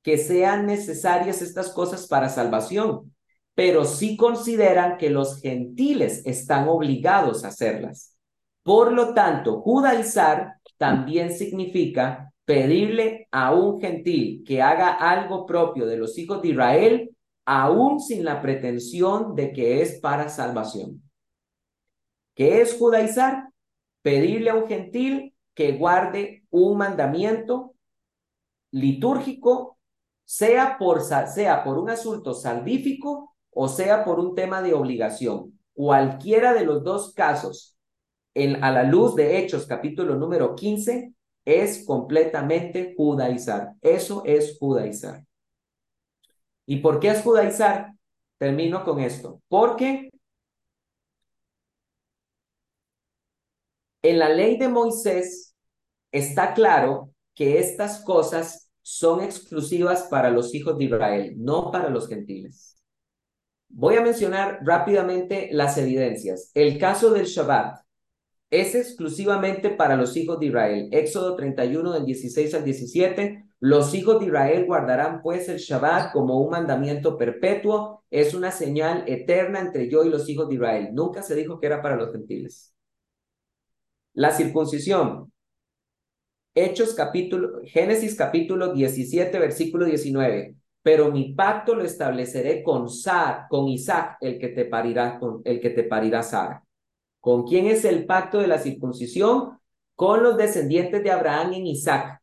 que 0.03 0.16
sean 0.16 0.66
necesarias 0.66 1.42
estas 1.42 1.70
cosas 1.70 2.07
para 2.07 2.28
salvación 2.28 3.12
pero 3.55 3.84
sí 3.84 4.16
consideran 4.16 4.96
que 4.96 5.11
los 5.11 5.40
gentiles 5.40 6.22
están 6.24 6.68
obligados 6.68 7.44
a 7.44 7.48
hacerlas. 7.48 8.11
Por 8.62 8.92
lo 8.92 9.12
tanto, 9.14 9.60
judaizar 9.60 10.54
también 10.76 11.32
significa 11.32 12.32
pedirle 12.44 13.28
a 13.30 13.54
un 13.54 13.80
gentil 13.80 14.44
que 14.46 14.62
haga 14.62 14.92
algo 14.92 15.46
propio 15.46 15.86
de 15.86 15.96
los 15.96 16.18
hijos 16.18 16.42
de 16.42 16.48
Israel, 16.48 17.16
aún 17.44 18.00
sin 18.00 18.24
la 18.24 18.40
pretensión 18.40 19.34
de 19.34 19.52
que 19.52 19.82
es 19.82 20.00
para 20.00 20.28
salvación. 20.28 21.02
¿Qué 22.34 22.60
es 22.60 22.76
judaizar? 22.78 23.48
Pedirle 24.02 24.50
a 24.50 24.54
un 24.54 24.66
gentil 24.66 25.34
que 25.54 25.72
guarde 25.72 26.44
un 26.50 26.78
mandamiento 26.78 27.74
litúrgico, 28.70 29.78
sea 30.24 30.78
por, 30.78 31.02
sea 31.02 31.62
por 31.62 31.78
un 31.78 31.90
asunto 31.90 32.32
salvífico 32.32 33.34
o 33.50 33.68
sea 33.68 34.04
por 34.04 34.18
un 34.18 34.34
tema 34.34 34.62
de 34.62 34.74
obligación. 34.74 35.58
Cualquiera 35.74 36.54
de 36.54 36.64
los 36.64 36.82
dos 36.82 37.12
casos, 37.12 37.76
en, 38.35 38.62
a 38.64 38.70
la 38.70 38.85
luz 38.85 39.14
de 39.14 39.39
Hechos 39.39 39.66
capítulo 39.66 40.14
número 40.16 40.55
15, 40.55 41.14
es 41.45 41.85
completamente 41.85 42.95
judaizar. 42.97 43.74
Eso 43.80 44.22
es 44.24 44.59
judaizar. 44.59 45.24
¿Y 46.66 46.76
por 46.78 47.01
qué 47.01 47.11
es 47.11 47.22
judaizar? 47.22 47.93
Termino 48.39 48.85
con 48.85 49.01
esto. 49.01 49.41
Porque 49.49 50.11
en 54.03 54.18
la 54.18 54.28
ley 54.28 54.57
de 54.57 54.68
Moisés 54.68 55.55
está 56.11 56.55
claro 56.55 57.11
que 57.35 57.59
estas 57.59 58.05
cosas 58.05 58.70
son 58.83 59.22
exclusivas 59.22 60.05
para 60.05 60.30
los 60.30 60.55
hijos 60.55 60.76
de 60.76 60.85
Israel, 60.85 61.35
no 61.39 61.70
para 61.70 61.89
los 61.89 62.09
gentiles. 62.09 62.76
Voy 63.68 63.97
a 63.97 64.03
mencionar 64.03 64.59
rápidamente 64.62 65.49
las 65.53 65.78
evidencias. 65.78 66.51
El 66.55 66.78
caso 66.78 67.11
del 67.11 67.26
Shabbat 67.26 67.82
es 68.53 68.74
exclusivamente 68.74 69.70
para 69.70 69.96
los 69.96 70.14
hijos 70.14 70.38
de 70.38 70.46
Israel. 70.46 70.88
Éxodo 70.92 71.34
31 71.34 71.90
del 71.92 72.05
16 72.05 72.55
al 72.55 72.64
17. 72.64 73.46
Los 73.61 73.94
hijos 73.94 74.20
de 74.20 74.26
Israel 74.26 74.66
guardarán 74.66 75.22
pues 75.22 75.48
el 75.48 75.57
Shabbat 75.57 76.12
como 76.12 76.38
un 76.38 76.50
mandamiento 76.50 77.16
perpetuo. 77.16 78.05
Es 78.11 78.34
una 78.34 78.50
señal 78.50 79.05
eterna 79.07 79.59
entre 79.59 79.88
yo 79.88 80.05
y 80.05 80.11
los 80.11 80.28
hijos 80.28 80.50
de 80.50 80.57
Israel. 80.57 80.90
Nunca 80.92 81.22
se 81.22 81.34
dijo 81.34 81.59
que 81.59 81.66
era 81.66 81.80
para 81.80 81.96
los 81.96 82.12
gentiles. 82.12 82.74
La 84.12 84.30
circuncisión. 84.30 85.32
Hechos 86.55 86.92
capítulo, 86.92 87.62
Génesis 87.64 88.14
capítulo 88.14 88.74
17, 88.74 89.38
versículo 89.38 89.86
19 89.86 90.57
pero 90.84 91.12
mi 91.12 91.32
pacto 91.32 91.76
lo 91.76 91.84
estableceré 91.84 92.64
con 92.64 92.90
Sar, 92.90 93.46
con 93.48 93.68
Isaac, 93.68 94.16
el 94.20 94.36
que 94.36 94.48
te 94.48 94.64
parirá, 94.64 95.16
con 95.16 95.40
el 95.44 95.61
que 95.61 95.70
te 95.70 95.84
parirá 95.84 96.24
Sara. 96.24 96.64
¿Con 97.22 97.46
quién 97.46 97.66
es 97.66 97.84
el 97.84 98.04
pacto 98.04 98.40
de 98.40 98.48
la 98.48 98.58
circuncisión? 98.58 99.60
Con 99.94 100.24
los 100.24 100.36
descendientes 100.36 101.04
de 101.04 101.12
Abraham 101.12 101.52
en 101.52 101.68
Isaac. 101.68 102.20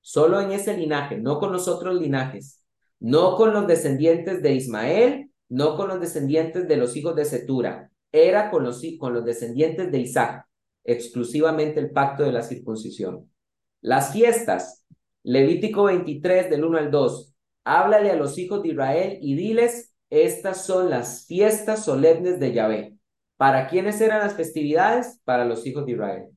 Solo 0.00 0.40
en 0.40 0.50
ese 0.50 0.76
linaje, 0.76 1.16
no 1.16 1.38
con 1.38 1.52
los 1.52 1.68
otros 1.68 2.00
linajes. 2.00 2.64
No 2.98 3.36
con 3.36 3.52
los 3.52 3.68
descendientes 3.68 4.42
de 4.42 4.52
Ismael, 4.52 5.30
no 5.48 5.76
con 5.76 5.86
los 5.86 6.00
descendientes 6.00 6.66
de 6.66 6.76
los 6.76 6.96
hijos 6.96 7.14
de 7.14 7.24
Setura. 7.24 7.88
Era 8.10 8.50
con 8.50 8.64
los, 8.64 8.82
con 8.98 9.14
los 9.14 9.24
descendientes 9.24 9.92
de 9.92 9.98
Isaac, 10.00 10.44
exclusivamente 10.82 11.78
el 11.78 11.92
pacto 11.92 12.24
de 12.24 12.32
la 12.32 12.42
circuncisión. 12.42 13.30
Las 13.80 14.12
fiestas, 14.12 14.84
Levítico 15.22 15.84
23 15.84 16.50
del 16.50 16.64
1 16.64 16.78
al 16.78 16.90
2 16.90 17.30
háblale 17.62 18.10
a 18.10 18.16
los 18.16 18.38
hijos 18.38 18.60
de 18.64 18.70
Israel 18.70 19.18
y 19.22 19.36
diles, 19.36 19.94
estas 20.10 20.66
son 20.66 20.90
las 20.90 21.26
fiestas 21.26 21.84
solemnes 21.84 22.40
de 22.40 22.52
Yahvé. 22.52 22.93
¿Para 23.36 23.68
quiénes 23.68 24.00
eran 24.00 24.20
las 24.20 24.34
festividades? 24.34 25.20
Para 25.24 25.44
los 25.44 25.66
hijos 25.66 25.86
de 25.86 25.92
Israel. 25.92 26.28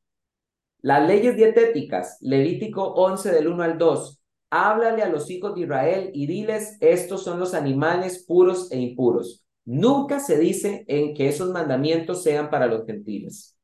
Las 0.82 1.08
leyes 1.08 1.36
dietéticas, 1.36 2.18
Levítico 2.22 2.94
11 2.94 3.32
del 3.32 3.48
1 3.48 3.64
al 3.64 3.78
2. 3.78 4.22
Háblale 4.50 5.04
a 5.04 5.10
los 5.10 5.30
hijos 5.30 5.56
de 5.56 5.62
Israel 5.62 6.12
y 6.14 6.28
diles, 6.28 6.78
estos 6.80 7.24
son 7.24 7.40
los 7.40 7.54
animales 7.54 8.24
puros 8.26 8.72
e 8.72 8.80
impuros. 8.80 9.44
Nunca 9.66 10.20
se 10.20 10.40
dice 10.40 10.86
en 10.88 11.14
que 11.14 11.28
esos 11.28 11.50
mandamientos 11.52 12.24
sean 12.24 12.50
para 12.50 12.68
los 12.68 12.86
gentiles. 12.86 13.58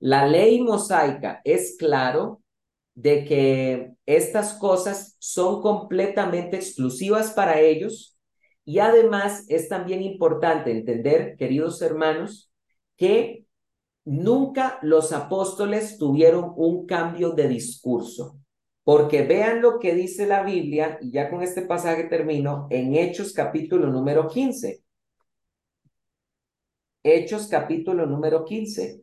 La 0.00 0.26
ley 0.26 0.60
mosaica 0.60 1.40
es 1.44 1.76
claro 1.78 2.42
de 2.94 3.24
que 3.24 3.92
estas 4.06 4.54
cosas 4.54 5.16
son 5.20 5.62
completamente 5.62 6.56
exclusivas 6.56 7.30
para 7.30 7.60
ellos 7.60 8.17
y 8.68 8.80
además 8.80 9.46
es 9.48 9.70
también 9.70 10.02
importante 10.02 10.70
entender, 10.70 11.36
queridos 11.38 11.80
hermanos, 11.80 12.52
que 12.98 13.46
nunca 14.04 14.78
los 14.82 15.12
apóstoles 15.12 15.96
tuvieron 15.96 16.52
un 16.54 16.84
cambio 16.84 17.30
de 17.30 17.48
discurso. 17.48 18.38
Porque 18.84 19.22
vean 19.22 19.62
lo 19.62 19.78
que 19.78 19.94
dice 19.94 20.26
la 20.26 20.42
Biblia, 20.42 20.98
y 21.00 21.10
ya 21.12 21.30
con 21.30 21.42
este 21.42 21.62
pasaje 21.62 22.04
termino, 22.04 22.66
en 22.68 22.94
Hechos 22.94 23.32
capítulo 23.32 23.86
número 23.86 24.28
15. 24.28 24.82
Hechos 27.02 27.48
capítulo 27.48 28.04
número 28.04 28.44
15. 28.44 29.00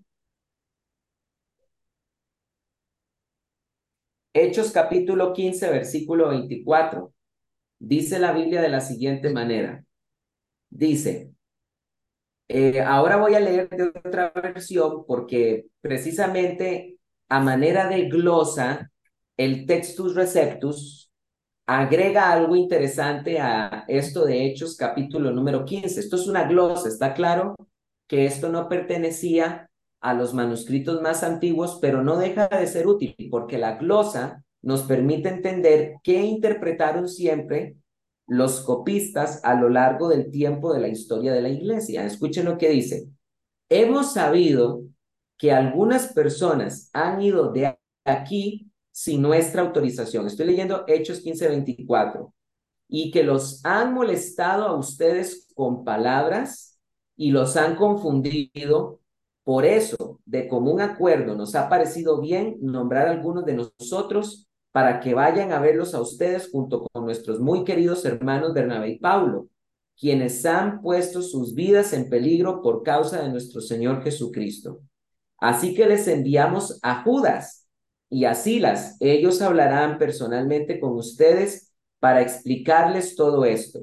Hechos 4.32 4.72
capítulo 4.72 5.34
15, 5.34 5.70
versículo 5.72 6.30
24. 6.30 7.16
Dice 7.80 8.20
la 8.20 8.32
Biblia 8.34 8.62
de 8.62 8.70
la 8.70 8.82
siguiente 8.82 9.30
manera. 9.30 9.84
Dice, 10.70 11.34
eh, 12.48 12.82
ahora 12.82 13.18
voy 13.18 13.36
a 13.36 13.40
leer 13.40 13.70
de 13.70 13.84
otra 13.84 14.32
versión 14.36 15.06
porque 15.06 15.68
precisamente 15.82 16.98
a 17.30 17.40
manera 17.40 17.90
de 17.90 18.08
glosa, 18.08 18.92
el 19.38 19.66
Textus 19.66 20.16
Receptus 20.16 21.12
agrega 21.66 22.32
algo 22.32 22.56
interesante 22.56 23.40
a 23.40 23.86
esto 23.88 24.26
de 24.26 24.46
Hechos 24.46 24.78
capítulo 24.78 25.32
número 25.32 25.66
15. 25.66 26.00
Esto 26.00 26.16
es 26.18 26.28
una 26.28 26.48
glosa, 26.48 26.88
está 26.88 27.14
claro 27.14 27.56
que 28.08 28.26
esto 28.26 28.50
no 28.50 28.70
pertenecía 28.70 29.70
a 30.00 30.14
los 30.14 30.34
manuscritos 30.36 31.02
más 31.02 31.24
antiguos, 31.24 31.80
pero 31.82 32.04
no 32.04 32.18
deja 32.18 32.48
de 32.48 32.68
ser 32.68 32.88
útil 32.88 33.16
porque 33.32 33.58
la 33.58 33.78
glosa 33.78 34.45
nos 34.66 34.82
permite 34.82 35.30
entender 35.30 35.98
qué 36.04 36.24
interpretaron 36.24 37.08
siempre 37.08 37.78
los 38.26 38.62
copistas 38.62 39.40
a 39.44 39.54
lo 39.54 39.70
largo 39.70 40.10
del 40.10 40.32
tiempo 40.32 40.74
de 40.74 40.80
la 40.80 40.88
historia 40.88 41.32
de 41.34 41.42
la 41.44 41.50
iglesia. 41.50 42.04
Escuchen 42.04 42.46
lo 42.46 42.58
que 42.58 42.70
dice. 42.70 43.08
Hemos 43.70 44.14
sabido 44.14 44.82
que 45.38 45.52
algunas 45.52 46.14
personas 46.14 46.90
han 46.94 47.22
ido 47.22 47.52
de 47.52 47.78
aquí 48.06 48.72
sin 48.92 49.22
nuestra 49.22 49.62
autorización. 49.62 50.26
Estoy 50.26 50.48
leyendo 50.48 50.84
Hechos 50.88 51.22
15:24. 51.22 52.34
Y 52.88 53.12
que 53.12 53.24
los 53.24 53.64
han 53.64 53.94
molestado 53.94 54.66
a 54.66 54.76
ustedes 54.76 55.48
con 55.54 55.84
palabras 55.84 56.80
y 57.16 57.30
los 57.32 57.56
han 57.56 57.76
confundido 57.76 59.00
Por 59.44 59.64
eso, 59.64 60.20
de 60.26 60.48
común 60.48 60.82
acuerdo, 60.82 61.36
nos 61.36 61.54
ha 61.54 61.70
parecido 61.70 62.20
bien 62.20 62.58
nombrar 62.62 63.08
a 63.08 63.12
algunos 63.12 63.46
de 63.46 63.54
nosotros 63.54 64.46
para 64.76 65.00
que 65.00 65.14
vayan 65.14 65.54
a 65.54 65.62
verlos 65.62 65.96
a 65.96 66.02
ustedes 66.02 66.50
junto 66.52 66.86
con 66.92 67.06
nuestros 67.06 67.40
muy 67.40 67.64
queridos 67.64 68.04
hermanos 68.04 68.54
Bernabé 68.54 68.90
y 68.90 69.00
Paulo, 69.00 69.48
quienes 69.98 70.46
han 70.46 70.82
puesto 70.82 71.22
sus 71.22 71.56
vidas 71.56 71.94
en 71.94 72.10
peligro 72.10 72.62
por 72.62 72.84
causa 72.84 73.24
de 73.24 73.30
nuestro 73.30 73.62
Señor 73.62 74.04
Jesucristo. 74.04 74.82
Así 75.38 75.74
que 75.76 75.88
les 75.88 76.10
enviamos 76.10 76.78
a 76.82 77.04
Judas 77.04 77.70
y 78.10 78.26
a 78.26 78.36
Silas. 78.36 78.98
Ellos 79.00 79.42
hablarán 79.42 79.98
personalmente 79.98 80.78
con 80.82 80.92
ustedes 80.98 81.72
para 82.02 82.22
explicarles 82.22 83.16
todo 83.16 83.46
esto, 83.46 83.80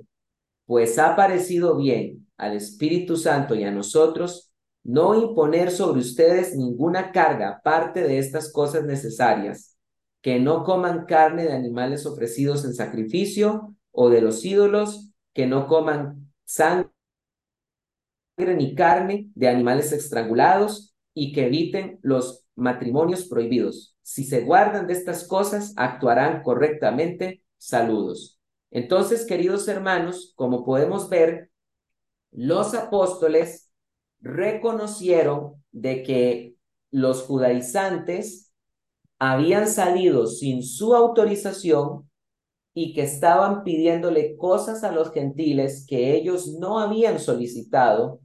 pues 0.67 0.99
ha 0.99 1.17
parecido 1.17 1.75
bien 1.79 2.29
al 2.37 2.55
Espíritu 2.55 3.17
Santo 3.17 3.55
y 3.55 3.65
a 3.65 3.71
nosotros 3.71 4.53
no 4.85 5.15
imponer 5.15 5.71
sobre 5.71 6.03
ustedes 6.03 6.55
ninguna 6.55 7.13
carga 7.13 7.49
aparte 7.49 8.03
de 8.03 8.19
estas 8.19 8.53
cosas 8.53 8.85
necesarias, 8.85 9.72
que 10.23 10.39
no 10.39 10.65
coman 10.65 11.05
carne 11.05 11.45
de 11.45 11.53
animales 11.53 12.07
ofrecidos 12.07 12.65
en 12.65 12.75
sacrificio 12.75 13.77
o 13.91 14.09
de 14.09 14.23
los 14.23 14.45
ídolos, 14.45 15.11
que 15.35 15.47
no 15.47 15.67
coman 15.67 16.33
sangre 16.45 16.91
ni 18.39 18.75
carne 18.75 19.31
de 19.35 19.49
animales 19.49 19.93
estrangulados 19.93 20.95
y 21.13 21.33
que 21.33 21.47
eviten 21.47 21.99
los 22.03 22.45
matrimonios 22.55 23.27
prohibidos. 23.27 23.97
Si 24.03 24.25
se 24.25 24.43
guardan 24.43 24.87
de 24.87 24.95
estas 24.95 25.27
cosas, 25.27 25.75
actuarán 25.77 26.43
correctamente. 26.43 27.43
Saludos. 27.59 28.39
Entonces, 28.71 29.27
queridos 29.27 29.69
hermanos, 29.69 30.33
como 30.37 30.65
podemos 30.65 31.09
ver, 31.09 31.51
los 32.31 32.75
apóstoles 32.75 33.71
reconocieron 34.21 35.63
de 35.73 36.03
que 36.03 36.55
los 36.91 37.23
judaizantes 37.23 38.52
habían 39.25 39.69
salido 39.69 40.27
sin 40.27 40.65
su 40.65 40.97
autorización 40.97 42.11
y 42.75 42.93
que 42.93 43.03
estaban 43.03 43.63
pidiéndole 43.63 44.37
cosas 44.37 44.83
a 44.83 44.91
los 44.91 45.13
gentiles 45.13 45.87
que 45.89 46.17
ellos 46.17 46.49
no 46.59 46.81
habían 46.81 47.21
solicitado 47.21 48.19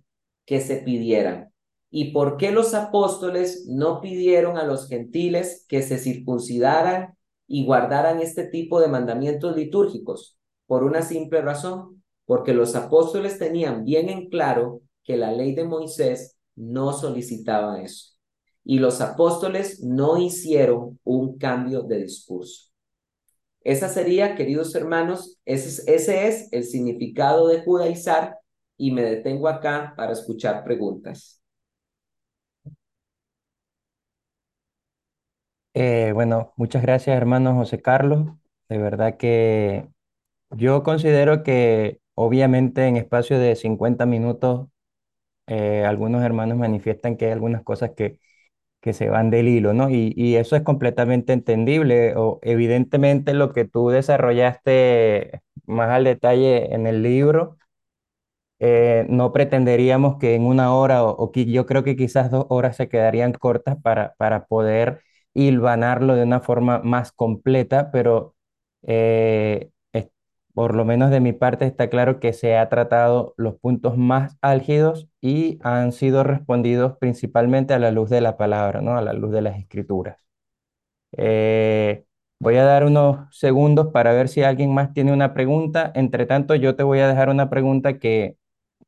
que 0.43 0.59
se 0.59 0.77
pidieran. 0.77 1.53
¿Y 1.91 2.13
por 2.13 2.37
qué 2.37 2.51
los 2.51 2.73
apóstoles 2.73 3.67
no 3.67 4.01
pidieron 4.01 4.57
a 4.57 4.63
los 4.63 4.87
gentiles 4.87 5.65
que 5.69 5.83
se 5.83 5.99
circuncidaran 5.99 7.15
y 7.45 7.63
guardaran 7.63 8.19
este 8.19 8.45
tipo 8.47 8.79
de 8.79 8.87
mandamientos 8.87 9.55
litúrgicos? 9.55 10.39
Por 10.65 10.83
una 10.83 11.03
simple 11.03 11.43
razón, 11.43 12.03
porque 12.25 12.55
los 12.55 12.75
apóstoles 12.75 13.37
tenían 13.37 13.83
bien 13.85 14.09
en 14.09 14.29
claro 14.29 14.81
que 15.03 15.15
la 15.15 15.31
ley 15.31 15.53
de 15.53 15.63
Moisés 15.63 16.39
no 16.55 16.91
solicitaba 16.91 17.83
eso. 17.83 18.16
Y 18.69 18.79
los 18.79 18.99
apóstoles 18.99 19.81
no 19.81 20.17
hicieron 20.17 20.99
un 21.05 21.37
cambio 21.37 21.83
de 21.83 22.03
discurso. 22.03 22.69
Esa 23.63 23.89
sería, 23.89 24.35
queridos 24.35 24.75
hermanos, 24.75 25.39
ese, 25.45 25.89
ese 25.93 26.27
es 26.27 26.51
el 26.51 26.65
significado 26.65 27.47
de 27.47 27.61
judaizar 27.63 28.37
y 28.77 28.91
me 28.91 29.03
detengo 29.03 29.47
acá 29.47 29.93
para 29.95 30.11
escuchar 30.13 30.65
preguntas. 30.65 31.41
Eh, 35.73 36.11
bueno, 36.13 36.53
muchas 36.57 36.81
gracias, 36.81 37.15
hermano 37.15 37.55
José 37.55 37.81
Carlos. 37.81 38.27
De 38.69 38.77
verdad 38.79 39.17
que 39.17 39.87
yo 40.51 40.83
considero 40.83 41.43
que 41.43 42.01
obviamente 42.15 42.87
en 42.87 42.97
espacio 42.97 43.39
de 43.39 43.55
50 43.55 44.05
minutos 44.05 44.69
eh, 45.47 45.85
algunos 45.85 46.23
hermanos 46.23 46.57
manifiestan 46.57 47.17
que 47.17 47.25
hay 47.27 47.31
algunas 47.33 47.63
cosas 47.63 47.91
que, 47.95 48.19
que 48.81 48.93
se 48.93 49.09
van 49.09 49.29
del 49.31 49.47
hilo, 49.47 49.73
¿no? 49.73 49.89
Y, 49.89 50.13
y, 50.15 50.35
eso 50.35 50.55
es 50.55 50.61
completamente 50.63 51.33
entendible. 51.33 52.13
O, 52.15 52.39
evidentemente 52.43 53.33
lo 53.33 53.53
que 53.53 53.65
tú 53.65 53.89
desarrollaste 53.89 55.41
más 55.65 55.89
al 55.89 56.03
detalle 56.05 56.73
en 56.73 56.87
el 56.87 57.03
libro, 57.03 57.57
eh, 58.59 59.05
no 59.09 59.31
pretenderíamos 59.33 60.17
que 60.19 60.35
en 60.35 60.45
una 60.45 60.73
hora 60.73 61.03
o, 61.03 61.15
o, 61.25 61.31
yo 61.33 61.65
creo 61.65 61.83
que 61.83 61.95
quizás 61.95 62.31
dos 62.31 62.45
horas 62.49 62.75
se 62.77 62.89
quedarían 62.89 63.33
cortas 63.33 63.77
para, 63.81 64.13
para 64.17 64.45
poder 64.47 65.01
hilvanarlo 65.33 66.15
de 66.15 66.23
una 66.23 66.39
forma 66.41 66.79
más 66.83 67.11
completa, 67.11 67.91
pero 67.91 68.35
eh, 68.83 69.69
por 70.57 70.75
lo 70.75 70.85
menos 70.85 71.11
de 71.11 71.19
mi 71.19 71.33
parte 71.33 71.65
está 71.67 71.87
claro 71.87 72.19
que 72.19 72.33
se 72.33 72.57
ha 72.57 72.67
tratado 72.67 73.35
los 73.37 73.59
puntos 73.59 73.95
más 73.95 74.37
álgidos 74.41 75.07
y 75.21 75.59
han 75.61 75.91
sido 75.91 76.23
respondidos 76.23 76.97
principalmente 76.97 77.75
a 77.75 77.79
la 77.79 77.91
luz 77.91 78.09
de 78.09 78.21
la 78.21 78.37
palabra, 78.37 78.81
¿no? 78.81 78.97
A 78.97 79.03
la 79.03 79.13
luz 79.13 79.31
de 79.31 79.41
las 79.43 79.59
escrituras. 79.59 80.17
Eh, 81.17 82.05
voy 82.39 82.55
a 82.57 82.63
dar 82.63 82.85
unos 82.85 83.35
segundos 83.37 83.89
para 83.93 84.13
ver 84.13 84.29
si 84.29 84.43
alguien 84.43 84.73
más 84.73 84.93
tiene 84.93 85.13
una 85.13 85.33
pregunta. 85.35 85.91
Entre 85.95 86.25
tanto, 86.25 86.55
yo 86.55 86.75
te 86.75 86.83
voy 86.83 86.99
a 86.99 87.07
dejar 87.07 87.29
una 87.29 87.49
pregunta 87.51 87.99
que 87.99 88.37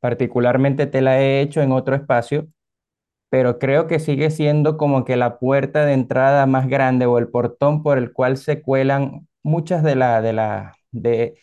particularmente 0.00 0.86
te 0.88 1.02
la 1.02 1.20
he 1.20 1.40
hecho 1.40 1.60
en 1.62 1.72
otro 1.72 1.94
espacio, 1.94 2.48
pero 3.30 3.58
creo 3.58 3.86
que 3.86 4.00
sigue 4.00 4.30
siendo 4.30 4.76
como 4.76 5.04
que 5.04 5.16
la 5.16 5.38
puerta 5.38 5.84
de 5.86 5.94
entrada 5.94 6.46
más 6.46 6.68
grande 6.68 7.06
o 7.06 7.18
el 7.18 7.28
portón 7.28 7.82
por 7.82 7.98
el 7.98 8.12
cual 8.12 8.36
se 8.36 8.62
cuelan 8.62 9.28
muchas 9.42 9.82
de 9.82 9.94
la, 9.96 10.20
de 10.22 10.32
la, 10.32 10.74
de, 10.92 11.36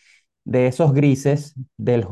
de 0.48 0.68
esos 0.68 0.94
grises 0.94 1.56
del 1.78 2.06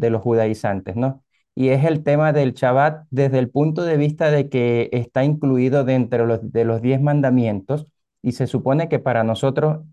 de 0.00 0.10
los 0.10 0.22
judaizantes, 0.22 0.96
¿no? 0.96 1.22
Y 1.54 1.68
es 1.70 1.84
el 1.84 2.02
tema 2.02 2.32
del 2.32 2.54
Shabbat 2.54 3.06
desde 3.10 3.38
el 3.38 3.50
punto 3.50 3.82
de 3.84 3.96
vista 3.98 4.30
de 4.30 4.48
que 4.48 4.88
está 4.92 5.24
incluido 5.24 5.84
dentro 5.84 6.20
de 6.22 6.26
los, 6.26 6.52
de 6.52 6.64
los 6.64 6.80
diez 6.82 7.00
mandamientos 7.00 7.86
y 8.22 8.32
se 8.32 8.46
supone 8.46 8.88
que 8.88 8.98
para 9.00 9.24
nosotros, 9.24 9.84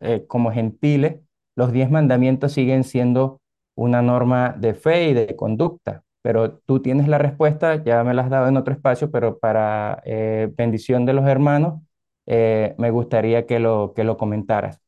eh, 0.00 0.26
como 0.26 0.52
gentiles, 0.52 1.20
los 1.56 1.72
diez 1.72 1.90
mandamientos 1.90 2.52
siguen 2.52 2.84
siendo 2.84 3.40
una 3.74 4.02
norma 4.02 4.54
de 4.58 4.74
fe 4.74 5.10
y 5.10 5.14
de 5.14 5.36
conducta. 5.36 6.04
Pero 6.22 6.58
tú 6.66 6.80
tienes 6.82 7.08
la 7.08 7.18
respuesta, 7.18 7.82
ya 7.82 8.04
me 8.04 8.14
la 8.14 8.22
has 8.22 8.30
dado 8.30 8.48
en 8.48 8.56
otro 8.56 8.74
espacio, 8.74 9.10
pero 9.10 9.38
para 9.38 10.02
eh, 10.04 10.50
bendición 10.56 11.06
de 11.06 11.14
los 11.14 11.26
hermanos, 11.26 11.80
eh, 12.26 12.74
me 12.78 12.90
gustaría 12.90 13.46
que 13.46 13.58
lo, 13.58 13.92
que 13.96 14.04
lo 14.04 14.16
comentaras. 14.18 14.80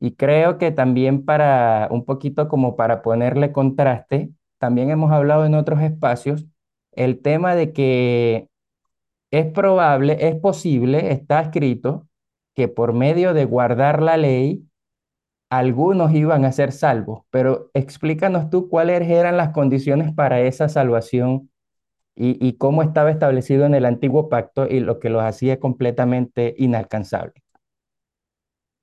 Y 0.00 0.12
creo 0.14 0.58
que 0.58 0.70
también 0.72 1.24
para 1.24 1.88
un 1.90 2.04
poquito 2.04 2.48
como 2.48 2.74
para 2.74 3.02
ponerle 3.02 3.52
contraste, 3.52 4.30
también 4.58 4.90
hemos 4.90 5.12
hablado 5.12 5.44
en 5.44 5.54
otros 5.54 5.82
espacios 5.82 6.46
el 6.92 7.20
tema 7.20 7.54
de 7.54 7.72
que 7.72 8.48
es 9.30 9.46
probable, 9.52 10.28
es 10.28 10.36
posible, 10.36 11.12
está 11.12 11.40
escrito 11.40 12.08
que 12.54 12.68
por 12.68 12.92
medio 12.92 13.34
de 13.34 13.44
guardar 13.44 14.02
la 14.02 14.16
ley, 14.16 14.66
algunos 15.50 16.12
iban 16.14 16.44
a 16.44 16.52
ser 16.52 16.72
salvos, 16.72 17.22
pero 17.30 17.70
explícanos 17.74 18.50
tú 18.50 18.68
cuáles 18.68 19.08
eran 19.08 19.36
las 19.36 19.50
condiciones 19.50 20.12
para 20.14 20.40
esa 20.40 20.68
salvación 20.68 21.50
y, 22.16 22.44
y 22.46 22.54
cómo 22.54 22.82
estaba 22.82 23.10
establecido 23.10 23.66
en 23.66 23.74
el 23.74 23.84
antiguo 23.84 24.28
pacto 24.28 24.66
y 24.68 24.80
lo 24.80 25.00
que 25.00 25.10
los 25.10 25.22
hacía 25.22 25.60
completamente 25.60 26.54
inalcanzables. 26.58 27.42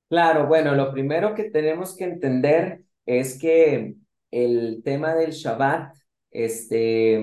Claro, 0.10 0.47
bueno, 0.47 0.74
lo 0.76 0.91
primero 0.93 1.36
que 1.36 1.49
tenemos 1.51 1.95
que 1.95 2.05
entender 2.05 2.84
es 3.05 3.38
que 3.39 3.95
el 4.32 4.82
tema 4.84 5.14
del 5.16 5.32
Shabbat, 5.32 5.95
este, 6.32 7.22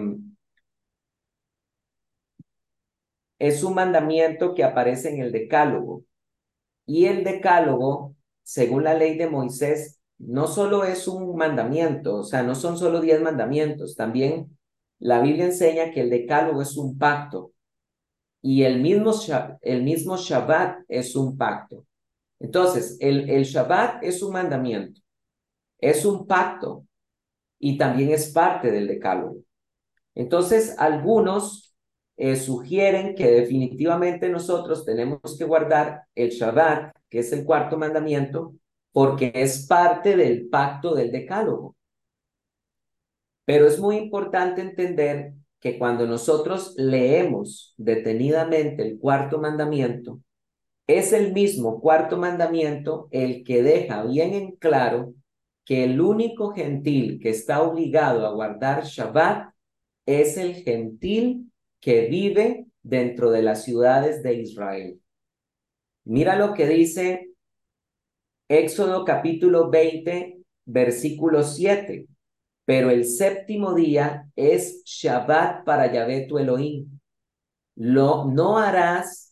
es 3.39 3.63
un 3.65 3.75
mandamiento 3.75 4.55
que 4.55 4.65
aparece 4.65 5.11
en 5.15 5.21
el 5.21 5.33
Decálogo. 5.33 6.05
Y 6.87 7.07
el 7.07 7.25
Decálogo, 7.25 8.17
según 8.43 8.85
la 8.85 8.95
ley 8.95 9.17
de 9.19 9.29
Moisés, 9.29 10.01
no 10.19 10.47
solo 10.49 10.85
es 10.85 11.09
un 11.09 11.37
mandamiento, 11.37 12.17
o 12.17 12.25
sea, 12.25 12.43
no 12.43 12.55
son 12.55 12.79
solo 12.79 13.01
diez 13.01 13.21
mandamientos, 13.21 13.97
también 13.97 14.57
la 14.99 15.21
Biblia 15.21 15.47
enseña 15.47 15.93
que 15.93 16.03
el 16.03 16.11
Decálogo 16.11 16.63
es 16.63 16.77
un 16.77 16.99
pacto. 16.99 17.53
Y 18.43 18.65
el 18.65 18.81
mismo, 18.81 19.13
el 19.63 19.83
mismo 19.83 20.17
Shabbat 20.17 20.85
es 20.89 21.17
un 21.17 21.37
pacto. 21.39 21.87
Entonces, 22.45 22.99
el, 23.01 23.43
Shabbat 23.45 24.05
es 24.05 24.23
un 24.23 24.35
mandamiento, 24.35 25.01
es 25.79 26.05
un 26.05 26.27
pacto 26.27 26.87
y 27.59 27.79
también 27.79 28.11
es 28.11 28.31
parte 28.33 28.71
del 28.71 28.87
decálogo. 28.87 29.39
Entonces, 30.15 30.77
algunos 30.79 31.75
eh, 32.19 32.37
sugieren 32.37 33.15
que 33.15 33.31
definitivamente 33.31 34.29
nosotros 34.29 34.85
tenemos 34.85 35.39
que 35.39 35.47
guardar 35.47 36.03
el 36.15 36.33
Shabbat, 36.33 36.95
que 37.09 37.21
es 37.21 37.33
el 37.33 37.47
cuarto 37.47 37.79
mandamiento, 37.79 38.55
porque 38.93 39.33
es 39.35 39.67
parte 39.67 40.15
del 40.15 40.51
pacto 40.51 40.95
del 40.95 41.13
decálogo. 41.13 41.77
Pero 43.47 43.67
es 43.67 43.81
muy 43.81 43.97
importante 43.97 44.61
entender 44.61 45.33
que 45.61 45.79
cuando 45.79 46.07
nosotros 46.07 46.75
leemos 46.77 47.73
detenidamente 47.79 48.83
el 48.83 48.99
cuarto 48.99 49.39
mandamiento, 49.39 50.21
es 50.87 51.13
el 51.13 51.33
mismo 51.33 51.81
cuarto 51.81 52.17
mandamiento 52.17 53.09
el 53.11 53.45
que 53.45 53.63
deja 53.63 54.05
bien 54.05 54.35
en 54.35 54.53
claro 54.57 55.15
que 55.65 55.85
el 55.85 56.01
único 56.01 56.53
gentil 56.53 57.21
que 57.23 57.31
está 57.31 57.63
obligado 57.63 58.27
a 58.27 58.33
guardar 58.33 58.85
Shabbat 58.85 59.55
es 60.07 60.37
el 60.37 60.57
gentil 60.57 61.51
que 61.81 62.07
vive 62.07 62.67
dentro 62.83 63.31
de 63.31 63.43
las 63.43 63.65
ciudades 63.65 64.23
de 64.23 64.35
Israel. 64.35 65.01
Mira 66.05 66.37
lo 66.37 66.53
que 66.53 66.67
dice 66.67 67.31
Éxodo 68.49 69.07
capítulo 69.07 69.71
20, 69.71 70.43
versículo 70.67 71.43
7. 71.43 72.07
Pero 72.67 72.91
el 72.91 73.07
séptimo 73.07 73.75
día 73.75 74.31
es 74.37 74.83
Shabbat 74.85 75.65
para 75.65 75.91
Yahvé 75.91 76.27
tu 76.27 76.39
Elohim. 76.39 77.01
Lo, 77.77 78.27
no 78.27 78.59
harás 78.59 79.24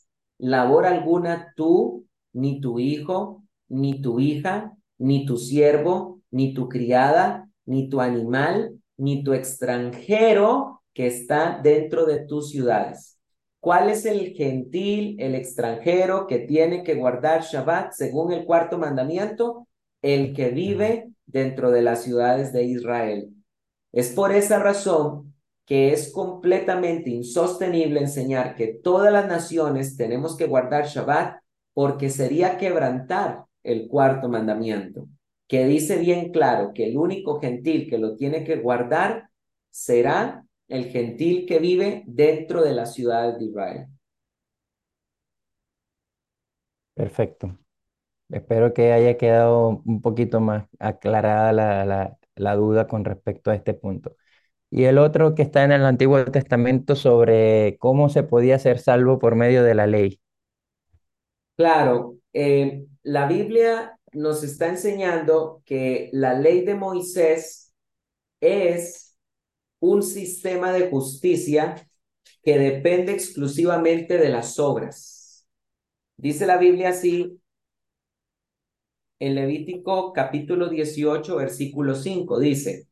labor 0.43 0.86
alguna 0.86 1.53
tú, 1.57 2.07
ni 2.32 2.61
tu 2.61 2.80
hijo, 2.80 3.45
ni 3.68 4.03
tu 4.03 4.18
hija, 4.18 4.76
ni 4.99 5.24
tu 5.24 5.36
siervo, 5.36 6.20
ni 6.32 6.53
tu 6.53 6.68
criada, 6.68 7.49
ni 7.64 7.88
tu 7.88 8.01
animal, 8.01 8.80
ni 8.97 9.22
tu 9.22 9.34
extranjero 9.34 10.82
que 10.93 11.07
está 11.07 11.61
dentro 11.62 12.07
de 12.07 12.26
tus 12.26 12.51
ciudades. 12.51 13.20
¿Cuál 13.61 13.88
es 13.88 14.05
el 14.05 14.32
gentil, 14.32 15.16
el 15.20 15.36
extranjero 15.36 16.26
que 16.26 16.40
tiene 16.40 16.82
que 16.82 16.95
guardar 16.95 17.43
Shabbat 17.43 17.93
según 17.93 18.32
el 18.32 18.45
cuarto 18.45 18.78
mandamiento? 18.78 19.68
El 20.03 20.34
que 20.34 20.49
vive 20.49 21.12
dentro 21.24 21.70
de 21.70 21.82
las 21.82 22.03
ciudades 22.03 22.53
de 22.53 22.64
Israel. 22.64 23.32
Es 23.93 24.11
por 24.11 24.32
esa 24.32 24.59
razón 24.59 25.32
que 25.64 25.92
es 25.92 26.12
completamente 26.12 27.10
insostenible 27.10 28.00
enseñar 28.00 28.54
que 28.54 28.68
todas 28.68 29.12
las 29.12 29.26
naciones 29.26 29.96
tenemos 29.96 30.36
que 30.36 30.46
guardar 30.46 30.86
Shabbat 30.86 31.40
porque 31.72 32.10
sería 32.10 32.58
quebrantar 32.58 33.44
el 33.62 33.88
cuarto 33.88 34.28
mandamiento, 34.28 35.08
que 35.46 35.64
dice 35.66 35.98
bien 35.98 36.32
claro 36.32 36.72
que 36.74 36.86
el 36.86 36.96
único 36.96 37.40
gentil 37.40 37.88
que 37.88 37.98
lo 37.98 38.16
tiene 38.16 38.44
que 38.44 38.56
guardar 38.56 39.28
será 39.70 40.44
el 40.68 40.86
gentil 40.86 41.46
que 41.46 41.58
vive 41.58 42.02
dentro 42.06 42.62
de 42.62 42.72
las 42.72 42.94
ciudades 42.94 43.38
de 43.38 43.44
Israel. 43.44 43.86
Perfecto. 46.94 47.58
Espero 48.30 48.72
que 48.72 48.92
haya 48.92 49.16
quedado 49.18 49.82
un 49.84 50.00
poquito 50.00 50.40
más 50.40 50.66
aclarada 50.78 51.52
la, 51.52 52.16
la, 52.34 52.56
duda 52.56 52.86
con 52.86 53.04
respecto 53.04 53.50
a 53.50 53.54
este 53.54 53.74
punto. 53.74 54.16
Y 54.75 54.85
el 54.85 54.97
otro 54.97 55.35
que 55.35 55.43
está 55.43 55.64
en 55.64 55.73
el 55.73 55.85
Antiguo 55.85 56.25
Testamento 56.25 56.97
sobre 56.97 57.77
cómo 57.79 58.09
se 58.09 58.23
podía 58.23 58.59
ser 58.59 58.79
salvo 58.79 59.18
por 59.18 59.35
medio 59.35 59.62
de 59.64 59.75
la 59.75 59.87
ley. 59.87 60.18
Claro, 61.59 62.16
eh, 62.33 62.87
la 63.03 63.27
Biblia 63.27 63.99
nos 64.14 64.43
está 64.43 64.68
enseñando 64.68 65.61
que 65.66 66.09
la 66.14 66.33
ley 66.33 66.64
de 66.64 66.75
Moisés 66.75 67.75
es 68.41 69.18
un 69.79 70.03
sistema 70.03 70.73
de 70.73 70.89
justicia 70.89 71.87
que 72.43 72.59
depende 72.59 73.12
exclusivamente 73.12 74.16
de 74.16 74.31
las 74.31 74.59
obras. 74.59 75.47
Dice 76.16 76.47
la 76.47 76.57
Biblia 76.57 76.89
así 76.89 77.39
en 79.18 79.35
Levítico 79.35 80.14
capítulo 80.14 80.70
18, 80.70 81.37
versículo 81.37 81.95
5, 81.95 82.41
dice, 82.41 82.89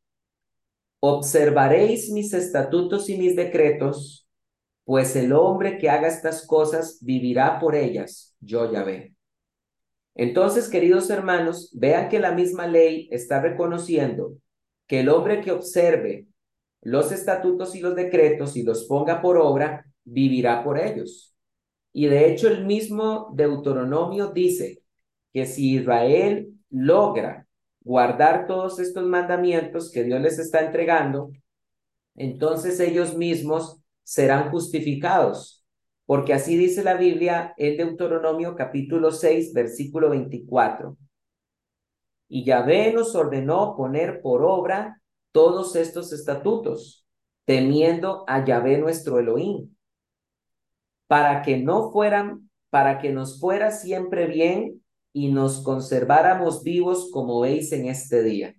observaréis 1.01 2.11
mis 2.11 2.33
estatutos 2.35 3.09
y 3.09 3.19
mis 3.19 3.35
decretos, 3.37 4.29
pues 4.85 5.17
el 5.17 5.33
hombre 5.33 5.79
que 5.79 5.91
haga 5.91 6.09
estas 6.09 6.47
cosas 6.47 6.99
vivirá 7.01 7.59
por 7.59 7.75
ellas, 7.75 8.37
yo 8.41 8.71
ya 8.71 8.83
ve. 8.85 9.15
Entonces, 10.15 10.69
queridos 10.69 11.09
hermanos, 11.11 11.71
vean 11.73 12.09
que 12.09 12.19
la 12.19 12.33
misma 12.33 12.67
ley 12.67 13.09
está 13.11 13.41
reconociendo 13.41 14.37
que 14.87 15.01
el 15.01 15.09
hombre 15.09 15.41
que 15.41 15.53
observe 15.53 16.27
los 16.83 17.13
estatutos 17.13 17.75
y 17.75 17.81
los 17.81 17.95
decretos 17.95 18.57
y 18.57 18.63
los 18.63 18.85
ponga 18.85 19.21
por 19.23 19.37
obra, 19.37 19.87
vivirá 20.05 20.65
por 20.65 20.79
ellos. 20.79 21.35
Y 21.93 22.07
de 22.07 22.31
hecho 22.31 22.49
el 22.49 22.65
mismo 22.65 23.33
Deuteronomio 23.35 24.29
dice 24.29 24.83
que 25.33 25.47
si 25.47 25.77
Israel 25.77 26.53
logra 26.71 27.47
guardar 27.81 28.47
todos 28.47 28.79
estos 28.79 29.05
mandamientos 29.07 29.91
que 29.91 30.05
Dios 30.05 30.21
les 30.21 30.39
está 30.39 30.61
entregando, 30.61 31.31
entonces 32.15 32.79
ellos 32.81 33.17
mismos 33.17 33.81
serán 34.03 34.51
justificados. 34.51 35.65
Porque 36.07 36.35
así 36.35 36.57
dice 36.57 36.83
la 36.83 36.95
Biblia 36.95 37.55
en 37.57 37.77
Deuteronomio 37.77 38.57
capítulo 38.57 39.13
6, 39.13 39.53
versículo 39.55 40.11
24. 40.11 40.97
Y 42.29 42.45
Yahvé 42.45 42.93
nos 42.93 43.15
ordenó 43.15 43.77
poner 43.77 44.21
por 44.21 44.43
obra 44.43 45.01
todos 45.33 45.77
estos 45.77 46.13
estatutos, 46.13 47.07
temiendo 47.45 48.25
a 48.27 48.45
Yahvé 48.45 48.79
nuestro 48.79 49.19
Elohim, 49.19 49.75
para 51.07 51.43
que 51.43 51.59
no 51.59 51.93
fueran, 51.93 52.51
para 52.71 52.99
que 52.99 53.11
nos 53.11 53.41
fuera 53.41 53.71
siempre 53.71 54.27
bien 54.27 54.80
y 55.13 55.29
nos 55.29 55.63
conserváramos 55.63 56.63
vivos 56.63 57.11
como 57.13 57.41
veis 57.41 57.73
en 57.73 57.87
este 57.87 58.23
día. 58.23 58.55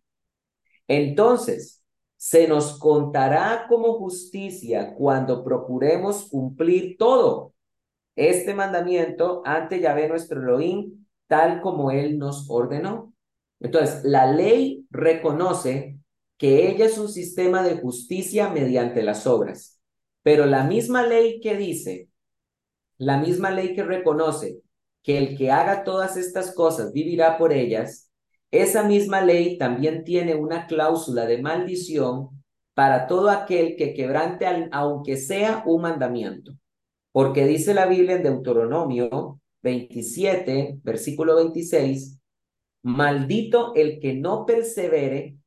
Entonces, 0.88 1.84
se 2.18 2.48
nos 2.48 2.78
contará 2.78 3.66
como 3.68 3.94
justicia 3.98 4.94
cuando 4.96 5.44
procuremos 5.44 6.30
cumplir 6.30 6.98
todo 6.98 7.54
este 8.16 8.54
mandamiento 8.54 9.42
ante 9.46 9.80
Yahvé 9.80 10.08
nuestro 10.08 10.42
Elohim, 10.42 11.06
tal 11.28 11.62
como 11.62 11.92
él 11.92 12.20
nos 12.20 12.50
ordenó. 12.50 13.14
Entonces, 13.60 14.04
la 14.04 14.32
ley 14.32 14.86
reconoce 14.90 15.98
que 16.38 16.70
ella 16.70 16.86
es 16.86 16.98
un 16.98 17.10
sistema 17.10 17.64
de 17.64 17.78
justicia 17.78 18.50
mediante 18.50 19.04
las 19.04 19.26
obras, 19.28 19.80
pero 20.24 20.46
la 20.46 20.64
misma 20.64 21.04
ley 21.04 21.40
que 21.40 21.56
dice, 21.56 22.10
la 22.98 23.18
misma 23.18 23.52
ley 23.52 23.76
que 23.76 23.84
reconoce 23.84 24.62
que 25.04 25.18
el 25.18 25.38
que 25.38 25.52
haga 25.52 25.84
todas 25.84 26.18
estas 26.18 26.54
cosas 26.54 26.94
vivirá 26.94 27.38
por 27.38 27.54
ellas, 27.54 28.12
esa 28.52 28.84
misma 28.84 29.22
ley 29.22 29.58
también 29.58 30.04
tiene 30.04 30.36
una 30.36 30.68
cláusula 30.68 31.26
de 31.26 31.42
maldición 31.42 32.44
para 32.74 33.08
todo 33.08 33.30
aquel 33.30 33.76
que 33.76 33.94
quebrante 33.94 34.46
aunque 34.72 35.18
sea 35.18 35.64
un 35.66 35.84
mandamiento. 35.84 36.54
Porque 37.12 37.46
dice 37.46 37.74
la 37.74 37.86
Biblia 37.86 38.16
en 38.16 38.24
Deuteronomio 38.24 39.40
27, 39.64 40.80
versículo 40.84 41.36
26, 41.36 42.20
maldito 42.84 43.74
el 43.76 44.00
que 44.00 44.14
no 44.14 44.46
persevere 44.46 45.38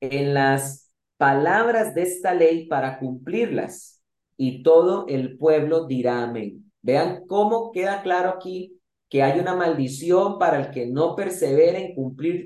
en 0.00 0.34
las 0.34 0.92
palabras 1.16 1.94
de 1.94 2.02
esta 2.02 2.34
ley 2.34 2.66
para 2.66 2.98
cumplirlas. 2.98 4.02
Y 4.36 4.62
todo 4.62 5.06
el 5.08 5.38
pueblo 5.38 5.86
dirá 5.86 6.24
amén. 6.24 6.72
Vean 6.80 7.24
cómo 7.26 7.70
queda 7.70 8.02
claro 8.02 8.30
aquí 8.30 8.80
que 9.12 9.22
hay 9.22 9.38
una 9.38 9.54
maldición 9.54 10.38
para 10.38 10.58
el 10.58 10.70
que 10.70 10.86
no 10.86 11.14
persevere 11.14 11.84
en 11.84 11.94
cumplir 11.94 12.40